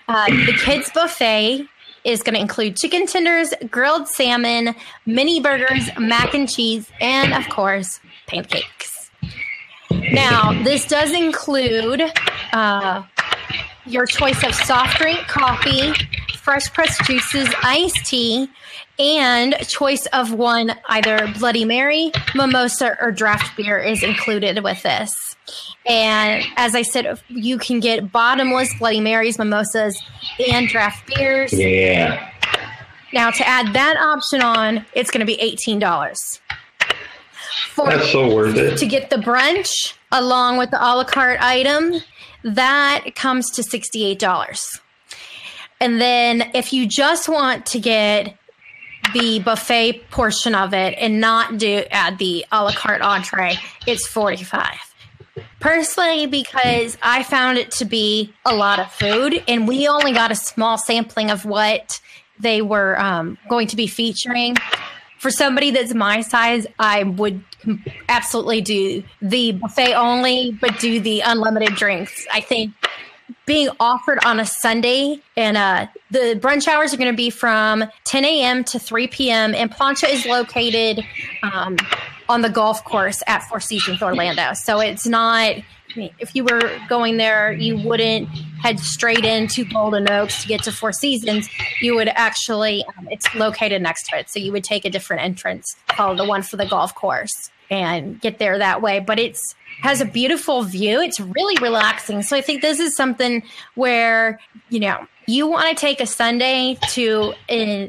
Uh, 0.07 0.27
the 0.27 0.53
kids 0.63 0.91
buffet 0.91 1.67
is 2.05 2.21
going 2.21 2.35
to 2.35 2.41
include 2.41 2.77
chicken 2.77 3.07
tenders, 3.07 3.53
grilled 3.69 4.07
salmon, 4.07 4.75
mini 5.05 5.41
burgers, 5.41 5.89
mac 5.99 6.33
and 6.33 6.49
cheese, 6.49 6.89
and 7.01 7.33
of 7.33 7.49
course, 7.49 7.99
pancakes. 8.27 9.09
Now, 9.91 10.53
this 10.63 10.85
does 10.87 11.11
include 11.11 12.03
uh, 12.53 13.03
your 13.85 14.05
choice 14.05 14.43
of 14.43 14.53
soft 14.53 14.97
drink, 14.97 15.19
coffee, 15.27 15.93
fresh 16.37 16.71
pressed 16.71 17.03
juices, 17.05 17.49
iced 17.63 18.05
tea, 18.05 18.47
and 18.99 19.55
choice 19.67 20.05
of 20.07 20.31
one 20.33 20.75
either 20.87 21.27
Bloody 21.39 21.65
Mary, 21.65 22.11
mimosa, 22.33 22.95
or 23.01 23.11
draft 23.11 23.57
beer 23.57 23.79
is 23.79 24.03
included 24.03 24.63
with 24.63 24.81
this. 24.83 25.34
And 25.85 26.43
as 26.57 26.73
I 26.75 26.81
said, 26.81 27.19
you 27.27 27.57
can 27.57 27.79
get 27.79 28.11
bottomless 28.11 28.73
Bloody 28.79 28.99
Marys, 28.99 29.37
mimosas, 29.37 30.01
and 30.49 30.67
draft 30.67 31.05
beers. 31.07 31.53
Yeah. 31.53 32.31
Now, 33.13 33.31
to 33.31 33.47
add 33.47 33.73
that 33.73 33.97
option 33.97 34.41
on, 34.41 34.85
it's 34.93 35.11
going 35.11 35.19
to 35.19 35.25
be 35.25 35.39
eighteen 35.39 35.79
dollars. 35.79 36.41
For 37.69 37.87
That's 37.87 38.11
so 38.11 38.33
worth 38.33 38.55
it. 38.55 38.77
to 38.77 38.85
get 38.85 39.09
the 39.09 39.17
brunch 39.17 39.95
along 40.11 40.57
with 40.57 40.71
the 40.71 40.77
a 40.81 40.95
la 40.95 41.03
carte 41.03 41.41
item, 41.41 41.95
that 42.43 43.15
comes 43.15 43.51
to 43.51 43.63
sixty-eight 43.63 44.19
dollars. 44.19 44.81
And 45.79 46.01
then 46.01 46.51
if 46.53 46.73
you 46.73 46.87
just 46.87 47.27
want 47.29 47.65
to 47.67 47.79
get 47.79 48.37
the 49.13 49.39
buffet 49.39 50.09
portion 50.09 50.55
of 50.55 50.73
it 50.73 50.95
and 50.97 51.19
not 51.21 51.57
do 51.57 51.83
add 51.91 52.17
the 52.17 52.45
a 52.51 52.63
la 52.63 52.71
carte 52.71 53.01
entree, 53.01 53.55
it's 53.85 54.07
forty-five. 54.07 54.84
Personally, 55.59 56.27
because 56.27 56.97
I 57.01 57.23
found 57.23 57.57
it 57.57 57.71
to 57.71 57.85
be 57.85 58.33
a 58.45 58.55
lot 58.55 58.79
of 58.79 58.91
food, 58.91 59.43
and 59.47 59.67
we 59.67 59.87
only 59.87 60.13
got 60.13 60.31
a 60.31 60.35
small 60.35 60.77
sampling 60.77 61.31
of 61.31 61.45
what 61.45 61.99
they 62.39 62.61
were 62.61 62.99
um, 62.99 63.37
going 63.49 63.67
to 63.67 63.75
be 63.75 63.87
featuring. 63.87 64.55
For 65.19 65.31
somebody 65.31 65.71
that's 65.71 65.93
my 65.93 66.21
size, 66.21 66.67
I 66.77 67.03
would 67.03 67.43
absolutely 68.09 68.61
do 68.61 69.03
the 69.21 69.53
buffet 69.53 69.93
only, 69.93 70.51
but 70.61 70.79
do 70.79 70.99
the 70.99 71.21
unlimited 71.21 71.75
drinks. 71.75 72.27
I 72.31 72.41
think 72.41 72.73
being 73.45 73.69
offered 73.79 74.23
on 74.25 74.39
a 74.39 74.45
Sunday, 74.45 75.21
and 75.35 75.57
uh, 75.57 75.87
the 76.11 76.39
brunch 76.41 76.67
hours 76.67 76.93
are 76.93 76.97
going 76.97 77.11
to 77.11 77.17
be 77.17 77.29
from 77.29 77.85
10 78.03 78.25
a.m. 78.25 78.63
to 78.65 78.79
3 78.79 79.07
p.m. 79.07 79.55
And 79.55 79.71
Plancha 79.71 80.09
is 80.09 80.25
located 80.25 81.03
um, 81.43 81.77
on 82.27 82.41
the 82.41 82.49
golf 82.49 82.83
course 82.83 83.21
at 83.27 83.39
Four 83.43 83.59
Seasons 83.59 84.01
Orlando. 84.01 84.53
So 84.53 84.79
it's 84.79 85.05
not. 85.07 85.55
If 86.19 86.35
you 86.35 86.43
were 86.43 86.77
going 86.89 87.15
there, 87.15 87.53
you 87.53 87.77
wouldn't 87.77 88.27
head 88.61 88.81
straight 88.81 89.23
into 89.23 89.63
Golden 89.63 90.09
Oaks 90.09 90.41
to 90.41 90.47
get 90.47 90.63
to 90.63 90.71
Four 90.71 90.91
Seasons. 90.91 91.49
You 91.79 91.95
would 91.95 92.09
actually, 92.09 92.83
um, 92.97 93.07
it's 93.09 93.33
located 93.33 93.81
next 93.81 94.09
to 94.09 94.17
it. 94.17 94.29
So 94.29 94.39
you 94.39 94.51
would 94.51 94.65
take 94.65 94.83
a 94.83 94.89
different 94.89 95.23
entrance 95.23 95.77
called 95.87 96.19
the 96.19 96.25
one 96.25 96.41
for 96.41 96.57
the 96.57 96.65
golf 96.65 96.93
course 96.95 97.49
and 97.69 98.19
get 98.19 98.39
there 98.39 98.57
that 98.57 98.81
way. 98.81 98.99
But 98.99 99.19
it's 99.19 99.55
has 99.81 100.01
a 100.01 100.05
beautiful 100.05 100.63
view. 100.63 101.01
It's 101.01 101.19
really 101.19 101.57
relaxing. 101.61 102.23
So 102.23 102.35
I 102.35 102.41
think 102.41 102.61
this 102.61 102.79
is 102.79 102.95
something 102.95 103.43
where, 103.75 104.39
you 104.69 104.79
know, 104.79 105.07
you 105.27 105.47
want 105.47 105.69
to 105.69 105.75
take 105.75 105.99
a 105.99 106.05
Sunday 106.05 106.77
to 106.89 107.33
uh, 107.49 107.87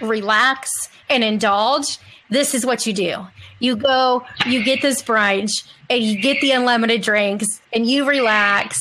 relax 0.00 0.88
and 1.08 1.22
indulge. 1.22 1.98
This 2.30 2.54
is 2.54 2.64
what 2.64 2.86
you 2.86 2.92
do. 2.92 3.26
You 3.60 3.76
go, 3.76 4.24
you 4.46 4.62
get 4.62 4.82
this 4.82 5.02
brunch, 5.02 5.50
and 5.90 6.02
you 6.02 6.20
get 6.20 6.40
the 6.40 6.52
unlimited 6.52 7.02
drinks, 7.02 7.60
and 7.72 7.88
you 7.88 8.06
relax 8.06 8.78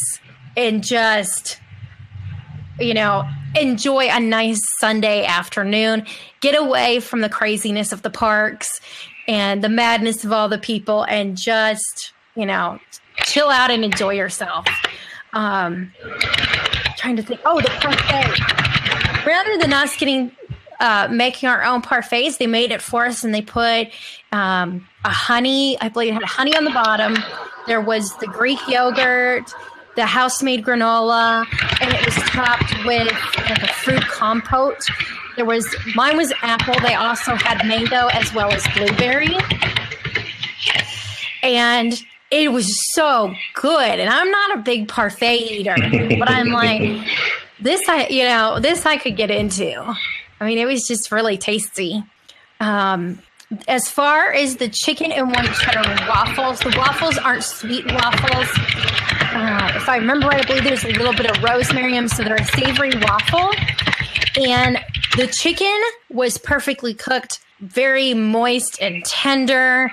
and 0.55 0.83
just, 0.83 1.59
you 2.79 2.93
know, 2.93 3.27
enjoy 3.59 4.07
a 4.09 4.19
nice 4.19 4.59
Sunday 4.77 5.25
afternoon. 5.25 6.05
Get 6.41 6.55
away 6.55 6.99
from 6.99 7.21
the 7.21 7.29
craziness 7.29 7.91
of 7.91 8.01
the 8.01 8.09
parks 8.09 8.79
and 9.27 9.63
the 9.63 9.69
madness 9.69 10.23
of 10.23 10.31
all 10.31 10.47
the 10.47 10.57
people, 10.57 11.03
and 11.03 11.35
just, 11.37 12.13
you 12.35 12.45
know, 12.45 12.79
chill 13.23 13.49
out 13.49 13.71
and 13.71 13.83
enjoy 13.83 14.13
yourself. 14.13 14.65
Um, 15.33 15.91
trying 16.97 17.15
to 17.17 17.23
think. 17.23 17.41
Oh, 17.45 17.59
the 17.59 17.69
parfait. 17.69 19.25
Rather 19.25 19.57
than 19.57 19.73
us 19.73 19.97
getting 19.97 20.31
uh, 20.79 21.07
making 21.09 21.49
our 21.49 21.63
own 21.63 21.81
parfaits, 21.81 22.37
they 22.37 22.47
made 22.47 22.71
it 22.71 22.81
for 22.81 23.05
us, 23.05 23.23
and 23.23 23.33
they 23.33 23.41
put 23.41 23.87
um, 24.31 24.87
a 25.03 25.09
honey. 25.09 25.79
I 25.81 25.89
believe 25.89 26.09
it 26.09 26.13
had 26.15 26.23
honey 26.23 26.55
on 26.55 26.65
the 26.65 26.71
bottom. 26.71 27.17
There 27.65 27.81
was 27.81 28.15
the 28.17 28.27
Greek 28.27 28.59
yogurt, 28.67 29.51
the 29.95 30.05
house 30.05 30.43
made 30.43 30.63
granola, 30.63 31.45
and 31.81 31.93
it 31.93 32.05
was 32.05 32.15
topped 32.29 32.73
with 32.85 33.11
like 33.49 33.63
a 33.63 33.73
fruit 33.73 34.03
compote. 34.03 34.85
There 35.35 35.45
was 35.45 35.67
mine 35.95 36.17
was 36.17 36.31
apple. 36.41 36.79
They 36.81 36.93
also 36.93 37.35
had 37.35 37.65
mango 37.67 38.07
as 38.07 38.33
well 38.33 38.51
as 38.51 38.65
blueberry, 38.75 39.35
and 41.43 41.93
it 42.31 42.51
was 42.51 42.67
so 42.93 43.33
good. 43.55 43.99
And 43.99 44.09
I'm 44.09 44.29
not 44.29 44.59
a 44.59 44.61
big 44.61 44.87
parfait 44.87 45.37
eater, 45.37 45.75
but 46.19 46.29
I'm 46.29 46.49
like, 46.49 47.05
this 47.59 47.87
I 47.89 48.07
you 48.07 48.23
know 48.23 48.59
this 48.59 48.85
I 48.85 48.97
could 48.97 49.17
get 49.17 49.31
into. 49.31 49.95
I 50.39 50.45
mean, 50.45 50.57
it 50.57 50.65
was 50.65 50.87
just 50.87 51.11
really 51.11 51.37
tasty. 51.37 52.03
Um, 52.59 53.19
as 53.67 53.89
far 53.89 54.33
as 54.33 54.57
the 54.57 54.67
chicken 54.67 55.11
and 55.11 55.31
white 55.31 55.53
cheddar 55.53 55.87
waffles, 56.07 56.59
the 56.59 56.75
waffles 56.77 57.17
aren't 57.17 57.43
sweet 57.43 57.85
waffles. 57.85 58.47
Uh, 59.21 59.71
if 59.75 59.87
I 59.87 59.97
remember 59.97 60.27
right, 60.27 60.43
I 60.43 60.47
believe 60.47 60.63
there's 60.63 60.83
a 60.83 60.89
little 60.89 61.13
bit 61.13 61.29
of 61.29 61.41
rosemary 61.43 61.95
in 61.95 62.03
them, 62.03 62.07
so 62.07 62.23
they're 62.23 62.35
a 62.35 62.45
savory 62.45 62.91
waffle. 63.01 63.51
And 64.35 64.79
the 65.15 65.27
chicken 65.27 65.79
was 66.09 66.37
perfectly 66.37 66.93
cooked, 66.93 67.39
very 67.59 68.13
moist 68.13 68.81
and 68.81 69.03
tender. 69.05 69.91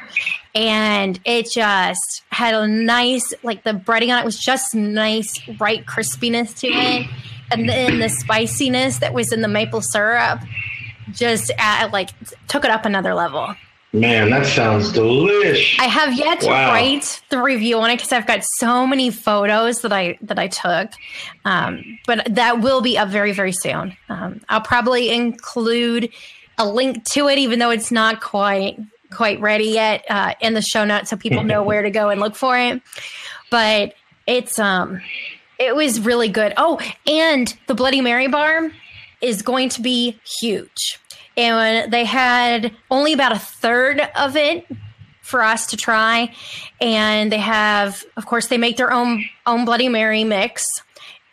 And 0.55 1.19
it 1.25 1.47
just 1.53 2.23
had 2.31 2.55
a 2.55 2.67
nice, 2.67 3.35
like 3.43 3.65
the 3.65 3.73
breading 3.73 4.13
on 4.13 4.21
it 4.21 4.25
was 4.25 4.39
just 4.39 4.75
nice, 4.75 5.33
right 5.61 5.85
crispiness 5.87 6.59
to 6.61 6.69
it. 6.69 7.07
And 7.59 7.69
then 7.69 7.99
the 7.99 8.09
spiciness 8.09 8.99
that 8.99 9.15
was 9.15 9.33
in 9.33 9.41
the 9.43 9.49
maple 9.49 9.81
syrup 9.83 10.41
just 11.13 11.51
at, 11.59 11.93
like 11.93 12.11
took 12.49 12.65
it 12.65 12.71
up 12.71 12.85
another 12.85 13.15
level. 13.15 13.55
Man, 13.93 14.31
that 14.31 14.45
sounds 14.45 14.93
delish. 14.93 15.79
I 15.79 15.85
have 15.85 16.19
yet 16.19 16.41
to 16.41 16.49
Wow. 16.49 16.73
write 16.73 17.23
the 17.29 17.41
review 17.41 17.79
on 17.79 17.91
it 17.91 17.97
because 17.97 18.13
I've 18.13 18.27
got 18.27 18.43
so 18.57 18.87
many 18.89 19.11
photos 19.11 19.83
that 19.83 19.93
I 19.93 20.19
that 20.23 20.37
I 20.39 20.49
took, 20.49 20.91
um, 21.45 21.99
but 22.05 22.27
that 22.35 22.61
will 22.61 22.81
be 22.81 22.99
up 22.99 23.09
very 23.09 23.31
very 23.33 23.53
soon. 23.53 23.97
Um, 24.09 24.41
I'll 24.49 24.61
probably 24.61 25.11
include 25.11 26.11
a 26.59 26.67
link 26.67 27.05
to 27.11 27.29
it, 27.29 27.39
even 27.39 27.61
though 27.61 27.71
it's 27.71 27.93
not 27.93 28.21
quite 28.21 28.79
quite 29.13 29.41
ready 29.41 29.67
yet, 29.67 30.05
uh, 30.11 30.35
in 30.41 30.55
the 30.55 30.63
show 30.63 30.85
notes, 30.85 31.11
so 31.11 31.17
people 31.17 31.45
know 31.45 31.63
where 31.71 31.83
to 31.83 31.91
go 31.91 32.09
and 32.09 32.21
look 32.21 32.35
for 32.35 32.59
it. 32.59 32.83
But 33.49 33.95
it's 34.27 34.59
um, 34.59 35.01
it 35.67 35.75
was 35.75 36.01
really 36.01 36.29
good. 36.29 36.53
Oh, 36.57 36.81
and 37.07 37.55
the 37.67 37.75
Bloody 37.75 38.01
Mary 38.01 38.29
bar 38.29 38.71
is 39.21 39.43
going 39.43 39.69
to 39.71 39.83
be 39.83 40.19
huge. 40.41 40.99
And 41.37 41.93
they 41.93 42.05
had 42.05 42.73
only 42.91 43.13
about 43.13 43.33
a 43.33 43.39
third 43.39 44.01
of 44.15 44.37
it 44.37 44.67
for 45.23 45.43
us 45.43 45.67
to 45.69 45.77
try. 45.77 46.35
And 46.81 47.33
they 47.33 47.39
have, 47.39 48.05
of 48.17 48.27
course, 48.27 48.49
they 48.49 48.59
make 48.59 48.77
their 48.77 48.93
own 48.93 49.25
own 49.47 49.65
Bloody 49.65 49.89
Mary 49.89 50.23
mix. 50.25 50.65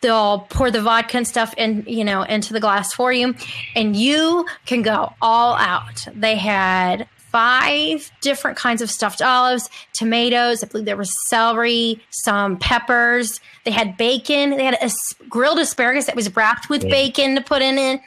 They'll 0.00 0.40
pour 0.50 0.72
the 0.72 0.82
vodka 0.82 1.18
and 1.18 1.28
stuff 1.28 1.54
in, 1.56 1.84
you 1.86 2.04
know, 2.04 2.22
into 2.22 2.52
the 2.52 2.58
glass 2.58 2.92
for 2.92 3.12
you, 3.12 3.36
and 3.76 3.94
you 3.94 4.46
can 4.66 4.82
go 4.82 5.12
all 5.22 5.54
out. 5.54 6.08
They 6.12 6.34
had 6.34 7.06
five 7.32 8.12
different 8.20 8.58
kinds 8.58 8.82
of 8.82 8.90
stuffed 8.90 9.22
olives, 9.22 9.68
tomatoes. 9.92 10.62
I 10.62 10.66
believe 10.68 10.84
there 10.84 10.96
was 10.96 11.12
celery, 11.28 12.00
some 12.10 12.58
peppers. 12.58 13.40
They 13.64 13.70
had 13.70 13.96
bacon. 13.96 14.50
They 14.50 14.64
had 14.64 14.78
a 14.80 14.90
grilled 15.28 15.58
asparagus 15.58 16.06
that 16.06 16.14
was 16.14 16.34
wrapped 16.36 16.68
with 16.68 16.82
bacon 16.82 17.34
to 17.34 17.40
put 17.40 17.62
in 17.62 17.78
it. 17.78 18.00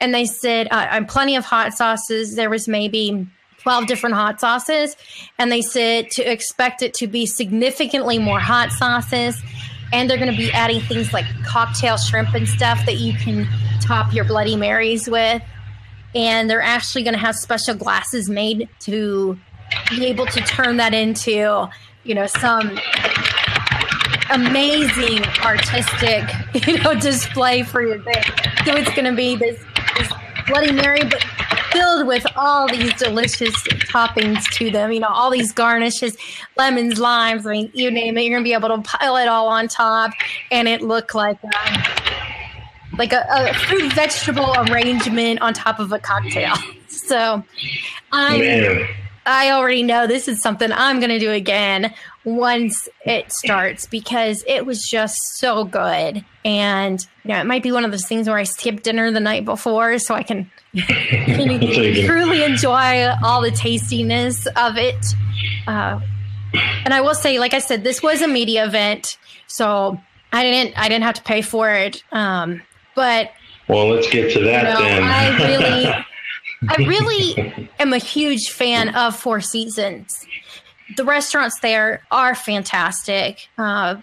And 0.00 0.14
they 0.14 0.24
said, 0.24 0.68
uh, 0.70 0.88
and 0.90 1.06
plenty 1.06 1.36
of 1.36 1.44
hot 1.44 1.74
sauces. 1.74 2.34
There 2.34 2.48
was 2.48 2.66
maybe 2.66 3.26
12 3.58 3.86
different 3.86 4.14
hot 4.14 4.40
sauces. 4.40 4.96
And 5.38 5.52
they 5.52 5.60
said 5.60 6.10
to 6.12 6.22
expect 6.22 6.82
it 6.82 6.94
to 6.94 7.06
be 7.06 7.26
significantly 7.26 8.18
more 8.18 8.40
hot 8.40 8.72
sauces. 8.72 9.40
And 9.92 10.08
they're 10.08 10.18
going 10.18 10.30
to 10.30 10.36
be 10.36 10.50
adding 10.52 10.80
things 10.80 11.12
like 11.12 11.26
cocktail 11.44 11.98
shrimp 11.98 12.32
and 12.34 12.48
stuff 12.48 12.86
that 12.86 12.96
you 12.96 13.12
can 13.12 13.46
top 13.82 14.14
your 14.14 14.24
Bloody 14.24 14.56
Marys 14.56 15.08
with. 15.08 15.42
And 16.14 16.50
they're 16.50 16.62
actually 16.62 17.02
going 17.04 17.14
to 17.14 17.20
have 17.20 17.36
special 17.36 17.74
glasses 17.74 18.28
made 18.28 18.68
to 18.80 19.38
be 19.90 20.06
able 20.06 20.26
to 20.26 20.40
turn 20.40 20.76
that 20.78 20.92
into, 20.94 21.68
you 22.04 22.14
know, 22.14 22.26
some 22.26 22.78
amazing 24.30 25.24
artistic, 25.44 26.24
you 26.66 26.78
know, 26.78 26.94
display 26.94 27.62
for 27.62 27.82
your 27.82 28.02
thing. 28.02 28.22
So 28.64 28.74
it's 28.74 28.90
going 28.94 29.04
to 29.04 29.14
be 29.14 29.36
this, 29.36 29.58
this 29.96 30.08
Bloody 30.48 30.72
Mary, 30.72 31.02
but 31.04 31.22
filled 31.70 32.06
with 32.06 32.26
all 32.36 32.68
these 32.68 32.92
delicious 32.94 33.54
toppings 33.88 34.42
to 34.54 34.70
them. 34.70 34.92
You 34.92 35.00
know, 35.00 35.08
all 35.08 35.30
these 35.30 35.52
garnishes, 35.52 36.16
lemons, 36.56 36.98
limes. 36.98 37.46
I 37.46 37.52
mean, 37.52 37.70
you 37.74 37.90
name 37.90 38.18
it. 38.18 38.22
You're 38.22 38.34
going 38.34 38.44
to 38.44 38.48
be 38.48 38.54
able 38.54 38.68
to 38.68 38.82
pile 38.82 39.16
it 39.16 39.28
all 39.28 39.48
on 39.48 39.68
top, 39.68 40.12
and 40.50 40.68
it 40.68 40.82
look 40.82 41.14
like. 41.14 41.38
Um, 41.44 41.82
like 43.00 43.14
a, 43.14 43.24
a 43.30 43.54
fruit 43.54 43.90
vegetable 43.94 44.54
arrangement 44.58 45.40
on 45.40 45.54
top 45.54 45.80
of 45.80 45.90
a 45.92 45.98
cocktail. 45.98 46.54
So, 46.92 47.44
I 48.12 48.38
Man. 48.38 48.88
I 49.24 49.52
already 49.52 49.84
know 49.84 50.08
this 50.08 50.26
is 50.26 50.42
something 50.42 50.72
I'm 50.72 50.98
going 50.98 51.10
to 51.10 51.20
do 51.20 51.30
again 51.30 51.94
once 52.24 52.88
it 53.06 53.32
starts 53.32 53.86
because 53.86 54.44
it 54.46 54.66
was 54.66 54.82
just 54.82 55.16
so 55.38 55.64
good. 55.64 56.24
And 56.44 57.00
you 57.24 57.30
know, 57.30 57.40
it 57.40 57.46
might 57.46 57.62
be 57.62 57.70
one 57.70 57.84
of 57.84 57.92
those 57.92 58.06
things 58.06 58.28
where 58.28 58.36
I 58.36 58.42
skip 58.42 58.82
dinner 58.82 59.12
the 59.12 59.20
night 59.20 59.44
before 59.44 59.98
so 60.00 60.16
I 60.16 60.24
can 60.24 60.50
truly 60.76 62.42
enjoy 62.42 63.08
all 63.22 63.40
the 63.40 63.52
tastiness 63.52 64.46
of 64.56 64.76
it. 64.76 65.06
Uh, 65.68 66.00
and 66.84 66.92
I 66.92 67.00
will 67.02 67.14
say, 67.14 67.38
like 67.38 67.54
I 67.54 67.60
said, 67.60 67.84
this 67.84 68.02
was 68.02 68.20
a 68.20 68.28
media 68.28 68.66
event, 68.66 69.16
so 69.46 70.00
I 70.32 70.42
didn't 70.42 70.76
I 70.76 70.88
didn't 70.88 71.04
have 71.04 71.14
to 71.14 71.22
pay 71.22 71.42
for 71.42 71.70
it. 71.70 72.02
Um, 72.10 72.62
but 73.00 73.32
Well, 73.66 73.88
let's 73.88 74.10
get 74.10 74.30
to 74.34 74.40
that 74.40 74.68
you 74.68 74.74
know, 74.74 74.90
then. 74.90 75.02
I 75.02 75.46
really, 75.48 75.86
I 76.68 76.76
really 76.86 77.70
am 77.78 77.94
a 77.94 77.98
huge 77.98 78.50
fan 78.50 78.94
of 78.94 79.16
Four 79.16 79.40
Seasons. 79.40 80.26
The 80.98 81.04
restaurants 81.06 81.60
there 81.60 82.02
are 82.10 82.34
fantastic. 82.34 83.48
Uh, 83.56 84.02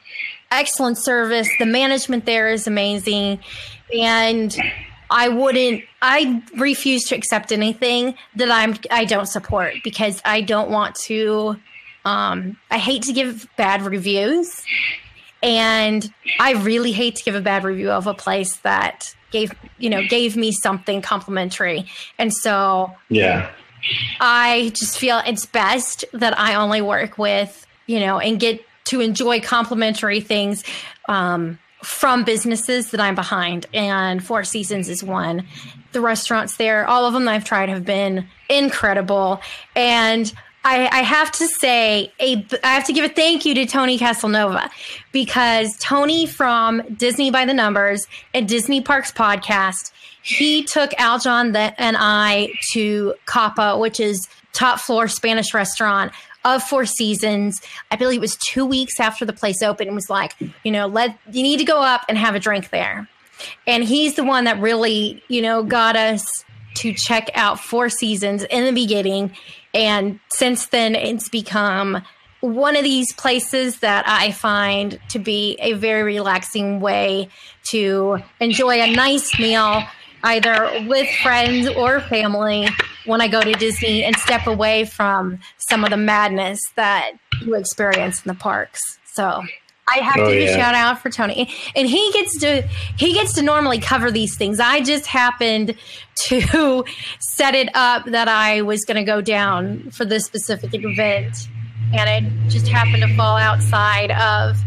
excellent 0.49 0.97
service. 0.97 1.47
The 1.59 1.67
management 1.67 2.25
there 2.25 2.49
is 2.49 2.65
amazing, 2.65 3.39
and 3.95 4.57
I 5.11 5.29
wouldn't. 5.29 5.83
I 6.01 6.41
refuse 6.55 7.03
to 7.09 7.15
accept 7.15 7.51
anything 7.51 8.15
that 8.37 8.49
I'm. 8.49 8.77
I 8.89 9.05
don't 9.05 9.27
support 9.27 9.75
because 9.83 10.23
I 10.25 10.41
don't 10.41 10.71
want 10.71 10.95
to. 11.05 11.55
Um, 12.03 12.57
I 12.71 12.79
hate 12.79 13.03
to 13.03 13.13
give 13.13 13.47
bad 13.57 13.83
reviews, 13.83 14.63
and 15.41 16.11
I 16.39 16.53
really 16.53 16.91
hate 16.91 17.15
to 17.17 17.23
give 17.23 17.35
a 17.35 17.41
bad 17.41 17.63
review 17.63 17.91
of 17.91 18.07
a 18.07 18.13
place 18.13 18.57
that 18.57 19.13
gave 19.31 19.51
you 19.77 19.89
know 19.89 20.05
gave 20.07 20.35
me 20.35 20.51
something 20.51 21.01
complimentary, 21.01 21.85
and 22.17 22.33
so 22.33 22.95
yeah. 23.09 23.49
I 24.19 24.71
just 24.75 24.97
feel 24.97 25.21
it's 25.25 25.45
best 25.45 26.05
that 26.13 26.37
I 26.37 26.55
only 26.55 26.81
work 26.81 27.17
with, 27.17 27.65
you 27.85 27.99
know, 27.99 28.19
and 28.19 28.39
get 28.39 28.63
to 28.85 29.01
enjoy 29.01 29.41
complimentary 29.41 30.21
things 30.21 30.63
um, 31.09 31.59
from 31.83 32.23
businesses 32.23 32.91
that 32.91 32.99
I'm 32.99 33.15
behind. 33.15 33.65
And 33.73 34.23
Four 34.23 34.43
Seasons 34.43 34.89
is 34.89 35.03
one. 35.03 35.45
The 35.91 36.01
restaurants 36.01 36.57
there, 36.57 36.85
all 36.85 37.05
of 37.05 37.13
them 37.13 37.27
I've 37.27 37.45
tried 37.45 37.69
have 37.69 37.85
been 37.85 38.27
incredible. 38.49 39.41
And 39.75 40.31
I, 40.67 40.89
I 40.91 41.01
have 41.01 41.31
to 41.33 41.47
say, 41.47 42.11
a, 42.19 42.45
I 42.63 42.73
have 42.73 42.85
to 42.85 42.93
give 42.93 43.05
a 43.05 43.13
thank 43.13 43.45
you 43.45 43.53
to 43.55 43.65
Tony 43.65 43.97
Casanova 43.97 44.69
because 45.11 45.77
Tony 45.79 46.25
from 46.25 46.81
Disney 46.95 47.31
by 47.31 47.45
the 47.45 47.53
Numbers 47.53 48.05
and 48.33 48.47
Disney 48.47 48.81
Parks 48.81 49.11
podcast 49.11 49.91
he 50.27 50.63
took 50.63 50.91
Aljon 50.91 51.55
and 51.77 51.95
I 51.97 52.51
to 52.73 53.13
Capa, 53.25 53.77
which 53.77 54.01
is 54.01 54.27
top 54.51 54.79
floor 54.79 55.07
Spanish 55.07 55.53
restaurant 55.53 56.11
of 56.43 56.61
Four 56.61 56.85
Seasons. 56.85 57.61
I 57.91 57.95
believe 57.95 58.17
it 58.17 58.21
was 58.21 58.35
two 58.35 58.65
weeks 58.65 58.99
after 58.99 59.23
the 59.23 59.31
place 59.31 59.63
opened. 59.63 59.87
and 59.87 59.95
Was 59.95 60.09
like, 60.09 60.33
you 60.65 60.71
know, 60.71 60.87
let 60.87 61.17
you 61.31 61.43
need 61.43 61.57
to 61.57 61.63
go 61.63 61.81
up 61.81 62.01
and 62.09 62.17
have 62.17 62.35
a 62.35 62.39
drink 62.39 62.71
there. 62.71 63.07
And 63.65 63.85
he's 63.85 64.15
the 64.15 64.25
one 64.25 64.43
that 64.43 64.59
really, 64.59 65.23
you 65.29 65.41
know, 65.41 65.63
got 65.63 65.95
us 65.95 66.43
to 66.75 66.93
check 66.93 67.29
out 67.33 67.59
Four 67.59 67.87
Seasons 67.87 68.43
in 68.43 68.65
the 68.65 68.73
beginning. 68.73 69.31
And 69.77 70.19
since 70.29 70.65
then, 70.65 70.95
it's 70.95 71.29
become 71.29 72.01
one 72.41 72.75
of 72.75 72.83
these 72.83 73.13
places 73.13 73.79
that 73.79 74.05
I 74.07 74.31
find 74.31 74.99
to 75.09 75.19
be 75.19 75.55
a 75.61 75.73
very 75.73 76.01
relaxing 76.01 76.79
way 76.79 77.29
to 77.69 78.17
enjoy 78.39 78.81
a 78.81 78.95
nice 78.95 79.37
meal, 79.39 79.83
either 80.23 80.83
with 80.87 81.07
friends 81.21 81.69
or 81.69 82.01
family, 82.01 82.67
when 83.05 83.21
I 83.21 83.27
go 83.27 83.41
to 83.41 83.53
Disney 83.53 84.03
and 84.03 84.15
step 84.15 84.47
away 84.47 84.85
from 84.85 85.39
some 85.69 85.83
of 85.83 85.91
the 85.91 85.97
madness 85.97 86.59
that 86.75 87.11
you 87.43 87.53
experience 87.53 88.25
in 88.25 88.29
the 88.29 88.39
parks. 88.39 88.81
So 89.13 89.43
I 89.89 89.99
have 89.99 90.17
Oh, 90.17 90.29
to 90.29 90.33
give 90.37 90.43
yeah. 90.49 90.55
a 90.55 90.57
shout 90.59 90.75
out 90.75 91.01
for 91.01 91.09
Tony, 91.09 91.49
and 91.75 91.87
he 91.87 92.11
gets 92.11 92.37
to 92.39 92.61
he 92.97 93.13
gets 93.13 93.33
to 93.35 93.41
normally 93.41 93.79
cover 93.79 94.11
these 94.11 94.37
things. 94.37 94.59
I 94.59 94.81
just 94.81 95.05
happened 95.07 95.75
to 96.27 96.83
set 97.19 97.55
it 97.55 97.69
up 97.73 98.05
that 98.05 98.27
I 98.27 98.61
was 98.61 98.83
going 98.85 98.97
to 98.97 99.03
go 99.03 99.21
down 99.21 99.89
for 99.91 100.03
this 100.05 100.25
specific 100.25 100.71
event, 100.73 101.47
and 101.93 102.25
it 102.25 102.49
just 102.49 102.67
happened 102.67 103.01
to 103.03 103.15
fall 103.15 103.37
outside 103.37 104.11
of 104.11 104.57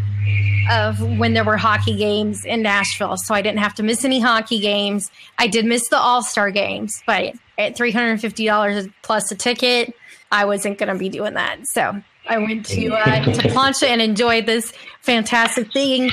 of 0.70 1.00
when 1.18 1.32
there 1.34 1.42
were 1.44 1.56
hockey 1.56 1.96
games 1.96 2.44
in 2.44 2.62
Nashville, 2.62 3.16
so 3.16 3.34
I 3.34 3.42
didn't 3.42 3.58
have 3.58 3.74
to 3.76 3.82
miss 3.82 4.04
any 4.04 4.20
hockey 4.20 4.60
games. 4.60 5.10
I 5.38 5.48
did 5.48 5.64
miss 5.64 5.88
the 5.88 5.96
All 5.98 6.22
Star 6.22 6.50
games, 6.50 7.02
but 7.06 7.34
at 7.58 7.76
three 7.76 7.90
hundred 7.92 8.10
and 8.12 8.20
fifty 8.20 8.46
dollars 8.46 8.86
plus 9.02 9.30
a 9.32 9.34
ticket, 9.34 9.92
I 10.30 10.44
wasn't 10.44 10.78
going 10.78 10.90
to 10.92 10.98
be 10.98 11.08
doing 11.08 11.34
that. 11.34 11.58
So 11.66 12.00
I 12.30 12.38
went 12.38 12.64
to 12.66 12.94
uh, 12.94 13.24
to 13.24 13.48
Plancha 13.48 13.88
and 13.88 14.00
enjoyed 14.00 14.46
this 14.46 14.72
fantastic 15.00 15.72
thing. 15.72 16.12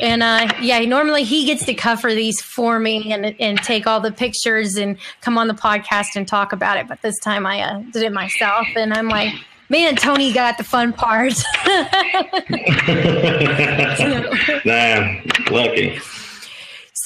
And 0.00 0.22
uh, 0.22 0.52
yeah, 0.60 0.80
normally 0.80 1.22
he 1.22 1.46
gets 1.46 1.64
to 1.66 1.74
cover 1.74 2.12
these 2.12 2.42
for 2.42 2.80
me 2.80 3.12
and 3.12 3.36
and 3.38 3.62
take 3.62 3.86
all 3.86 4.00
the 4.00 4.10
pictures 4.10 4.76
and 4.76 4.98
come 5.20 5.38
on 5.38 5.46
the 5.46 5.54
podcast 5.54 6.16
and 6.16 6.26
talk 6.26 6.52
about 6.52 6.78
it. 6.78 6.88
But 6.88 7.00
this 7.02 7.18
time 7.20 7.46
I 7.46 7.62
uh, 7.62 7.78
did 7.92 8.02
it 8.02 8.12
myself, 8.12 8.66
and 8.74 8.92
I'm 8.92 9.08
like, 9.08 9.32
man, 9.68 9.94
Tony 9.94 10.32
got 10.32 10.58
the 10.58 10.64
fun 10.64 10.92
part. 10.92 11.34
Damn, 14.64 15.22
lucky. 15.48 16.00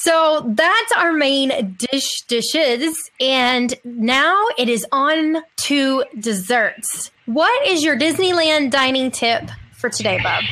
So 0.07 0.41
that's 0.55 0.93
our 0.93 1.11
main 1.11 1.75
dish 1.91 2.21
dishes. 2.29 3.11
And 3.19 3.75
now 3.83 4.41
it 4.57 4.69
is 4.69 4.85
on 4.93 5.43
to 5.57 6.05
desserts. 6.17 7.11
What 7.25 7.67
is 7.67 7.83
your 7.83 7.99
Disneyland 7.99 8.71
dining 8.71 9.11
tip 9.11 9.49
for 9.75 9.89
today, 9.89 10.17
Bob? 10.23 10.45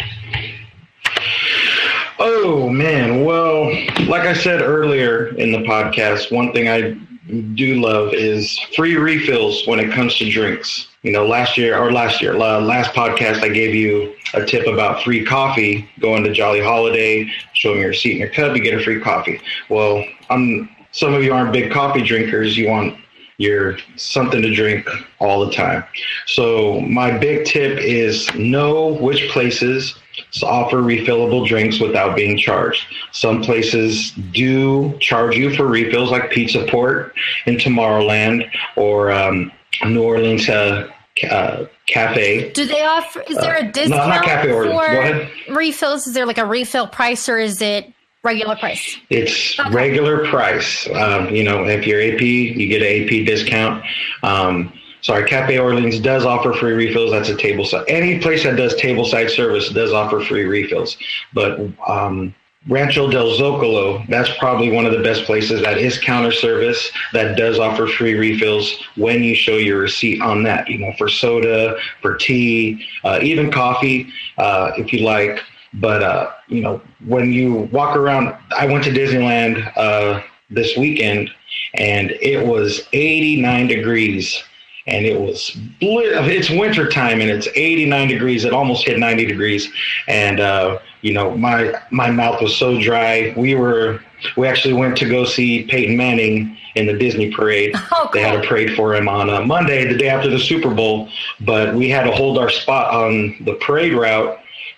Oh 2.19 2.67
man, 2.67 3.23
well, 3.23 3.69
like 4.07 4.23
I 4.23 4.33
said 4.33 4.61
earlier 4.61 5.27
in 5.37 5.53
the 5.53 5.59
podcast, 5.59 6.35
one 6.35 6.51
thing 6.51 6.67
I 6.67 6.97
do 7.27 7.81
love 7.81 8.13
is 8.13 8.57
free 8.75 8.95
refills 8.97 9.65
when 9.67 9.79
it 9.79 9.91
comes 9.91 10.15
to 10.17 10.29
drinks. 10.29 10.87
You 11.01 11.11
know, 11.11 11.25
last 11.25 11.57
year 11.57 11.77
or 11.77 11.91
last 11.91 12.21
year, 12.21 12.35
last 12.35 12.93
podcast, 12.93 13.43
I 13.43 13.49
gave 13.49 13.73
you 13.75 14.15
a 14.33 14.45
tip 14.45 14.67
about 14.67 15.03
free 15.03 15.25
coffee. 15.25 15.89
Going 15.99 16.23
to 16.23 16.33
Jolly 16.33 16.61
Holiday, 16.61 17.31
show 17.53 17.71
them 17.71 17.79
your 17.79 17.89
receipt 17.89 18.13
in 18.13 18.17
your 18.19 18.29
cup, 18.29 18.55
you 18.55 18.63
get 18.63 18.79
a 18.79 18.83
free 18.83 18.99
coffee. 18.99 19.39
Well, 19.69 20.03
I'm, 20.29 20.69
some 20.91 21.13
of 21.13 21.23
you 21.23 21.33
aren't 21.33 21.53
big 21.53 21.71
coffee 21.71 22.01
drinkers. 22.01 22.57
You 22.57 22.69
want 22.69 22.97
your 23.37 23.77
something 23.97 24.41
to 24.41 24.53
drink 24.53 24.87
all 25.19 25.45
the 25.45 25.51
time. 25.51 25.83
So 26.25 26.79
my 26.81 27.17
big 27.17 27.45
tip 27.45 27.77
is 27.79 28.33
know 28.35 28.93
which 28.93 29.29
places 29.29 29.95
offer 30.43 30.77
refillable 30.77 31.47
drinks 31.47 31.79
without 31.79 32.15
being 32.15 32.37
charged. 32.37 32.85
Some 33.11 33.41
places 33.41 34.11
do 34.31 34.97
charge 34.99 35.35
you 35.35 35.55
for 35.55 35.67
refills, 35.67 36.11
like 36.11 36.31
Pizza 36.31 36.65
Port 36.69 37.13
in 37.45 37.55
Tomorrowland 37.55 38.49
or 38.75 39.11
um, 39.11 39.51
New 39.85 40.03
Orleans 40.03 40.47
uh, 40.49 40.89
uh, 41.29 41.65
Cafe. 41.87 42.51
Do 42.51 42.65
they 42.65 42.83
offer? 42.83 43.21
Is 43.21 43.37
there 43.37 43.57
a 43.57 43.71
discount 43.71 44.01
uh, 44.01 44.07
no, 44.07 44.15
not 44.15 44.25
Cafe 44.25 44.49
for 44.49 44.65
Go 44.65 44.79
ahead. 44.79 45.29
refills? 45.49 46.07
Is 46.07 46.13
there 46.13 46.25
like 46.25 46.37
a 46.37 46.45
refill 46.45 46.87
price, 46.87 47.29
or 47.29 47.37
is 47.37 47.61
it 47.61 47.93
regular 48.25 48.55
price? 48.57 48.97
It's 49.09 49.57
okay. 49.59 49.69
regular 49.69 50.27
price. 50.27 50.89
Um, 50.89 51.29
you 51.29 51.43
know, 51.43 51.63
if 51.65 51.87
you're 51.87 52.01
AP, 52.01 52.21
you 52.21 52.67
get 52.67 52.81
an 52.81 53.03
AP 53.03 53.25
discount. 53.25 53.85
Um, 54.23 54.73
sorry, 55.01 55.25
Cafe 55.29 55.57
Orleans 55.57 55.99
does 55.99 56.25
offer 56.25 56.51
free 56.53 56.73
refills. 56.73 57.11
That's 57.11 57.29
a 57.29 57.37
table 57.37 57.65
side. 57.65 57.85
Any 57.87 58.19
place 58.19 58.43
that 58.43 58.57
does 58.57 58.75
table 58.75 59.05
side 59.05 59.29
service 59.29 59.69
does 59.69 59.93
offer 59.93 60.19
free 60.19 60.45
refills. 60.45 60.97
But 61.33 61.59
um, 61.87 62.33
Rancho 62.67 63.11
del 63.11 63.37
Zocalo, 63.37 64.07
that's 64.09 64.35
probably 64.39 64.71
one 64.71 64.87
of 64.87 64.91
the 64.91 65.03
best 65.03 65.25
places 65.25 65.61
that 65.61 65.77
is 65.77 65.99
counter 65.99 66.31
service 66.31 66.91
that 67.13 67.37
does 67.37 67.59
offer 67.59 67.85
free 67.85 68.15
refills 68.15 68.75
when 68.95 69.23
you 69.23 69.35
show 69.35 69.55
your 69.55 69.77
receipt 69.77 70.19
on 70.19 70.41
that, 70.43 70.67
you 70.67 70.79
know, 70.79 70.91
for 70.97 71.07
soda, 71.07 71.77
for 72.01 72.15
tea, 72.15 72.83
uh, 73.03 73.19
even 73.21 73.51
coffee, 73.51 74.11
uh, 74.39 74.71
if 74.77 74.91
you 74.91 75.05
like. 75.05 75.43
But, 75.75 76.03
uh, 76.03 76.31
you 76.47 76.61
know, 76.61 76.81
when 77.05 77.33
you 77.33 77.69
walk 77.71 77.95
around, 77.95 78.35
I 78.55 78.65
went 78.65 78.83
to 78.85 78.91
Disneyland 78.91 79.71
uh, 79.75 80.21
this 80.49 80.77
weekend 80.77 81.29
and 81.73 82.11
it 82.11 82.45
was 82.45 82.87
89 82.93 83.67
degrees 83.67 84.43
and 84.87 85.05
it 85.05 85.19
was 85.19 85.57
it's 85.81 86.49
winter 86.49 86.87
time 86.87 87.19
and 87.19 87.29
it's 87.29 87.47
89 87.55 88.07
degrees 88.07 88.45
it 88.45 88.53
almost 88.53 88.85
hit 88.85 88.99
90 88.99 89.25
degrees 89.25 89.71
and 90.07 90.39
uh, 90.39 90.77
you 91.01 91.13
know 91.13 91.35
my 91.35 91.73
my 91.91 92.09
mouth 92.11 92.41
was 92.41 92.55
so 92.55 92.79
dry. 92.79 93.33
We 93.35 93.55
were 93.55 93.99
we 94.37 94.47
actually 94.47 94.73
went 94.73 94.97
to 94.97 95.09
go 95.09 95.25
see 95.25 95.63
peyton 95.63 95.97
manning 95.97 96.57
in 96.75 96.85
the 96.85 96.93
disney 96.93 97.31
parade. 97.31 97.73
Oh, 97.91 98.09
they 98.13 98.21
had 98.21 98.43
a 98.43 98.47
parade 98.47 98.75
for 98.75 98.93
him 98.93 99.07
on 99.07 99.29
uh, 99.29 99.41
monday 99.41 99.85
the 99.85 99.97
day 99.97 100.09
after 100.09 100.29
the 100.29 100.39
super 100.39 100.69
bowl 100.69 101.09
but 101.41 101.73
we 101.73 101.89
had 101.89 102.03
to 102.03 102.11
hold 102.11 102.37
our 102.37 102.49
spot 102.49 102.93
on 102.93 103.35
the 103.45 103.53
parade 103.55 103.93
route 103.93 104.37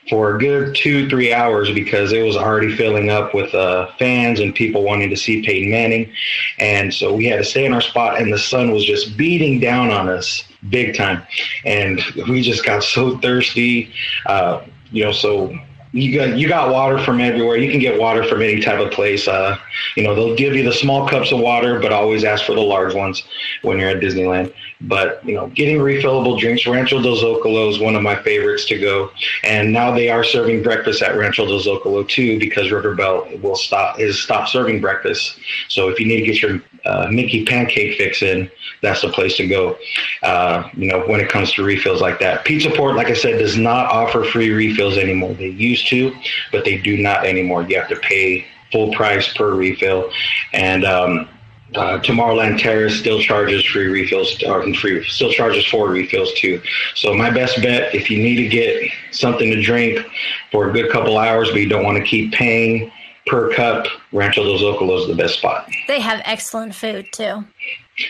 for 0.10 0.36
a 0.36 0.40
good 0.40 0.76
two, 0.76 1.10
three 1.10 1.34
hours 1.34 1.72
because 1.72 2.14
it 2.14 2.24
was 2.24 2.36
already 2.36 2.76
filling 2.76 3.10
up 3.10 3.34
with 3.34 3.54
uh, 3.54 3.88
fans 3.98 4.40
and 4.40 4.54
people 4.56 4.84
wanting 4.84 5.10
to 5.10 5.18
see 5.18 5.42
Peyton 5.42 5.70
Manning. 5.70 6.12
And 6.60 6.94
so 6.94 7.14
we 7.14 7.26
had 7.26 7.38
to 7.38 7.44
stay 7.44 7.66
in 7.66 7.74
our 7.74 7.82
spot, 7.82 8.22
and 8.22 8.32
the 8.32 8.40
sun 8.40 8.72
was 8.72 8.86
just 8.86 9.18
beating 9.18 9.60
down 9.60 9.90
on 9.90 10.10
us 10.10 10.44
big 10.70 10.96
time. 10.96 11.26
And 11.66 12.02
we 12.30 12.42
just 12.42 12.66
got 12.66 12.84
so 12.84 13.18
thirsty. 13.18 13.92
Uh, 14.26 14.64
you 14.92 15.04
know, 15.04 15.12
so 15.12 15.58
you 15.98 16.16
got 16.16 16.38
you 16.38 16.48
got 16.48 16.72
water 16.72 17.00
from 17.00 17.20
everywhere. 17.20 17.58
You 17.58 17.72
can 17.72 17.80
get 17.80 18.00
water 18.00 18.24
from 18.24 18.42
any 18.42 18.62
type 18.62 18.80
of 18.80 18.92
place. 18.92 19.28
Uh, 19.28 19.58
you 19.96 20.04
know, 20.04 20.14
they'll 20.14 20.36
give 20.36 20.56
you 20.56 20.64
the 20.64 20.74
small 20.74 21.08
cups 21.08 21.32
of 21.32 21.40
water, 21.40 21.80
but 21.80 21.92
always 21.92 22.24
ask 22.24 22.46
for 22.46 22.54
the 22.54 22.62
large 22.62 22.94
ones 22.94 23.24
when 23.64 23.80
you're 23.80 23.90
at 23.90 24.00
Disneyland. 24.00 24.54
But 24.82 25.26
you 25.26 25.34
know, 25.34 25.48
getting 25.48 25.78
refillable 25.78 26.40
drinks, 26.40 26.68
Rancho 26.68 27.02
del 27.02 27.16
Zocalo 27.16 27.70
is 27.72 27.80
one 27.80 27.96
of 27.96 28.04
my 28.04 28.16
favorites 28.16 28.66
to 28.66 28.80
go. 28.80 29.10
And 29.44 29.74
now 29.74 29.92
they 29.92 30.10
are 30.10 30.24
serving 30.24 30.62
breakfast 30.62 31.02
at 31.02 31.18
Rancho 31.18 31.48
del 31.48 31.60
Zocalo 31.60 32.08
too, 32.08 32.38
because 32.40 32.72
River 32.72 32.94
Belle 32.94 33.28
will 33.42 33.56
stop 33.56 34.00
is 34.00 34.22
stop 34.22 34.48
serving 34.48 34.82
breakfast. 34.82 35.40
So 35.68 35.90
if 35.90 36.00
you 36.00 36.06
need 36.06 36.20
to 36.20 36.26
get 36.26 36.42
your 36.42 36.62
uh, 36.86 37.08
Mickey 37.12 37.44
pancake 37.44 37.98
fix 37.98 38.22
in, 38.22 38.52
that's 38.82 39.02
the 39.02 39.10
place 39.10 39.36
to 39.38 39.48
go. 39.48 39.78
Uh, 40.22 40.70
you 40.74 40.92
know, 40.92 41.06
when 41.08 41.20
it 41.20 41.30
comes 41.30 41.52
to 41.54 41.64
refills 41.64 42.02
like 42.02 42.20
that, 42.20 42.46
Pizza 42.46 42.70
Port, 42.70 42.96
like 42.96 43.08
I 43.08 43.14
said, 43.14 43.40
does 43.40 43.58
not 43.58 43.88
offer 43.88 44.24
free 44.24 44.52
refills 44.52 44.98
anymore. 44.98 45.34
They 45.34 45.50
used 45.50 45.87
to, 45.88 46.16
but 46.52 46.66
they 46.66 46.78
do 46.78 46.98
not 46.98 47.26
anymore. 47.26 47.64
You 47.64 47.78
have 47.80 47.90
to 47.90 47.98
pay 47.98 48.46
full 48.72 48.94
price 48.94 49.34
per 49.34 49.54
refill, 49.54 50.12
and 50.54 50.86
um, 50.86 51.30
uh, 51.76 52.00
Tomorrowland 52.00 52.60
Terrace 52.60 52.98
still 52.98 53.20
charges 53.20 53.66
free 53.66 53.88
refills, 53.88 54.42
or 54.44 54.74
free 54.74 55.04
still 55.08 55.32
charges 55.32 55.66
for 55.66 55.90
refills 55.90 56.34
too. 56.34 56.62
So 56.96 57.14
my 57.14 57.30
best 57.30 57.62
bet, 57.62 57.94
if 57.94 58.10
you 58.10 58.18
need 58.18 58.38
to 58.38 58.48
get 58.48 58.92
something 59.12 59.52
to 59.52 59.62
drink 59.62 60.06
for 60.52 60.70
a 60.70 60.74
good 60.74 60.92
couple 60.92 61.18
hours, 61.18 61.50
but 61.50 61.58
you 61.58 61.70
don't 61.70 61.84
want 61.84 61.98
to 61.98 62.04
keep 62.04 62.34
paying 62.34 62.92
per 63.26 63.54
cup, 63.54 63.88
Rancho 64.14 64.44
Los 64.44 64.62
Zocalo 64.62 65.02
is 65.02 65.08
the 65.08 65.16
best 65.16 65.40
spot. 65.40 65.70
They 65.88 66.00
have 66.00 66.22
excellent 66.24 66.74
food 66.74 67.08
too. 67.12 67.44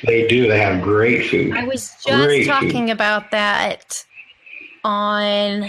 They 0.05 0.27
do. 0.27 0.47
They 0.47 0.59
have 0.59 0.83
great 0.83 1.29
food. 1.29 1.55
I 1.55 1.63
was 1.63 1.95
just 2.05 2.27
great 2.27 2.45
talking 2.45 2.87
food. 2.87 2.91
about 2.91 3.31
that 3.31 4.05
on, 4.83 5.63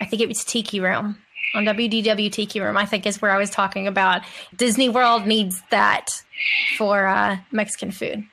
I 0.00 0.06
think 0.06 0.22
it 0.22 0.28
was 0.28 0.44
Tiki 0.44 0.80
Room 0.80 1.18
on 1.54 1.64
WDW 1.64 2.30
Tiki 2.30 2.60
Room. 2.60 2.76
I 2.76 2.86
think 2.86 3.06
is 3.06 3.22
where 3.22 3.30
I 3.30 3.38
was 3.38 3.50
talking 3.50 3.86
about 3.86 4.22
Disney 4.56 4.88
World 4.88 5.26
needs 5.26 5.62
that 5.70 6.08
for 6.76 7.06
uh, 7.06 7.38
Mexican 7.52 7.90
food. 7.90 8.24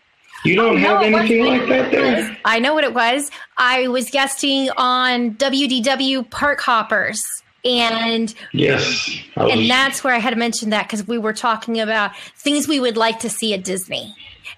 You 0.44 0.56
don't 0.56 0.78
have 0.78 1.02
anything 1.02 1.46
like 1.46 1.68
that 1.70 1.92
there. 1.92 2.38
I 2.46 2.60
know 2.60 2.74
what 2.74 2.84
it 2.84 2.94
was. 2.94 3.30
I 3.58 3.88
was 3.90 4.10
guesting 4.10 4.70
on 4.76 5.36
WDW 5.36 6.30
Park 6.32 6.62
Hoppers 6.62 7.22
and 7.64 8.34
yes 8.54 9.22
was, 9.38 9.52
and 9.52 9.70
that's 9.70 10.04
where 10.04 10.14
i 10.16 10.18
had 10.18 10.32
to 10.32 10.36
mention 10.36 10.72
that 10.72 10.88
because 10.88 11.08
we 11.08 11.18
were 11.18 11.34
talking 11.34 11.80
about 11.80 12.16
things 12.36 12.68
we 12.68 12.80
would 12.80 12.98
like 12.98 13.20
to 13.20 13.30
see 13.30 13.54
at 13.54 13.64
disney 13.64 14.16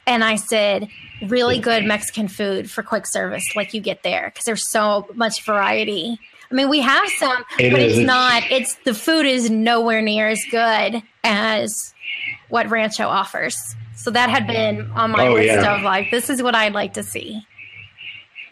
and 0.08 0.24
i 0.24 0.36
said 0.36 0.88
really 1.28 1.60
good 1.60 1.84
mexican 1.84 2.28
food 2.28 2.72
for 2.72 2.82
quick 2.82 3.06
service 3.06 3.44
like 3.56 3.74
you 3.74 3.82
get 3.82 4.04
there 4.04 4.32
because 4.34 4.46
there's 4.46 4.70
so 4.70 5.08
much 5.16 5.44
variety 5.44 6.18
i 6.54 6.56
mean 6.56 6.70
we 6.70 6.80
have 6.80 7.08
some 7.18 7.44
it 7.60 7.72
but 7.72 7.82
is, 7.82 7.98
it's 7.98 8.08
not 8.08 8.44
it's 8.50 8.76
the 8.86 8.94
food 8.94 9.26
is 9.26 9.50
nowhere 9.50 10.02
near 10.02 10.30
as 10.30 10.44
good 10.52 11.04
as 11.24 11.94
what 12.50 12.70
rancho 12.70 13.08
offers. 13.08 13.58
So 13.96 14.12
that 14.12 14.30
had 14.30 14.46
been 14.48 14.92
on 14.92 15.12
my 15.12 15.28
oh, 15.28 15.34
list 15.34 15.48
yeah. 15.48 15.76
of 15.76 15.82
like 15.82 16.12
this 16.12 16.30
is 16.30 16.44
what 16.44 16.56
i'd 16.56 16.74
like 16.74 16.94
to 16.94 17.04
see 17.04 17.46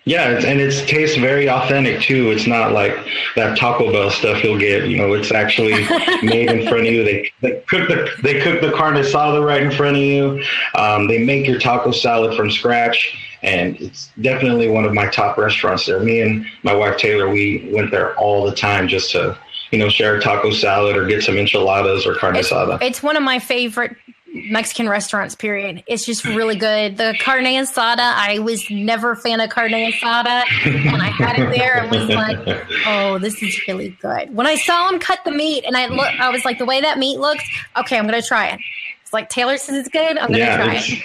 yeah, 0.06 0.30
and 0.30 0.60
it 0.60 0.88
tastes 0.88 1.16
very 1.18 1.48
authentic 1.48 2.02
too. 2.02 2.32
It's 2.32 2.48
not 2.48 2.72
like 2.72 2.98
that 3.36 3.56
Taco 3.56 3.92
Bell 3.92 4.10
stuff 4.10 4.44
you'll 4.44 4.58
get. 4.58 4.88
You 4.88 4.98
know, 4.98 5.14
it's 5.14 5.32
actually 5.32 5.74
made 6.24 6.50
in 6.50 6.68
front 6.68 6.88
of 6.88 6.94
you. 6.94 7.04
They 7.04 7.32
they 7.42 7.60
cook 7.68 7.88
the 7.88 8.10
they 8.24 8.42
cook 8.42 8.62
the 8.62 8.72
carne 8.72 8.96
asada 8.96 9.46
right 9.46 9.62
in 9.62 9.72
front 9.72 9.98
of 9.98 10.02
you. 10.02 10.44
Um, 10.74 11.08
they 11.08 11.24
make 11.24 11.46
your 11.46 11.60
taco 11.60 11.92
salad 11.92 12.36
from 12.36 12.50
scratch, 12.50 13.16
and 13.44 13.80
it's 13.80 14.10
definitely 14.22 14.70
one 14.70 14.86
of 14.86 14.94
my 14.94 15.08
top 15.08 15.38
restaurants 15.38 15.86
there. 15.86 16.00
Me 16.00 16.22
and 16.22 16.48
my 16.64 16.74
wife 16.74 16.98
Taylor, 16.98 17.30
we 17.30 17.70
went 17.72 17.92
there 17.92 18.16
all 18.16 18.44
the 18.44 18.56
time 18.56 18.88
just 18.88 19.12
to 19.12 19.38
you 19.70 19.78
know 19.78 19.88
share 19.88 20.16
a 20.16 20.20
taco 20.22 20.50
salad 20.52 20.98
or 20.98 21.06
get 21.06 21.24
some 21.24 21.38
enchiladas 21.38 22.08
or 22.08 22.16
carne 22.16 22.34
asada. 22.34 22.82
It's 22.82 23.04
one 23.04 23.18
of 23.18 23.24
my 23.24 23.38
favorite 23.38 23.96
Mexican 24.34 24.88
restaurants, 24.88 25.36
period. 25.36 25.84
It's 25.88 26.06
just 26.06 26.24
really 26.24 26.56
good. 26.56 26.98
The 26.98 27.16
carne 27.22 27.46
asada, 27.46 28.00
I 28.00 28.40
was 28.40 28.70
never 28.70 29.12
a 29.12 29.16
fan 29.16 29.42
of 29.42 29.50
carne 29.50 29.72
asada. 29.72 30.44
When 30.92 31.02
I 31.02 31.10
had 31.10 31.38
it 31.38 31.50
there, 31.56 31.84
it 31.84 31.92
was 31.92 32.08
like, 32.10 32.40
oh, 32.88 33.20
this 33.20 33.42
is 33.44 33.68
really 33.68 33.90
good. 34.02 34.34
When 34.34 34.48
I 34.48 34.56
saw 34.56 34.90
him 34.90 35.00
cut 35.00 35.20
the 35.26 35.32
meat 35.32 35.66
and 35.66 35.76
I 35.76 35.88
look, 35.88 36.08
I 36.20 36.30
was 36.30 36.46
like, 36.46 36.60
the 36.60 36.66
way 36.66 36.80
that 36.82 36.98
meat 36.98 37.20
looks, 37.20 37.44
okay, 37.78 37.98
I'm 37.98 38.08
going 38.08 38.22
to 38.22 38.28
try 38.28 38.48
it. 38.48 38.60
It's 39.02 39.12
like 39.14 39.30
Taylor 39.30 39.58
says 39.58 39.76
it's 39.76 39.90
good. 39.90 40.18
I'm 40.18 40.30
going 40.30 40.40
to 40.40 40.46
yeah, 40.46 40.56
try 40.56 40.76
it. 40.76 41.04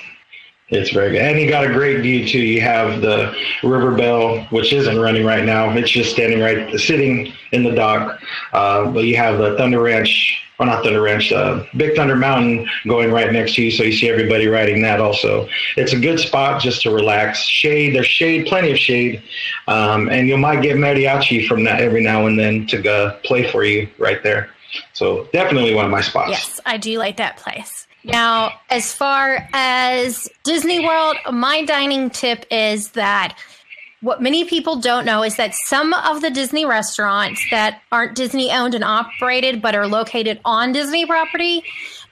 It's 0.68 0.90
very 0.90 1.12
good. 1.12 1.22
And 1.22 1.38
you 1.38 1.48
got 1.48 1.64
a 1.64 1.72
great 1.72 2.00
view 2.00 2.26
too. 2.26 2.40
You 2.40 2.60
have 2.60 3.00
the 3.00 3.34
River 3.62 3.94
Belle, 3.94 4.44
which 4.46 4.72
isn't 4.72 4.98
running 4.98 5.24
right 5.24 5.44
now. 5.44 5.70
It's 5.70 5.90
just 5.90 6.10
standing 6.10 6.40
right, 6.40 6.78
sitting 6.80 7.32
in 7.52 7.62
the 7.62 7.70
dock. 7.70 8.20
Uh, 8.52 8.90
but 8.90 9.04
you 9.04 9.16
have 9.16 9.38
the 9.38 9.56
Thunder 9.56 9.80
Ranch 9.80 10.42
or 10.58 10.66
not 10.66 10.82
Thunder 10.82 11.02
Ranch, 11.02 11.32
uh, 11.32 11.64
Big 11.76 11.94
Thunder 11.96 12.16
Mountain 12.16 12.68
going 12.86 13.12
right 13.12 13.30
next 13.32 13.54
to 13.56 13.62
you, 13.62 13.70
so 13.70 13.82
you 13.82 13.92
see 13.92 14.08
everybody 14.08 14.46
riding 14.46 14.80
that. 14.82 15.00
Also, 15.00 15.48
it's 15.76 15.92
a 15.92 15.98
good 15.98 16.18
spot 16.18 16.62
just 16.62 16.82
to 16.82 16.90
relax. 16.90 17.40
Shade, 17.40 17.94
there's 17.94 18.06
shade, 18.06 18.46
plenty 18.46 18.72
of 18.72 18.78
shade, 18.78 19.22
um, 19.68 20.08
and 20.08 20.28
you 20.28 20.38
might 20.38 20.62
get 20.62 20.76
mariachi 20.76 21.46
from 21.46 21.64
that 21.64 21.80
every 21.80 22.02
now 22.02 22.26
and 22.26 22.38
then 22.38 22.66
to 22.68 22.90
uh, 22.90 23.16
play 23.22 23.50
for 23.50 23.64
you 23.64 23.88
right 23.98 24.22
there. 24.22 24.50
So 24.94 25.28
definitely 25.32 25.74
one 25.74 25.84
of 25.84 25.90
my 25.90 26.00
spots. 26.00 26.30
Yes, 26.30 26.60
I 26.64 26.78
do 26.78 26.98
like 26.98 27.18
that 27.18 27.36
place. 27.36 27.85
Now, 28.06 28.52
as 28.70 28.92
far 28.94 29.48
as 29.52 30.28
Disney 30.44 30.84
World, 30.84 31.16
my 31.32 31.64
dining 31.64 32.10
tip 32.10 32.46
is 32.50 32.90
that 32.90 33.36
what 34.00 34.22
many 34.22 34.44
people 34.44 34.76
don't 34.76 35.04
know 35.04 35.24
is 35.24 35.36
that 35.36 35.54
some 35.54 35.92
of 35.92 36.20
the 36.20 36.30
Disney 36.30 36.64
restaurants 36.64 37.44
that 37.50 37.82
aren't 37.90 38.14
Disney 38.14 38.52
owned 38.52 38.74
and 38.74 38.84
operated 38.84 39.60
but 39.60 39.74
are 39.74 39.88
located 39.88 40.40
on 40.44 40.72
Disney 40.72 41.04
property 41.04 41.64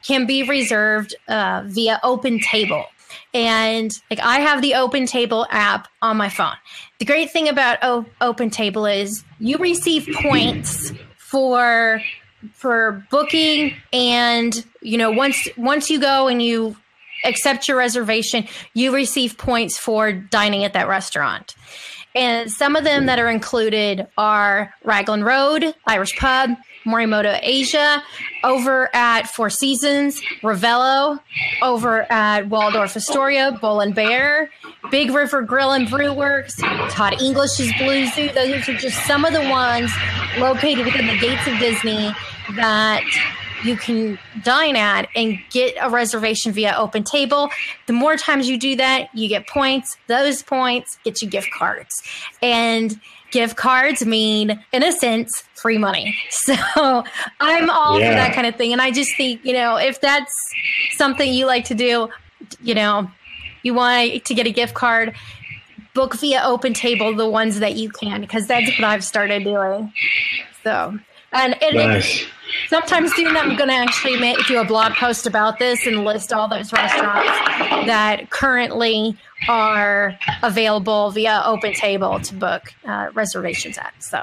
can 0.05 0.27
be 0.27 0.43
reserved 0.43 1.15
uh, 1.29 1.63
via 1.67 2.01
Open 2.03 2.41
Table. 2.41 2.85
And 3.33 3.93
like 4.11 4.21
I 4.21 4.41
have 4.41 4.63
the 4.63 4.75
Open 4.75 5.07
Table 5.07 5.47
app 5.51 5.87
on 6.03 6.17
my 6.17 6.29
phone. 6.29 6.55
The 6.99 7.05
great 7.05 7.31
thing 7.31 7.49
about 7.49 7.79
o- 7.83 8.07
Open 8.21 8.51
Table 8.51 8.87
is 8.87 9.25
you 9.39 9.59
receive 9.59 10.09
points 10.23 10.93
for 11.19 12.03
for 12.55 13.07
booking 13.11 13.75
and 13.93 14.65
you 14.83 14.99
know 14.99 15.11
once 15.11 15.49
once 15.57 15.91
you 15.91 16.01
go 16.01 16.29
and 16.29 16.43
you 16.43 16.77
accept 17.25 17.69
your 17.69 17.77
reservation, 17.77 18.47
you 18.75 18.95
receive 18.95 19.39
points 19.39 19.79
for 19.79 20.13
dining 20.13 20.65
at 20.65 20.75
that 20.75 20.89
restaurant. 20.89 21.55
And 22.15 22.51
some 22.51 22.77
of 22.77 22.85
them 22.85 23.07
that 23.07 23.19
are 23.19 23.29
included 23.29 24.07
are 24.17 24.73
Raglan 24.85 25.25
Road, 25.25 25.75
Irish 25.87 26.17
Pub, 26.17 26.51
Morimoto 26.85 27.41
Asia, 27.43 28.05
over 28.45 28.95
at 28.95 29.23
Four 29.23 29.51
Seasons, 29.51 30.21
Ravello, 30.43 31.19
over 31.61 32.03
at 32.13 32.49
Waldorf 32.49 32.97
Astoria, 32.97 33.59
Bull 33.61 33.81
and 33.81 33.95
Bear, 33.97 34.51
Big 34.93 35.11
River 35.11 35.43
Grill 35.43 35.73
and 35.73 35.91
Brew 35.91 36.13
Works, 36.13 36.55
Todd 36.91 37.21
English's 37.21 37.73
Blue 37.79 38.07
Zoo. 38.07 38.29
Those 38.29 38.69
are 38.69 38.77
just 38.77 39.05
some 39.07 39.25
of 39.25 39.33
the 39.33 39.49
ones 39.49 39.91
located 40.39 40.85
within 40.85 41.07
the 41.07 41.19
gates 41.19 41.47
of 41.49 41.59
Disney 41.59 42.15
that 42.57 43.05
you 43.65 43.77
can 43.77 44.19
dine 44.43 44.77
at 44.77 45.09
and 45.17 45.39
get 45.51 45.77
a 45.81 45.89
reservation 45.89 46.53
via 46.53 46.75
open 46.77 47.03
table. 47.03 47.51
The 47.87 47.93
more 47.93 48.17
times 48.17 48.49
you 48.49 48.59
do 48.59 48.77
that, 48.77 49.09
you 49.15 49.29
get 49.29 49.49
points. 49.49 49.97
Those 50.07 50.43
points 50.43 50.99
get 51.05 51.23
you 51.23 51.29
gift 51.29 51.51
cards. 51.51 52.03
And 52.43 53.01
gift 53.31 53.57
cards 53.57 54.05
mean, 54.05 54.63
in 54.73 54.83
a 54.83 54.93
sense, 54.93 55.43
free 55.55 55.79
money. 55.79 56.17
So 56.31 57.05
I'm 57.41 57.71
all 57.71 57.99
yeah. 57.99 58.11
for 58.11 58.15
that 58.17 58.35
kind 58.35 58.47
of 58.47 58.57
thing. 58.57 58.73
And 58.73 58.83
I 58.83 58.91
just 58.91 59.17
think, 59.17 59.43
you 59.45 59.55
know, 59.55 59.77
if 59.77 59.99
that's 60.01 60.35
something 60.93 61.33
you 61.33 61.47
like 61.47 61.65
to 61.67 61.75
do, 61.75 62.11
you 62.63 62.75
know, 62.75 63.11
you 63.63 63.73
want 63.73 64.25
to 64.25 64.35
get 64.35 64.47
a 64.47 64.51
gift 64.51 64.75
card, 64.75 65.15
book 65.95 66.15
via 66.17 66.43
open 66.45 66.75
table 66.75 67.15
the 67.15 67.29
ones 67.29 67.61
that 67.61 67.77
you 67.77 67.89
can, 67.89 68.21
because 68.21 68.47
that's 68.47 68.69
what 68.79 68.85
I've 68.85 69.05
started 69.05 69.45
doing. 69.45 69.91
So, 70.65 70.99
and 71.33 71.57
it, 71.63 71.75
nice. 71.75 72.23
it, 72.23 72.29
sometime 72.69 73.09
soon 73.09 73.37
I'm 73.37 73.57
going 73.57 73.69
to 73.69 73.75
actually 73.75 74.19
make, 74.19 74.45
do 74.47 74.61
a 74.61 74.65
blog 74.65 74.93
post 74.93 75.27
about 75.27 75.59
this 75.59 75.87
and 75.87 76.05
list 76.05 76.33
all 76.33 76.49
those 76.49 76.73
restaurants 76.73 77.87
that 77.87 78.31
currently 78.31 79.17
are 79.49 80.19
available 80.43 81.11
via 81.11 81.43
Open 81.45 81.73
Table 81.73 82.21
to 82.21 82.35
book 82.35 82.63
uh, 82.85 83.11
reservations 83.15 83.79
at. 83.79 83.95
So 83.99 84.23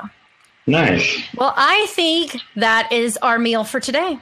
nice. 0.67 1.22
Well, 1.36 1.53
I 1.55 1.86
think 1.89 2.38
that 2.55 2.91
is 2.91 3.17
our 3.17 3.39
meal 3.39 3.63
for 3.63 3.80
today. 3.80 4.19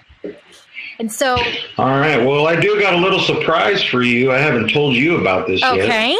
And 1.00 1.12
so, 1.12 1.38
all 1.78 1.97
right. 1.97 2.18
Well, 2.26 2.47
I 2.47 2.60
do 2.60 2.80
got 2.80 2.93
a 2.93 2.97
little 2.97 3.22
surprise 3.22 3.82
for 3.82 4.04
you. 4.04 4.34
I 4.34 4.38
haven't 4.38 4.70
told 4.70 4.95
you 4.95 5.18
about 5.18 5.47
this 5.47 5.64
okay. 5.64 5.78
yet. 5.78 5.86
Okay. 5.86 6.18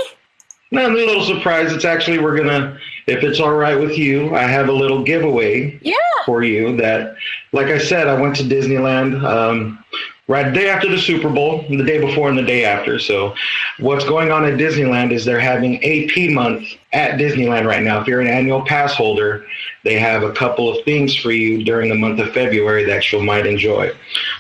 No, 0.72 0.88
a 0.88 0.94
little 0.94 1.26
surprise. 1.26 1.74
It's 1.74 1.84
actually 1.84 2.20
we're 2.20 2.38
gonna, 2.38 2.80
if 3.10 3.24
it's 3.24 3.40
all 3.40 3.54
right 3.54 3.80
with 3.80 3.98
you, 3.98 4.36
I 4.36 4.44
have 4.44 4.70
a 4.70 4.72
little 4.72 5.04
giveaway 5.04 5.80
yeah. 5.82 5.96
for 6.26 6.44
you. 6.44 6.78
That, 6.78 7.16
like 7.52 7.68
I 7.68 7.78
said, 7.78 8.08
I 8.08 8.20
went 8.20 8.36
to 8.38 8.44
Disneyland 8.44 9.24
um, 9.24 9.84
right 10.28 10.46
the 10.46 10.52
day 10.52 10.70
after 10.70 10.88
the 10.88 10.98
Super 10.98 11.30
Bowl, 11.30 11.66
the 11.70 11.84
day 11.84 12.00
before 12.00 12.30
and 12.30 12.38
the 12.38 12.44
day 12.44 12.64
after. 12.66 13.00
So, 13.00 13.36
what's 13.80 14.06
going 14.06 14.32
on 14.32 14.46
at 14.46 14.60
Disneyland 14.60 15.12
is 15.12 15.26
they're 15.26 15.40
having 15.40 15.84
AP 15.84 16.32
month 16.32 16.68
at 16.94 17.20
Disneyland 17.20 17.66
right 17.66 17.84
now. 17.84 18.00
If 18.00 18.08
you're 18.08 18.22
an 18.22 18.28
annual 18.28 18.64
pass 18.64 18.94
holder, 18.94 19.46
they 19.84 20.00
have 20.00 20.24
a 20.24 20.32
couple 20.34 20.70
of 20.70 20.84
things 20.86 21.16
for 21.16 21.32
you 21.32 21.64
during 21.64 21.90
the 21.90 21.96
month 21.96 22.20
of 22.20 22.32
February 22.34 22.86
that 22.86 23.12
you 23.12 23.22
might 23.22 23.46
enjoy. 23.48 23.92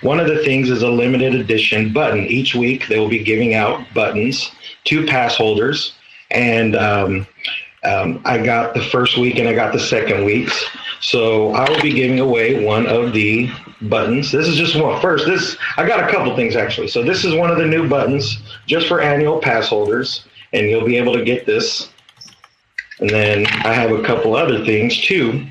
One 0.01 0.19
of 0.19 0.27
the 0.27 0.43
things 0.43 0.69
is 0.69 0.83
a 0.83 0.89
limited 0.89 1.33
edition 1.33 1.91
button. 1.91 2.25
Each 2.27 2.53
week 2.55 2.87
they 2.87 2.99
will 2.99 3.09
be 3.09 3.23
giving 3.23 3.55
out 3.55 3.85
buttons 3.93 4.51
to 4.85 5.05
pass 5.05 5.35
holders 5.35 5.93
and 6.31 6.75
um, 6.75 7.27
um, 7.83 8.21
I 8.25 8.43
got 8.43 8.73
the 8.73 8.83
first 8.83 9.17
week 9.17 9.37
and 9.37 9.47
I 9.47 9.53
got 9.53 9.73
the 9.73 9.79
second 9.79 10.25
weeks. 10.25 10.65
So 11.01 11.53
I 11.53 11.69
will 11.69 11.81
be 11.81 11.93
giving 11.93 12.19
away 12.19 12.63
one 12.65 12.85
of 12.87 13.13
the 13.13 13.49
buttons. 13.83 14.31
This 14.31 14.47
is 14.47 14.57
just 14.57 14.75
one. 14.75 15.01
First, 15.01 15.25
this 15.25 15.57
I 15.77 15.87
got 15.87 16.07
a 16.07 16.11
couple 16.11 16.35
things 16.35 16.55
actually. 16.55 16.89
So 16.89 17.03
this 17.03 17.23
is 17.23 17.33
one 17.33 17.49
of 17.49 17.57
the 17.57 17.65
new 17.65 17.87
buttons 17.87 18.39
just 18.65 18.87
for 18.87 19.01
annual 19.01 19.39
pass 19.39 19.69
holders, 19.69 20.25
and 20.51 20.67
you'll 20.67 20.85
be 20.85 20.97
able 20.97 21.13
to 21.13 21.23
get 21.23 21.45
this. 21.45 21.89
And 22.99 23.09
then 23.09 23.47
I 23.47 23.71
have 23.71 23.91
a 23.91 24.03
couple 24.03 24.35
other 24.35 24.65
things 24.65 24.99
too 24.99 25.47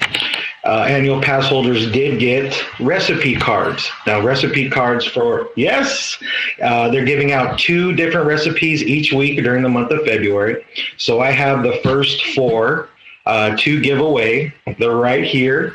uh, 0.68 0.84
annual 0.84 1.20
pass 1.22 1.46
holders 1.46 1.90
did 1.92 2.20
get 2.20 2.54
recipe 2.78 3.34
cards. 3.34 3.90
Now, 4.06 4.20
recipe 4.20 4.68
cards 4.68 5.06
for, 5.06 5.48
yes, 5.56 6.22
uh, 6.62 6.90
they're 6.90 7.06
giving 7.06 7.32
out 7.32 7.58
two 7.58 7.94
different 7.94 8.26
recipes 8.26 8.82
each 8.82 9.10
week 9.10 9.42
during 9.42 9.62
the 9.62 9.70
month 9.70 9.90
of 9.92 10.04
February. 10.04 10.62
So 10.98 11.20
I 11.20 11.30
have 11.30 11.62
the 11.62 11.80
first 11.82 12.22
four 12.34 12.90
uh, 13.24 13.56
to 13.60 13.80
give 13.80 13.98
away. 13.98 14.52
They're 14.78 14.96
right 14.96 15.24
here. 15.24 15.74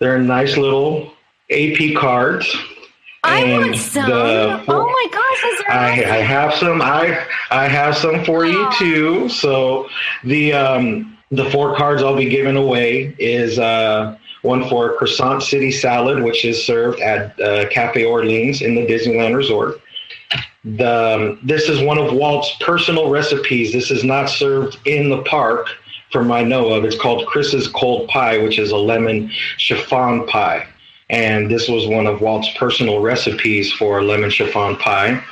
They're 0.00 0.18
nice 0.18 0.58
little 0.58 1.14
AP 1.50 1.96
cards. 1.96 2.54
I 3.24 3.58
want 3.58 3.76
some. 3.76 4.08
The, 4.08 4.64
oh 4.68 4.86
my 4.86 5.06
gosh, 5.12 5.66
I, 5.68 6.04
I, 6.06 6.22
have 6.22 6.54
some. 6.54 6.80
I 6.80 7.26
I 7.50 7.68
have 7.68 7.94
some 7.94 8.24
for 8.24 8.46
you 8.46 8.70
too. 8.78 9.28
So 9.28 9.90
the 10.24 10.54
um, 10.54 11.18
the 11.30 11.48
four 11.50 11.76
cards 11.76 12.02
I'll 12.02 12.16
be 12.16 12.28
giving 12.28 12.56
away 12.56 13.14
is 13.18 13.58
uh, 13.58 14.16
one 14.42 14.68
for 14.68 14.96
Croissant 14.96 15.42
City 15.42 15.70
Salad, 15.70 16.22
which 16.22 16.44
is 16.44 16.64
served 16.64 17.00
at 17.00 17.40
uh, 17.40 17.68
Cafe 17.68 18.04
Orleans 18.04 18.62
in 18.62 18.74
the 18.74 18.86
Disneyland 18.86 19.36
Resort. 19.36 19.80
The, 20.64 21.32
um, 21.32 21.40
this 21.42 21.68
is 21.68 21.80
one 21.80 21.98
of 21.98 22.12
Walt's 22.12 22.54
personal 22.60 23.10
recipes. 23.10 23.72
This 23.72 23.90
is 23.90 24.04
not 24.04 24.28
served 24.28 24.78
in 24.86 25.08
the 25.08 25.22
park 25.22 25.68
from 26.10 26.32
I 26.32 26.42
know 26.42 26.70
of. 26.70 26.84
It's 26.84 26.98
called 26.98 27.26
Chris's 27.26 27.68
Cold 27.68 28.08
Pie, 28.08 28.38
which 28.38 28.58
is 28.58 28.72
a 28.72 28.76
lemon 28.76 29.30
chiffon 29.56 30.26
pie. 30.26 30.66
And 31.10 31.50
this 31.50 31.68
was 31.68 31.88
one 31.88 32.06
of 32.06 32.20
Walt's 32.20 32.48
personal 32.56 33.00
recipes 33.00 33.72
for 33.72 34.02
lemon 34.02 34.30
chiffon 34.30 34.76
pie. 34.76 35.22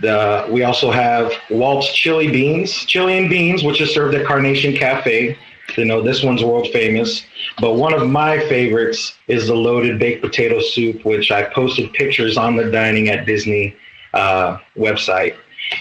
The, 0.00 0.46
we 0.48 0.62
also 0.62 0.92
have 0.92 1.32
Walt's 1.50 1.92
chili 1.92 2.30
beans, 2.30 2.72
chili 2.86 3.18
and 3.18 3.28
beans, 3.28 3.64
which 3.64 3.80
is 3.80 3.92
served 3.92 4.14
at 4.14 4.24
Carnation 4.24 4.74
Cafe. 4.74 5.36
You 5.76 5.84
know, 5.86 6.02
this 6.02 6.22
one's 6.22 6.44
world 6.44 6.68
famous. 6.72 7.24
But 7.58 7.74
one 7.74 7.92
of 7.92 8.08
my 8.08 8.38
favorites 8.48 9.14
is 9.26 9.48
the 9.48 9.56
loaded 9.56 9.98
baked 9.98 10.22
potato 10.22 10.60
soup, 10.60 11.04
which 11.04 11.32
I 11.32 11.44
posted 11.44 11.92
pictures 11.94 12.36
on 12.36 12.54
the 12.54 12.70
Dining 12.70 13.08
at 13.08 13.26
Disney 13.26 13.76
uh, 14.14 14.58
website. 14.76 15.36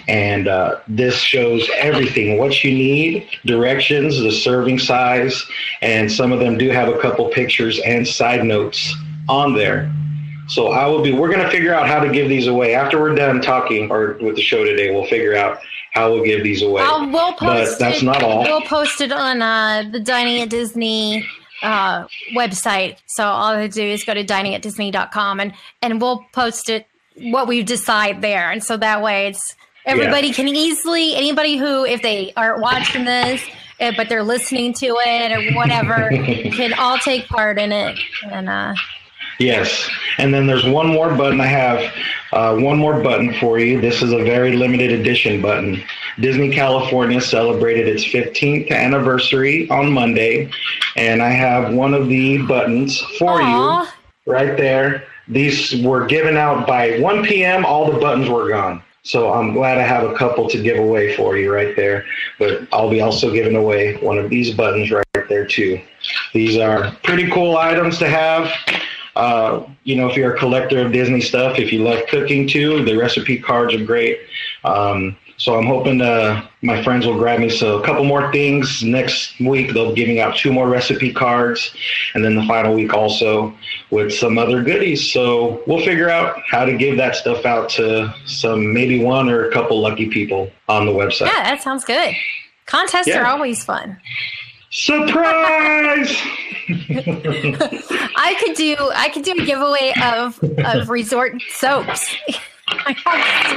And 0.07 0.47
uh, 0.47 0.79
this 0.87 1.19
shows 1.19 1.69
everything 1.75 2.37
what 2.37 2.63
you 2.63 2.71
need, 2.71 3.27
directions, 3.45 4.19
the 4.19 4.31
serving 4.31 4.79
size, 4.79 5.45
and 5.81 6.11
some 6.11 6.31
of 6.31 6.39
them 6.39 6.57
do 6.57 6.69
have 6.69 6.87
a 6.87 6.97
couple 6.99 7.29
pictures 7.29 7.79
and 7.85 8.07
side 8.07 8.45
notes 8.45 8.95
on 9.29 9.53
there. 9.53 9.91
So 10.47 10.71
I 10.71 10.85
will 10.87 11.01
be. 11.01 11.13
We're 11.13 11.29
going 11.29 11.43
to 11.43 11.49
figure 11.49 11.73
out 11.73 11.87
how 11.87 11.99
to 11.99 12.11
give 12.11 12.27
these 12.27 12.47
away 12.47 12.75
after 12.75 12.99
we're 12.99 13.15
done 13.15 13.41
talking 13.41 13.89
or 13.89 14.17
with 14.21 14.35
the 14.35 14.41
show 14.41 14.65
today. 14.65 14.91
We'll 14.91 15.05
figure 15.05 15.35
out 15.35 15.59
how 15.93 16.11
we'll 16.11 16.23
give 16.23 16.43
these 16.43 16.61
away. 16.61 16.83
I'll, 16.83 17.09
we'll 17.09 17.33
post 17.33 17.39
but 17.39 17.79
that's 17.79 18.01
it, 18.01 18.05
not 18.05 18.23
all. 18.23 18.43
We'll 18.43 18.61
post 18.61 19.01
it 19.01 19.11
on 19.11 19.41
uh, 19.41 19.89
the 19.91 19.99
Dining 19.99 20.41
at 20.41 20.49
Disney 20.49 21.25
uh, 21.61 22.05
website. 22.33 22.97
So 23.05 23.23
all 23.23 23.53
I 23.53 23.67
do 23.67 23.83
is 23.83 24.03
go 24.03 24.13
to 24.13 24.25
diningatdisney.com 24.25 25.39
and 25.39 25.53
and 25.81 26.01
we'll 26.01 26.25
post 26.33 26.69
it 26.69 26.87
what 27.15 27.47
we 27.47 27.63
decide 27.63 28.21
there. 28.21 28.51
And 28.51 28.63
so 28.63 28.77
that 28.77 29.01
way 29.01 29.27
it's 29.27 29.55
everybody 29.85 30.27
yeah. 30.27 30.33
can 30.33 30.47
easily 30.47 31.15
anybody 31.15 31.57
who 31.57 31.85
if 31.85 32.01
they 32.01 32.33
aren't 32.35 32.61
watching 32.61 33.05
this 33.05 33.41
eh, 33.79 33.91
but 33.95 34.09
they're 34.09 34.23
listening 34.23 34.73
to 34.73 34.95
it 34.99 35.31
or 35.31 35.55
whatever 35.55 36.09
can 36.51 36.73
all 36.73 36.97
take 36.99 37.27
part 37.27 37.57
in 37.57 37.71
it 37.71 37.97
and 38.31 38.47
uh 38.47 38.75
Yes. 39.41 39.89
And 40.17 40.33
then 40.33 40.45
there's 40.45 40.65
one 40.65 40.87
more 40.87 41.13
button. 41.15 41.41
I 41.41 41.47
have 41.47 41.93
uh, 42.31 42.55
one 42.57 42.77
more 42.77 43.01
button 43.01 43.33
for 43.35 43.59
you. 43.59 43.81
This 43.81 44.01
is 44.01 44.13
a 44.13 44.23
very 44.23 44.55
limited 44.55 44.91
edition 44.91 45.41
button. 45.41 45.83
Disney 46.19 46.51
California 46.51 47.19
celebrated 47.19 47.87
its 47.87 48.03
15th 48.03 48.71
anniversary 48.71 49.69
on 49.69 49.91
Monday, 49.91 50.51
and 50.95 51.21
I 51.21 51.29
have 51.29 51.73
one 51.73 51.93
of 51.93 52.07
the 52.07 52.39
buttons 52.45 52.99
for 53.17 53.39
Aww. 53.39 53.85
you 53.85 54.31
right 54.31 54.55
there. 54.57 55.05
These 55.27 55.81
were 55.83 56.05
given 56.05 56.37
out 56.37 56.67
by 56.67 56.99
1 56.99 57.23
p.m. 57.23 57.65
All 57.65 57.91
the 57.91 57.99
buttons 57.99 58.29
were 58.29 58.49
gone. 58.49 58.83
So 59.03 59.33
I'm 59.33 59.53
glad 59.53 59.79
I 59.79 59.83
have 59.83 60.03
a 60.03 60.15
couple 60.15 60.47
to 60.49 60.61
give 60.61 60.77
away 60.77 61.15
for 61.15 61.35
you 61.35 61.51
right 61.51 61.75
there. 61.75 62.05
But 62.37 62.67
I'll 62.71 62.89
be 62.89 63.01
also 63.01 63.31
giving 63.33 63.55
away 63.55 63.97
one 63.97 64.19
of 64.19 64.29
these 64.29 64.53
buttons 64.53 64.91
right 64.91 65.05
there 65.27 65.45
too. 65.45 65.81
These 66.33 66.57
are 66.57 66.95
pretty 67.03 67.29
cool 67.31 67.57
items 67.57 67.97
to 67.99 68.07
have. 68.07 68.51
Uh, 69.21 69.69
you 69.83 69.95
know, 69.95 70.09
if 70.09 70.17
you're 70.17 70.33
a 70.33 70.39
collector 70.39 70.79
of 70.83 70.91
Disney 70.91 71.21
stuff, 71.21 71.59
if 71.59 71.71
you 71.71 71.83
love 71.83 71.99
cooking 72.09 72.47
too, 72.47 72.83
the 72.83 72.95
recipe 72.97 73.37
cards 73.37 73.71
are 73.71 73.85
great. 73.85 74.19
Um, 74.63 75.15
so 75.37 75.55
I'm 75.55 75.67
hoping 75.67 76.01
uh, 76.01 76.43
my 76.63 76.83
friends 76.83 77.05
will 77.05 77.17
grab 77.19 77.39
me 77.39 77.49
so 77.49 77.79
a 77.79 77.85
couple 77.85 78.03
more 78.03 78.31
things 78.31 78.83
next 78.83 79.39
week. 79.39 79.73
They'll 79.73 79.89
be 79.89 79.95
giving 79.95 80.19
out 80.19 80.35
two 80.37 80.51
more 80.51 80.67
recipe 80.67 81.13
cards, 81.13 81.71
and 82.15 82.25
then 82.25 82.35
the 82.35 82.43
final 82.47 82.73
week 82.73 82.95
also 82.95 83.53
with 83.91 84.11
some 84.11 84.39
other 84.39 84.63
goodies. 84.63 85.11
So 85.13 85.61
we'll 85.67 85.85
figure 85.85 86.09
out 86.09 86.41
how 86.49 86.65
to 86.65 86.75
give 86.75 86.97
that 86.97 87.15
stuff 87.15 87.45
out 87.45 87.69
to 87.77 88.11
some 88.25 88.73
maybe 88.73 89.03
one 89.03 89.29
or 89.29 89.47
a 89.49 89.53
couple 89.53 89.79
lucky 89.79 90.07
people 90.09 90.49
on 90.67 90.87
the 90.87 90.91
website. 90.91 91.27
Yeah, 91.27 91.43
that 91.43 91.61
sounds 91.61 91.83
good. 91.85 92.15
Contests 92.65 93.07
Yeah. 93.07 93.21
are 93.21 93.27
always 93.27 93.63
fun. 93.63 93.97
Surprise! 94.71 96.15
I 98.15 98.35
could 98.39 98.55
do 98.55 98.75
I 98.95 99.09
could 99.13 99.23
do 99.23 99.33
a 99.33 99.45
giveaway 99.45 99.93
of 100.01 100.41
of 100.59 100.89
resort 100.89 101.41
soaps. 101.49 102.15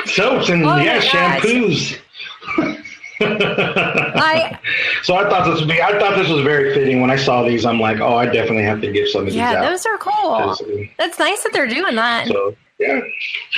Soaps 0.06 0.48
and 0.48 0.64
Oh 0.64 0.76
yeah, 0.76 1.00
shampoos. 1.00 1.98
I 3.20 4.58
So 5.04 5.14
I 5.14 5.28
thought 5.28 5.48
this 5.48 5.60
would 5.60 5.68
be. 5.68 5.80
I 5.80 5.98
thought 6.00 6.16
this 6.16 6.28
was 6.28 6.42
very 6.42 6.74
fitting. 6.74 7.00
When 7.00 7.10
I 7.10 7.16
saw 7.16 7.44
these, 7.44 7.64
I'm 7.64 7.78
like, 7.78 8.00
oh, 8.00 8.16
I 8.16 8.26
definitely 8.26 8.64
have 8.64 8.80
to 8.80 8.90
give 8.90 9.08
some 9.08 9.20
of 9.20 9.26
these 9.26 9.36
yeah, 9.36 9.68
those 9.68 9.86
are 9.86 9.98
cool. 9.98 10.56
That's 10.98 11.18
nice 11.20 11.44
that 11.44 11.52
they're 11.52 11.68
doing 11.68 11.94
that. 11.94 12.26
So 12.26 12.56
yeah, 12.78 13.00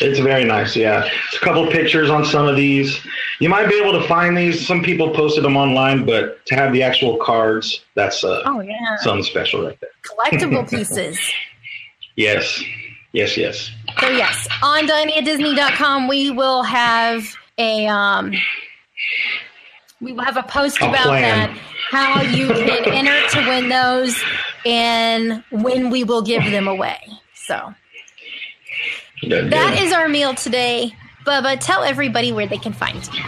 it's 0.01 0.19
very 0.19 0.45
nice. 0.45 0.77
Yeah, 0.77 1.09
it's 1.29 1.37
a 1.37 1.41
couple 1.41 1.67
pictures 1.71 2.11
on 2.11 2.25
some 2.25 2.47
of 2.47 2.57
these. 2.57 3.01
You 3.41 3.49
might 3.49 3.69
be 3.69 3.75
able 3.81 3.93
to 4.01 4.07
find 4.07 4.37
these. 4.37 4.67
Some 4.67 4.83
people 4.83 5.11
posted 5.15 5.43
them 5.45 5.57
online, 5.57 6.05
but 6.05 6.45
to 6.47 6.55
have 6.55 6.73
the 6.73 6.83
actual 6.83 7.17
cards, 7.19 7.85
that's 7.95 8.23
uh, 8.25 8.43
Oh 8.45 8.61
yeah, 8.61 8.97
something 8.99 9.25
special 9.25 9.65
right 9.65 9.79
there. 9.81 9.91
collectible 10.05 10.69
pieces. 10.77 11.19
Yes, 12.17 12.63
yes, 13.13 13.37
yes. 13.37 13.71
So 14.01 14.09
yes, 14.11 14.49
on 14.63 14.87
diningatdisney.com 14.87 16.09
we 16.09 16.31
will 16.31 16.63
have 16.63 17.25
a 17.59 17.87
um 17.87 18.33
we 20.01 20.13
will 20.13 20.25
have 20.25 20.37
a 20.37 20.43
post 20.43 20.81
A 20.83 20.89
about 20.89 21.05
plan. 21.07 21.23
that, 21.55 21.59
how 21.91 22.21
you 22.23 22.49
can 22.49 22.85
enter 22.93 23.29
to 23.31 23.49
win 23.49 23.69
those 23.71 24.15
and 24.67 25.43
when 25.51 25.89
we 25.91 26.05
will 26.05 26.23
give 26.23 26.45
them 26.51 26.69
away. 26.69 26.99
So 27.35 27.75
that 29.23 29.51
good. 29.51 29.83
is 29.83 29.93
our 29.93 30.09
meal 30.09 30.35
today. 30.35 30.95
Bubba, 31.25 31.59
tell 31.61 31.83
everybody 31.83 32.33
where 32.33 32.47
they 32.47 32.59
can 32.59 32.73
find 32.73 33.09
you. 33.15 33.25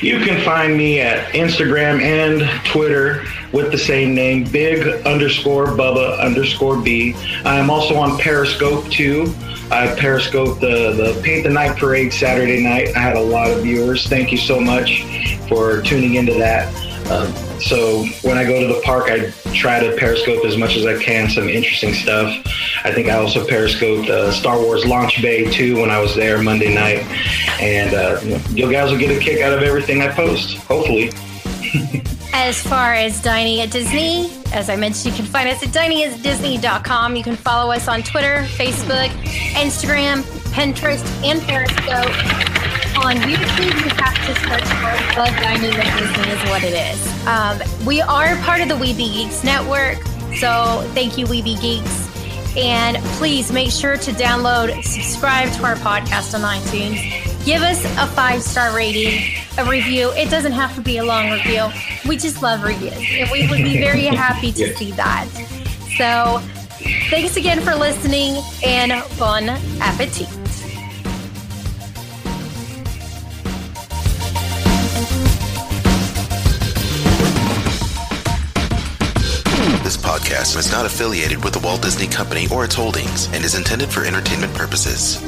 You 0.00 0.18
can 0.24 0.42
find 0.42 0.78
me 0.78 1.00
at 1.00 1.34
Instagram 1.34 2.00
and 2.00 2.64
Twitter 2.64 3.24
with 3.52 3.70
the 3.70 3.76
same 3.76 4.14
name, 4.14 4.44
big 4.44 4.86
underscore 5.04 5.66
Bubba 5.66 6.18
underscore 6.18 6.80
B. 6.80 7.14
I 7.44 7.58
am 7.58 7.68
also 7.68 7.96
on 7.96 8.18
Periscope 8.18 8.88
too. 8.88 9.34
I 9.70 9.94
Periscope 9.94 10.58
the, 10.58 10.92
the 10.92 11.20
Paint 11.22 11.44
the 11.44 11.50
Night 11.50 11.76
Parade 11.76 12.12
Saturday 12.12 12.62
night. 12.62 12.96
I 12.96 12.98
had 12.98 13.16
a 13.16 13.20
lot 13.20 13.50
of 13.50 13.62
viewers. 13.62 14.06
Thank 14.06 14.32
you 14.32 14.38
so 14.38 14.58
much 14.58 15.04
for 15.48 15.82
tuning 15.82 16.14
into 16.14 16.32
that. 16.34 16.72
Um, 17.10 17.32
so 17.60 18.04
when 18.22 18.38
I 18.38 18.44
go 18.44 18.60
to 18.60 18.72
the 18.72 18.80
park, 18.82 19.10
I 19.10 19.30
try 19.52 19.80
to 19.80 19.96
Periscope 19.96 20.44
as 20.44 20.56
much 20.56 20.76
as 20.76 20.86
I 20.86 21.02
can 21.02 21.28
some 21.28 21.48
interesting 21.48 21.92
stuff. 21.92 22.28
I 22.84 22.92
think 22.92 23.08
I 23.08 23.16
also 23.16 23.46
Periscoped 23.46 24.08
uh, 24.08 24.30
Star 24.32 24.58
Wars 24.60 24.86
Launch 24.86 25.20
Bay 25.20 25.50
too 25.50 25.80
when 25.80 25.90
I 25.90 25.98
was 25.98 26.14
there 26.14 26.40
Monday 26.40 26.72
night. 26.72 27.04
And 27.60 27.94
uh, 27.94 28.20
you, 28.50 28.70
guys 28.70 28.90
will 28.90 28.98
get 28.98 29.10
a 29.10 29.20
kick 29.20 29.42
out 29.42 29.52
of 29.52 29.62
everything 29.62 30.02
I 30.02 30.08
post, 30.08 30.56
hopefully. 30.58 31.10
As 32.32 32.62
far 32.62 32.94
as 32.94 33.20
Dining 33.20 33.60
at 33.60 33.72
Disney, 33.72 34.30
as 34.52 34.70
I 34.70 34.76
mentioned, 34.76 35.12
you 35.12 35.22
can 35.22 35.30
find 35.30 35.48
us 35.48 35.62
at 35.64 35.70
diningatdisney.com. 35.70 37.16
You 37.16 37.24
can 37.24 37.36
follow 37.36 37.72
us 37.72 37.88
on 37.88 38.02
Twitter, 38.02 38.44
Facebook, 38.56 39.08
Instagram, 39.54 40.22
Pinterest, 40.52 41.04
and 41.24 41.42
Periscope. 41.42 42.49
On 43.00 43.16
YouTube, 43.16 43.82
you 43.82 43.88
have 43.96 44.14
to 44.26 44.34
search 44.40 44.68
for 44.76 45.14
The 45.14 45.40
Dining 45.40 45.70
Disney 45.70 46.32
is 46.32 46.50
what 46.50 46.62
it 46.62 46.74
is. 46.74 47.26
Um, 47.26 47.58
we 47.86 48.02
are 48.02 48.36
part 48.42 48.60
of 48.60 48.68
the 48.68 48.74
Weeby 48.74 49.14
Geeks 49.14 49.42
Network, 49.42 49.96
so 50.36 50.86
thank 50.92 51.16
you, 51.16 51.24
Weeby 51.24 51.58
Geeks. 51.62 52.56
And 52.58 52.98
please 53.16 53.50
make 53.50 53.70
sure 53.70 53.96
to 53.96 54.10
download, 54.12 54.84
subscribe 54.84 55.50
to 55.54 55.64
our 55.64 55.76
podcast 55.76 56.34
on 56.34 56.42
iTunes. 56.42 57.44
Give 57.46 57.62
us 57.62 57.82
a 57.96 58.06
five 58.08 58.42
star 58.42 58.76
rating, 58.76 59.32
a 59.56 59.64
review. 59.64 60.10
It 60.10 60.28
doesn't 60.28 60.52
have 60.52 60.74
to 60.74 60.82
be 60.82 60.98
a 60.98 61.04
long 61.04 61.30
review. 61.30 61.68
We 62.06 62.18
just 62.18 62.42
love 62.42 62.62
reviews, 62.62 62.92
and 62.92 63.30
we 63.30 63.48
would 63.48 63.62
be 63.62 63.78
very 63.78 64.04
happy 64.24 64.52
to 64.52 64.76
see 64.76 64.92
that. 64.92 65.26
So, 65.96 66.38
thanks 67.08 67.38
again 67.38 67.60
for 67.62 67.74
listening, 67.74 68.42
and 68.62 68.92
bon 69.18 69.48
appetit. 69.80 70.28
Podcast 80.20 80.56
is 80.56 80.70
not 80.70 80.86
affiliated 80.86 81.42
with 81.42 81.54
the 81.54 81.58
Walt 81.60 81.82
Disney 81.82 82.06
Company 82.06 82.46
or 82.52 82.64
its 82.64 82.74
holdings 82.74 83.26
and 83.32 83.44
is 83.44 83.54
intended 83.54 83.90
for 83.90 84.04
entertainment 84.04 84.52
purposes. 84.54 85.18